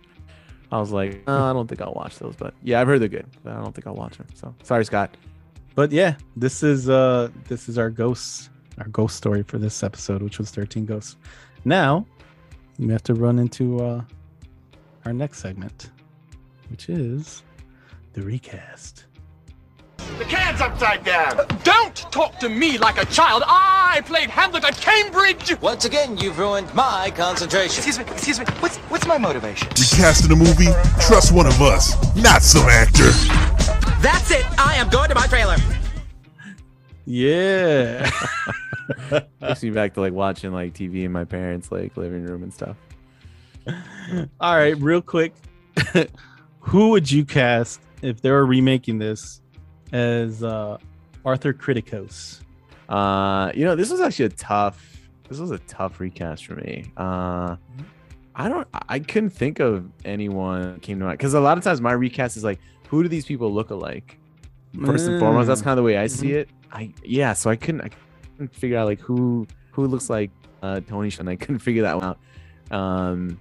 [0.70, 3.08] I was like, "Uh, I don't think I'll watch those, but yeah, I've heard they're
[3.08, 4.26] good, but I don't think I'll watch them.
[4.34, 5.16] So sorry, Scott.
[5.74, 10.20] but yeah, this is uh this is our ghost our ghost story for this episode,
[10.22, 11.16] which was 13 ghosts.
[11.64, 12.06] Now
[12.78, 14.02] we have to run into uh
[15.06, 15.90] our next segment,
[16.70, 17.42] which is
[18.12, 19.06] the recast.
[20.18, 21.38] The can's upside down.
[21.38, 23.44] Uh, don't talk to me like a child.
[23.46, 25.56] I played Hamlet at Cambridge.
[25.60, 27.76] Once again, you've ruined my concentration.
[27.76, 28.44] Excuse me, excuse me.
[28.58, 29.68] What's what's my motivation?
[29.68, 30.72] Recasting a movie?
[31.06, 33.10] Trust one of us, not some actor.
[34.02, 34.44] That's it.
[34.58, 35.54] I am going to my trailer.
[37.04, 38.10] Yeah.
[39.40, 42.52] Takes me back to like watching like TV in my parents' like living room and
[42.52, 42.76] stuff.
[44.40, 45.32] All right, real quick.
[46.58, 49.42] Who would you cast if they were remaking this
[49.92, 50.78] as uh
[51.24, 52.40] Arthur Kriticos?
[52.88, 54.96] Uh, you know, this was actually a tough.
[55.28, 56.84] This was a tough recast for me.
[56.96, 57.56] Uh,
[58.34, 58.66] I don't.
[58.88, 61.92] I couldn't think of anyone that came to mind because a lot of times my
[61.92, 62.58] recast is like,
[62.88, 64.18] who do these people look alike?
[64.86, 65.64] First and foremost, that's Mm.
[65.64, 66.34] kind of the way I see Mhm.
[66.36, 66.48] it.
[66.72, 67.80] I yeah, so I couldn't.
[67.82, 67.90] I
[68.36, 70.30] couldn't figure out like who who looks like
[70.62, 71.28] uh Tony Shalhoub.
[71.30, 72.18] I couldn't figure that one out.
[72.70, 73.38] Um,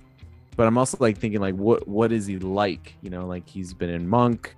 [0.55, 2.95] but I'm also like thinking like, what what is he like?
[3.01, 4.55] You know, like he's been in Monk.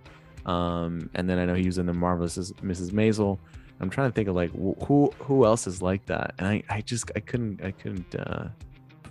[0.49, 2.89] Um, and then I know he was in the marvelous Mrs.
[2.91, 3.37] Maisel.
[3.79, 6.81] I'm trying to think of like who who else is like that, and I I
[6.81, 8.49] just I couldn't I couldn't uh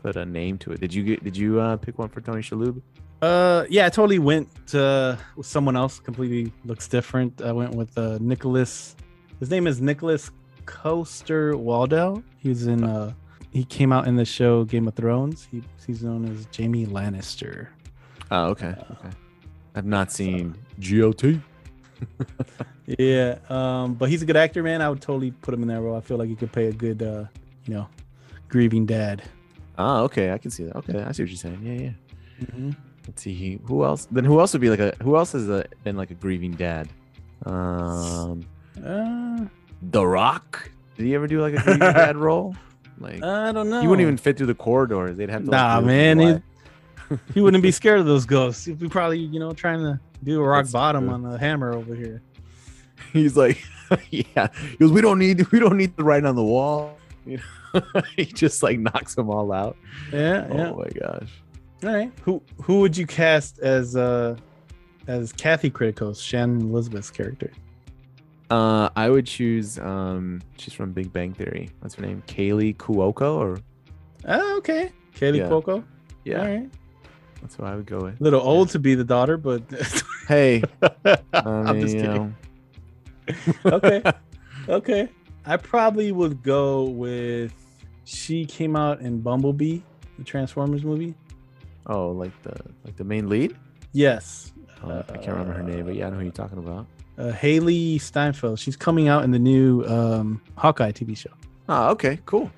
[0.02, 0.80] put a name to it.
[0.80, 2.82] Did you get did you uh pick one for Tony Shalhoub?
[3.20, 5.98] Uh, yeah, I totally went uh, with someone else.
[5.98, 7.42] Completely looks different.
[7.42, 8.94] I went with uh, Nicholas.
[9.40, 10.30] His name is Nicholas
[10.66, 12.22] Coster-Waldau.
[12.36, 12.84] He's in.
[12.84, 13.12] Uh,
[13.50, 15.48] he came out in the show Game of Thrones.
[15.50, 17.66] He, he's known as Jaime Lannister.
[18.30, 19.10] Oh, okay, okay.
[19.74, 21.40] I've not seen GOT.
[22.98, 24.80] Yeah, um, but he's a good actor, man.
[24.80, 25.94] I would totally put him in that role.
[25.94, 27.24] I feel like he could play a good, uh,
[27.66, 27.86] you know,
[28.48, 29.22] grieving dad.
[29.76, 30.74] Ah, okay, I can see that.
[30.76, 31.60] Okay, I see what you're saying.
[31.62, 32.46] Yeah, yeah.
[32.46, 32.76] Mhm.
[33.06, 34.06] Let's see who else.
[34.10, 36.52] Then who else would be like a who else has a, been like a grieving
[36.52, 36.88] dad?
[37.44, 38.40] Um,
[38.82, 39.44] Uh,
[39.90, 40.70] The Rock.
[40.96, 42.56] Did he ever do like a grieving dad role?
[42.98, 43.82] Like I don't know.
[43.82, 45.18] he wouldn't even fit through the corridors.
[45.18, 45.50] They'd have to.
[45.50, 46.26] like, Nah, do man, he,
[47.34, 48.64] he wouldn't be scared of those ghosts.
[48.64, 51.14] He'd be probably, you know, trying to do a rock That's bottom true.
[51.14, 52.22] on the hammer over here.
[53.12, 53.62] he's like,
[54.10, 54.48] yeah.
[54.70, 56.98] He goes, we don't need we don't need the writing on the wall.
[57.26, 57.40] You
[57.74, 57.82] know,
[58.16, 59.76] he just like knocks them all out.
[60.12, 60.70] Yeah, yeah.
[60.70, 61.28] Oh my gosh.
[61.84, 62.12] All right.
[62.22, 64.36] Who who would you cast as uh
[65.06, 67.50] as Kathy Kriticos, Shannon Elizabeth's character?
[68.50, 69.78] Uh, I would choose.
[69.78, 71.68] Um, she's from Big Bang Theory.
[71.80, 72.22] What's her name?
[72.26, 73.58] Kaley Cuoco, or
[74.26, 74.90] Oh, okay.
[75.14, 75.48] Kaley Yeah.
[75.48, 75.84] Cuoco.
[76.24, 76.70] yeah, All right.
[77.40, 78.20] That's who I would go with.
[78.20, 79.62] A little old to be the daughter, but
[80.28, 82.36] Hey, I I'm mean, just kidding.
[83.66, 84.02] okay.
[84.68, 85.08] Okay.
[85.46, 87.52] I probably would go with
[88.04, 89.80] she came out in Bumblebee,
[90.18, 91.14] the Transformers movie.
[91.86, 92.54] Oh, like the
[92.84, 93.56] like the main lead.
[93.92, 94.52] Yes.
[94.84, 96.86] Oh, I can't remember her name, but yeah, I know who you're talking about.
[97.16, 98.58] Uh, Hailee Steinfeld.
[98.58, 101.30] She's coming out in the new um, Hawkeye TV show.
[101.68, 102.50] Oh, okay, cool.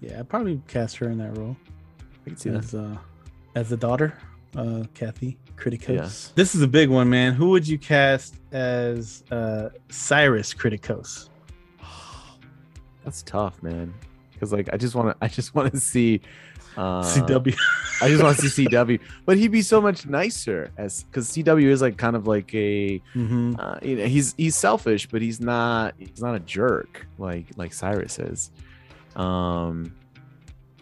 [0.00, 1.56] Yeah, I'd probably cast her in that role.
[2.26, 2.74] I can see that.
[2.74, 2.98] uh,
[3.54, 4.16] as the daughter,
[4.56, 5.94] uh, Kathy Kriticos.
[5.96, 6.32] Yes.
[6.34, 7.32] This is a big one, man.
[7.34, 11.28] Who would you cast as uh, Cyrus Kriticos?
[13.04, 13.92] That's tough, man.
[14.32, 16.20] Because like I just want to, I just want to see
[16.76, 17.56] uh, CW.
[18.00, 21.66] I just want to see CW, but he'd be so much nicer as because CW
[21.66, 23.54] is like kind of like a, Mhm.
[23.58, 27.72] uh, you know, he's he's selfish, but he's not he's not a jerk like like
[27.72, 28.50] Cyrus is.
[29.14, 29.94] Um,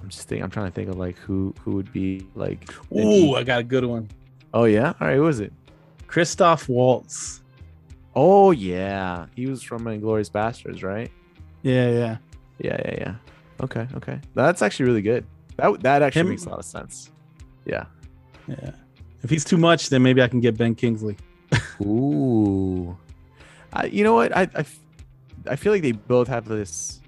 [0.03, 2.69] I'm just thinking, I'm trying to think of like who who would be like.
[2.97, 4.09] Ooh, I got a good one.
[4.55, 5.53] oh yeah, all right, who was it?
[6.07, 7.43] Christoph Waltz.
[8.15, 11.11] Oh yeah, he was from Inglourious Basterds, right?
[11.63, 12.17] Yeah, yeah.
[12.59, 13.15] Yeah, yeah, yeah.
[13.63, 14.21] Okay, okay.
[14.35, 15.25] That's actually really good.
[15.57, 17.11] That that actually Him- makes a lot of sense.
[17.65, 17.85] Yeah.
[18.49, 18.73] Yeah.
[19.23, 21.17] If he's too much, then maybe I can get Ben Kingsley.
[21.83, 22.97] Ooh.
[23.73, 24.35] I, you know what?
[24.37, 24.49] I
[25.47, 27.01] I feel like they both have this.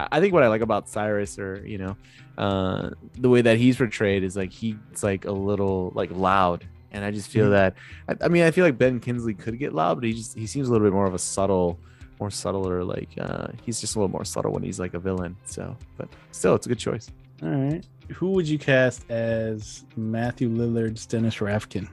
[0.00, 1.96] I I think what I like about Cyrus, or you know,
[2.38, 7.04] uh, the way that he's portrayed is like he's like a little like loud, and
[7.04, 7.50] I just feel Mhm.
[7.50, 7.74] that.
[8.08, 10.46] I, I mean, I feel like Ben Kingsley could get loud, but he just he
[10.46, 11.78] seems a little bit more of a subtle,
[12.20, 12.84] more subtler.
[12.84, 15.36] Like uh, he's just a little more subtle when he's like a villain.
[15.44, 17.10] So, but still, it's a good choice.
[17.42, 17.84] All right.
[18.14, 21.88] Who would you cast as Matthew Lillard's Dennis Rafkin?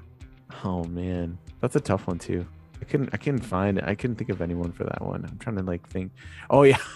[0.64, 2.46] Oh man, that's a tough one too.
[2.82, 5.26] I couldn't I couldn't find I couldn't think of anyone for that one.
[5.26, 6.12] I'm trying to like think.
[6.50, 6.78] Oh yeah.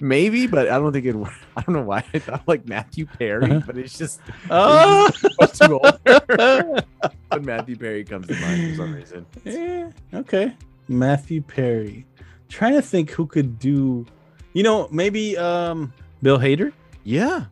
[0.00, 1.16] Maybe, but I don't think it.
[1.56, 4.20] I don't know why I thought like Matthew Perry, but it's just
[4.50, 5.10] Oh!
[5.40, 6.82] much too older.
[7.30, 9.26] but Matthew Perry comes to mind for some reason.
[9.44, 9.90] Yeah.
[10.14, 10.54] Okay.
[10.88, 12.06] Matthew Perry.
[12.48, 14.06] Trying to think who could do.
[14.52, 16.72] You know, maybe um Bill Hader.
[17.04, 17.46] Yeah,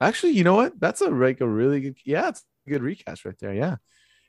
[0.00, 0.78] actually, you know what?
[0.80, 1.96] That's a like a really good.
[2.04, 3.54] Yeah, it's a good recast right there.
[3.54, 3.76] Yeah,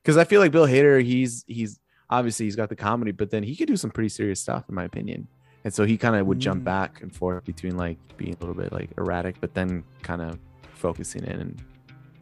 [0.04, 1.80] because I feel like Bill Hader, he's he's
[2.10, 4.76] obviously he's got the comedy, but then he could do some pretty serious stuff in
[4.76, 5.28] my opinion.
[5.66, 6.66] And so he kind of would jump Mm.
[6.66, 10.40] back and forth between like being a little bit like erratic, but then kind of
[10.74, 11.62] focusing in and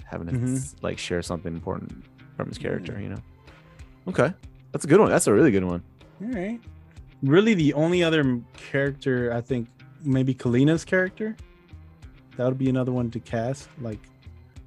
[0.05, 0.76] having to Mhm.
[0.81, 2.03] like share something important
[2.35, 2.99] from his character.
[2.99, 3.22] You know.
[4.07, 4.34] Okay,
[4.72, 5.09] that's a good one.
[5.09, 5.84] That's a really good one.
[6.22, 6.59] All right.
[7.23, 8.39] Really, the only other
[8.72, 9.68] character I think
[10.03, 11.35] maybe Kalina's character.
[12.38, 13.68] That would be another one to cast.
[13.81, 13.99] Like,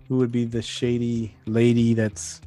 [0.08, 2.40] who would be the shady lady that's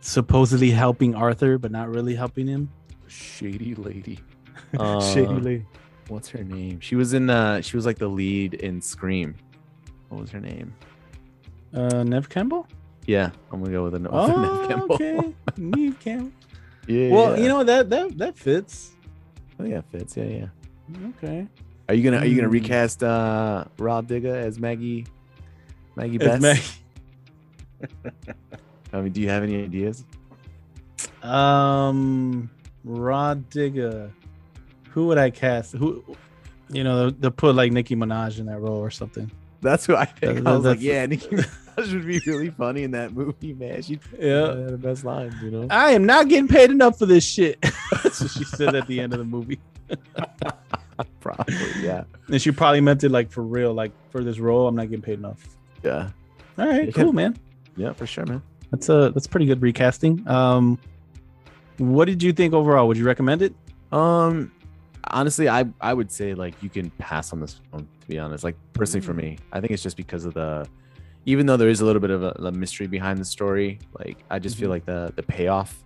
[0.00, 2.70] supposedly helping Arthur, but not really helping him?
[3.08, 4.20] Shady lady.
[5.12, 5.66] shady Uh, lady.
[6.08, 6.80] What's her name?
[6.80, 9.34] She was in uh she was like the lead in Scream.
[10.08, 10.74] What was her name?
[11.74, 12.66] Uh, Neve Campbell.
[13.06, 14.94] Yeah, I'm gonna go with a with a Oh, Neve Campbell.
[14.94, 15.34] okay.
[15.58, 16.32] Neve Campbell.
[16.86, 17.10] Yeah.
[17.12, 18.92] Well, you know that that that fits.
[19.60, 20.16] Oh yeah, fits.
[20.16, 20.46] Yeah, yeah.
[21.16, 21.46] Okay.
[21.88, 22.54] Are you gonna Are you gonna Hmm.
[22.54, 25.06] recast uh Rah Digga as Maggie?
[25.96, 26.78] Maggie Bess.
[28.92, 30.04] I mean, do you have any ideas?
[31.22, 32.48] Um,
[32.84, 34.10] Rah Digga.
[34.92, 35.72] Who would I cast?
[35.72, 36.04] Who,
[36.70, 39.30] you know, they'll, put like Nicki Minaj in that role or something.
[39.60, 40.46] That's who I think.
[40.46, 43.82] I was like, yeah, Nicki Minaj would be really funny in that movie, man.
[43.82, 44.48] She Yeah.
[44.54, 45.66] had the best lines, you know.
[45.70, 47.58] I am not getting paid enough for this shit.
[48.02, 49.58] That's what she said at the end of the movie.
[51.20, 54.74] Probably, yeah, And she probably meant it like for real, like for this role, I'm
[54.74, 55.46] not getting paid enough.
[55.84, 56.10] yeah,
[56.58, 56.90] All right, Yeah.
[56.92, 57.36] cool, man.
[57.76, 58.42] yeah, for sure, man.
[58.72, 60.26] That's a that's pretty good recasting.
[60.28, 60.78] Um,
[61.78, 62.88] what did you think overall?
[62.88, 63.54] Would you recommend it?
[63.92, 64.50] Um,
[65.10, 67.88] honestly, I I would say like you can pass on this film.
[68.00, 70.66] To be honest, like personally for me, I think it's just because of the,
[71.26, 74.18] even though there is a little bit of a, a mystery behind the story, like
[74.30, 74.72] I just feel Mhm.
[74.72, 75.84] like the the payoff,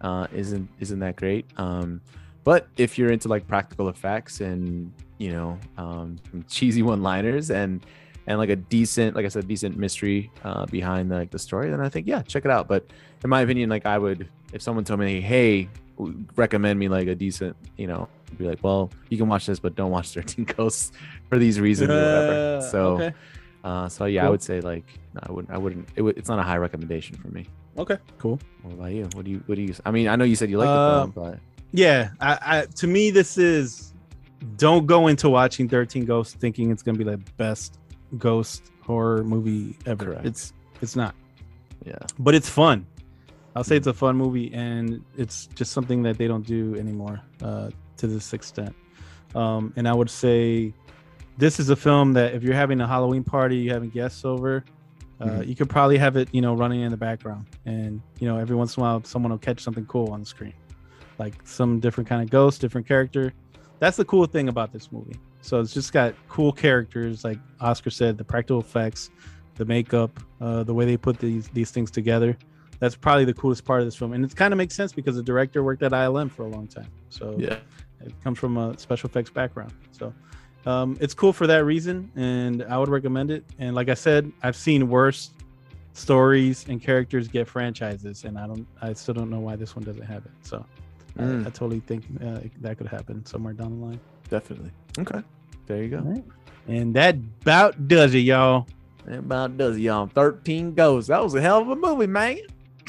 [0.00, 1.46] uh, isn't isn't that great.
[1.56, 2.00] Um,
[2.44, 6.16] but if you're into like practical effects and you know um
[6.48, 7.84] cheesy one liners and
[8.28, 11.70] and like a decent like i said decent mystery uh behind the, like the story
[11.70, 12.84] then i think yeah check it out but
[13.24, 15.66] in my opinion like i would if someone told me hey
[16.36, 18.08] recommend me like a decent you know
[18.38, 20.92] be like well you can watch this but don't watch 13 ghosts
[21.28, 23.14] for these reasons or whatever Uh, so okay.
[23.64, 26.28] uh so yeah i would say like no, i wouldn't i wouldn't it would, it's
[26.28, 27.46] not a high recommendation for me
[27.78, 28.38] Okay, cool.
[28.62, 30.48] what about you what do you what do you i mean i know you said
[30.50, 31.38] you like the Uh, film but
[31.72, 33.92] Yeah, I, I to me this is
[34.56, 37.78] don't go into watching 13 Ghosts thinking it's gonna be the best
[38.18, 40.04] ghost horror movie ever.
[40.06, 40.24] Correct.
[40.26, 41.14] It's it's not.
[41.84, 42.86] yeah But it's fun.
[43.56, 47.22] I'll say it's a fun movie and it's just something that they don't do anymore
[47.42, 48.74] uh, to this extent.
[49.34, 50.74] Um, and I would say
[51.38, 54.62] this is a film that if you're having a Halloween party, you having guests over,
[55.20, 55.48] uh, Mhm.
[55.48, 58.54] you could probably have it, you know, running in the background, and you know, every
[58.54, 60.52] once in a while, someone will catch something cool on the screen,
[61.18, 63.32] like some different kind of ghost, different character.
[63.78, 65.16] That's the cool thing about this movie.
[65.40, 69.08] So it's just got cool characters, like Oscar said, the practical effects,
[69.54, 70.10] the makeup,
[70.42, 72.36] uh, the way they put these these things together.
[72.78, 75.16] That's probably the coolest part of this film, and it kind of makes sense because
[75.16, 76.88] the director worked at ILM for a long time.
[77.08, 77.58] So yeah
[78.04, 79.72] it comes from a special effects background.
[79.90, 80.12] So
[80.66, 83.44] um, it's cool for that reason, and I would recommend it.
[83.58, 85.30] And like I said, I've seen worse
[85.94, 89.84] stories and characters get franchises, and I don't, I still don't know why this one
[89.84, 90.32] doesn't have it.
[90.42, 90.58] So
[91.18, 91.46] I- Mm.
[91.46, 94.00] I, totally think uh, that could happen somewhere down the line.
[94.28, 94.70] Definitely.
[94.98, 95.22] Okay.
[95.66, 96.00] There you go.
[96.00, 96.24] Right.
[96.68, 98.66] And that about does it, y'all.
[99.06, 100.08] That about does it, y'all.
[100.08, 101.08] 13 Ghosts.
[101.08, 102.40] That was a hell of a movie, man.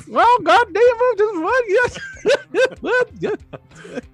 [0.09, 1.17] Oh goddamn!
[1.17, 1.63] Just what?
[1.67, 1.99] Yes.
[2.81, 3.09] what?
[3.19, 3.35] Yes.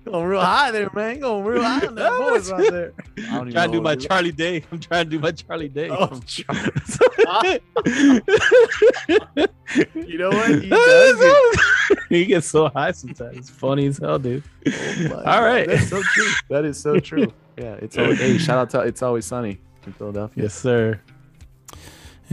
[0.06, 1.20] Going real high there, man.
[1.20, 2.94] Going real high on that voice right there.
[3.18, 4.64] I don't I'm trying to do my Charlie Day.
[4.72, 5.90] I'm trying to do my Charlie Day.
[5.90, 6.22] Oh, from-
[9.95, 10.61] You know what?
[10.64, 11.99] He does it.
[12.10, 13.38] he gets so high sometimes.
[13.38, 14.44] It's funny as hell, dude.
[14.68, 15.40] Oh All God.
[15.44, 15.68] right.
[15.68, 16.28] That's so true.
[16.49, 17.32] That is so true.
[17.57, 17.76] Yeah.
[17.76, 20.44] It's always, hey, shout out to It's Always Sunny in Philadelphia.
[20.44, 20.99] Yes, sir.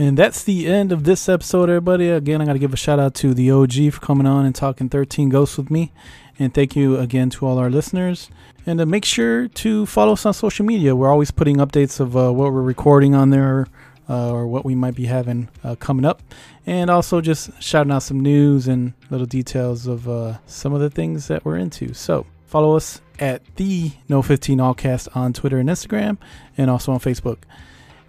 [0.01, 2.09] And that's the end of this episode, everybody.
[2.09, 4.55] Again, I got to give a shout out to the OG for coming on and
[4.55, 5.91] talking 13 Ghosts with me.
[6.39, 8.31] And thank you again to all our listeners.
[8.65, 10.95] And uh, make sure to follow us on social media.
[10.95, 13.67] We're always putting updates of uh, what we're recording on there
[14.09, 16.23] uh, or what we might be having uh, coming up.
[16.65, 20.89] And also just shouting out some news and little details of uh, some of the
[20.89, 21.93] things that we're into.
[21.93, 26.17] So follow us at the No15 Allcast on Twitter and Instagram
[26.57, 27.43] and also on Facebook.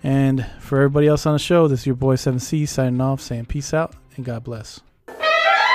[0.03, 3.47] And for everybody else on the show, this is your boy 7C signing off, saying
[3.47, 4.81] peace out and God bless.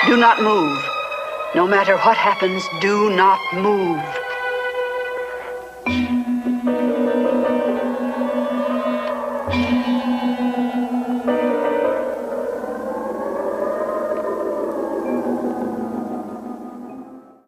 [0.06, 0.84] Do not move.
[1.54, 3.98] No matter what happens, do not move.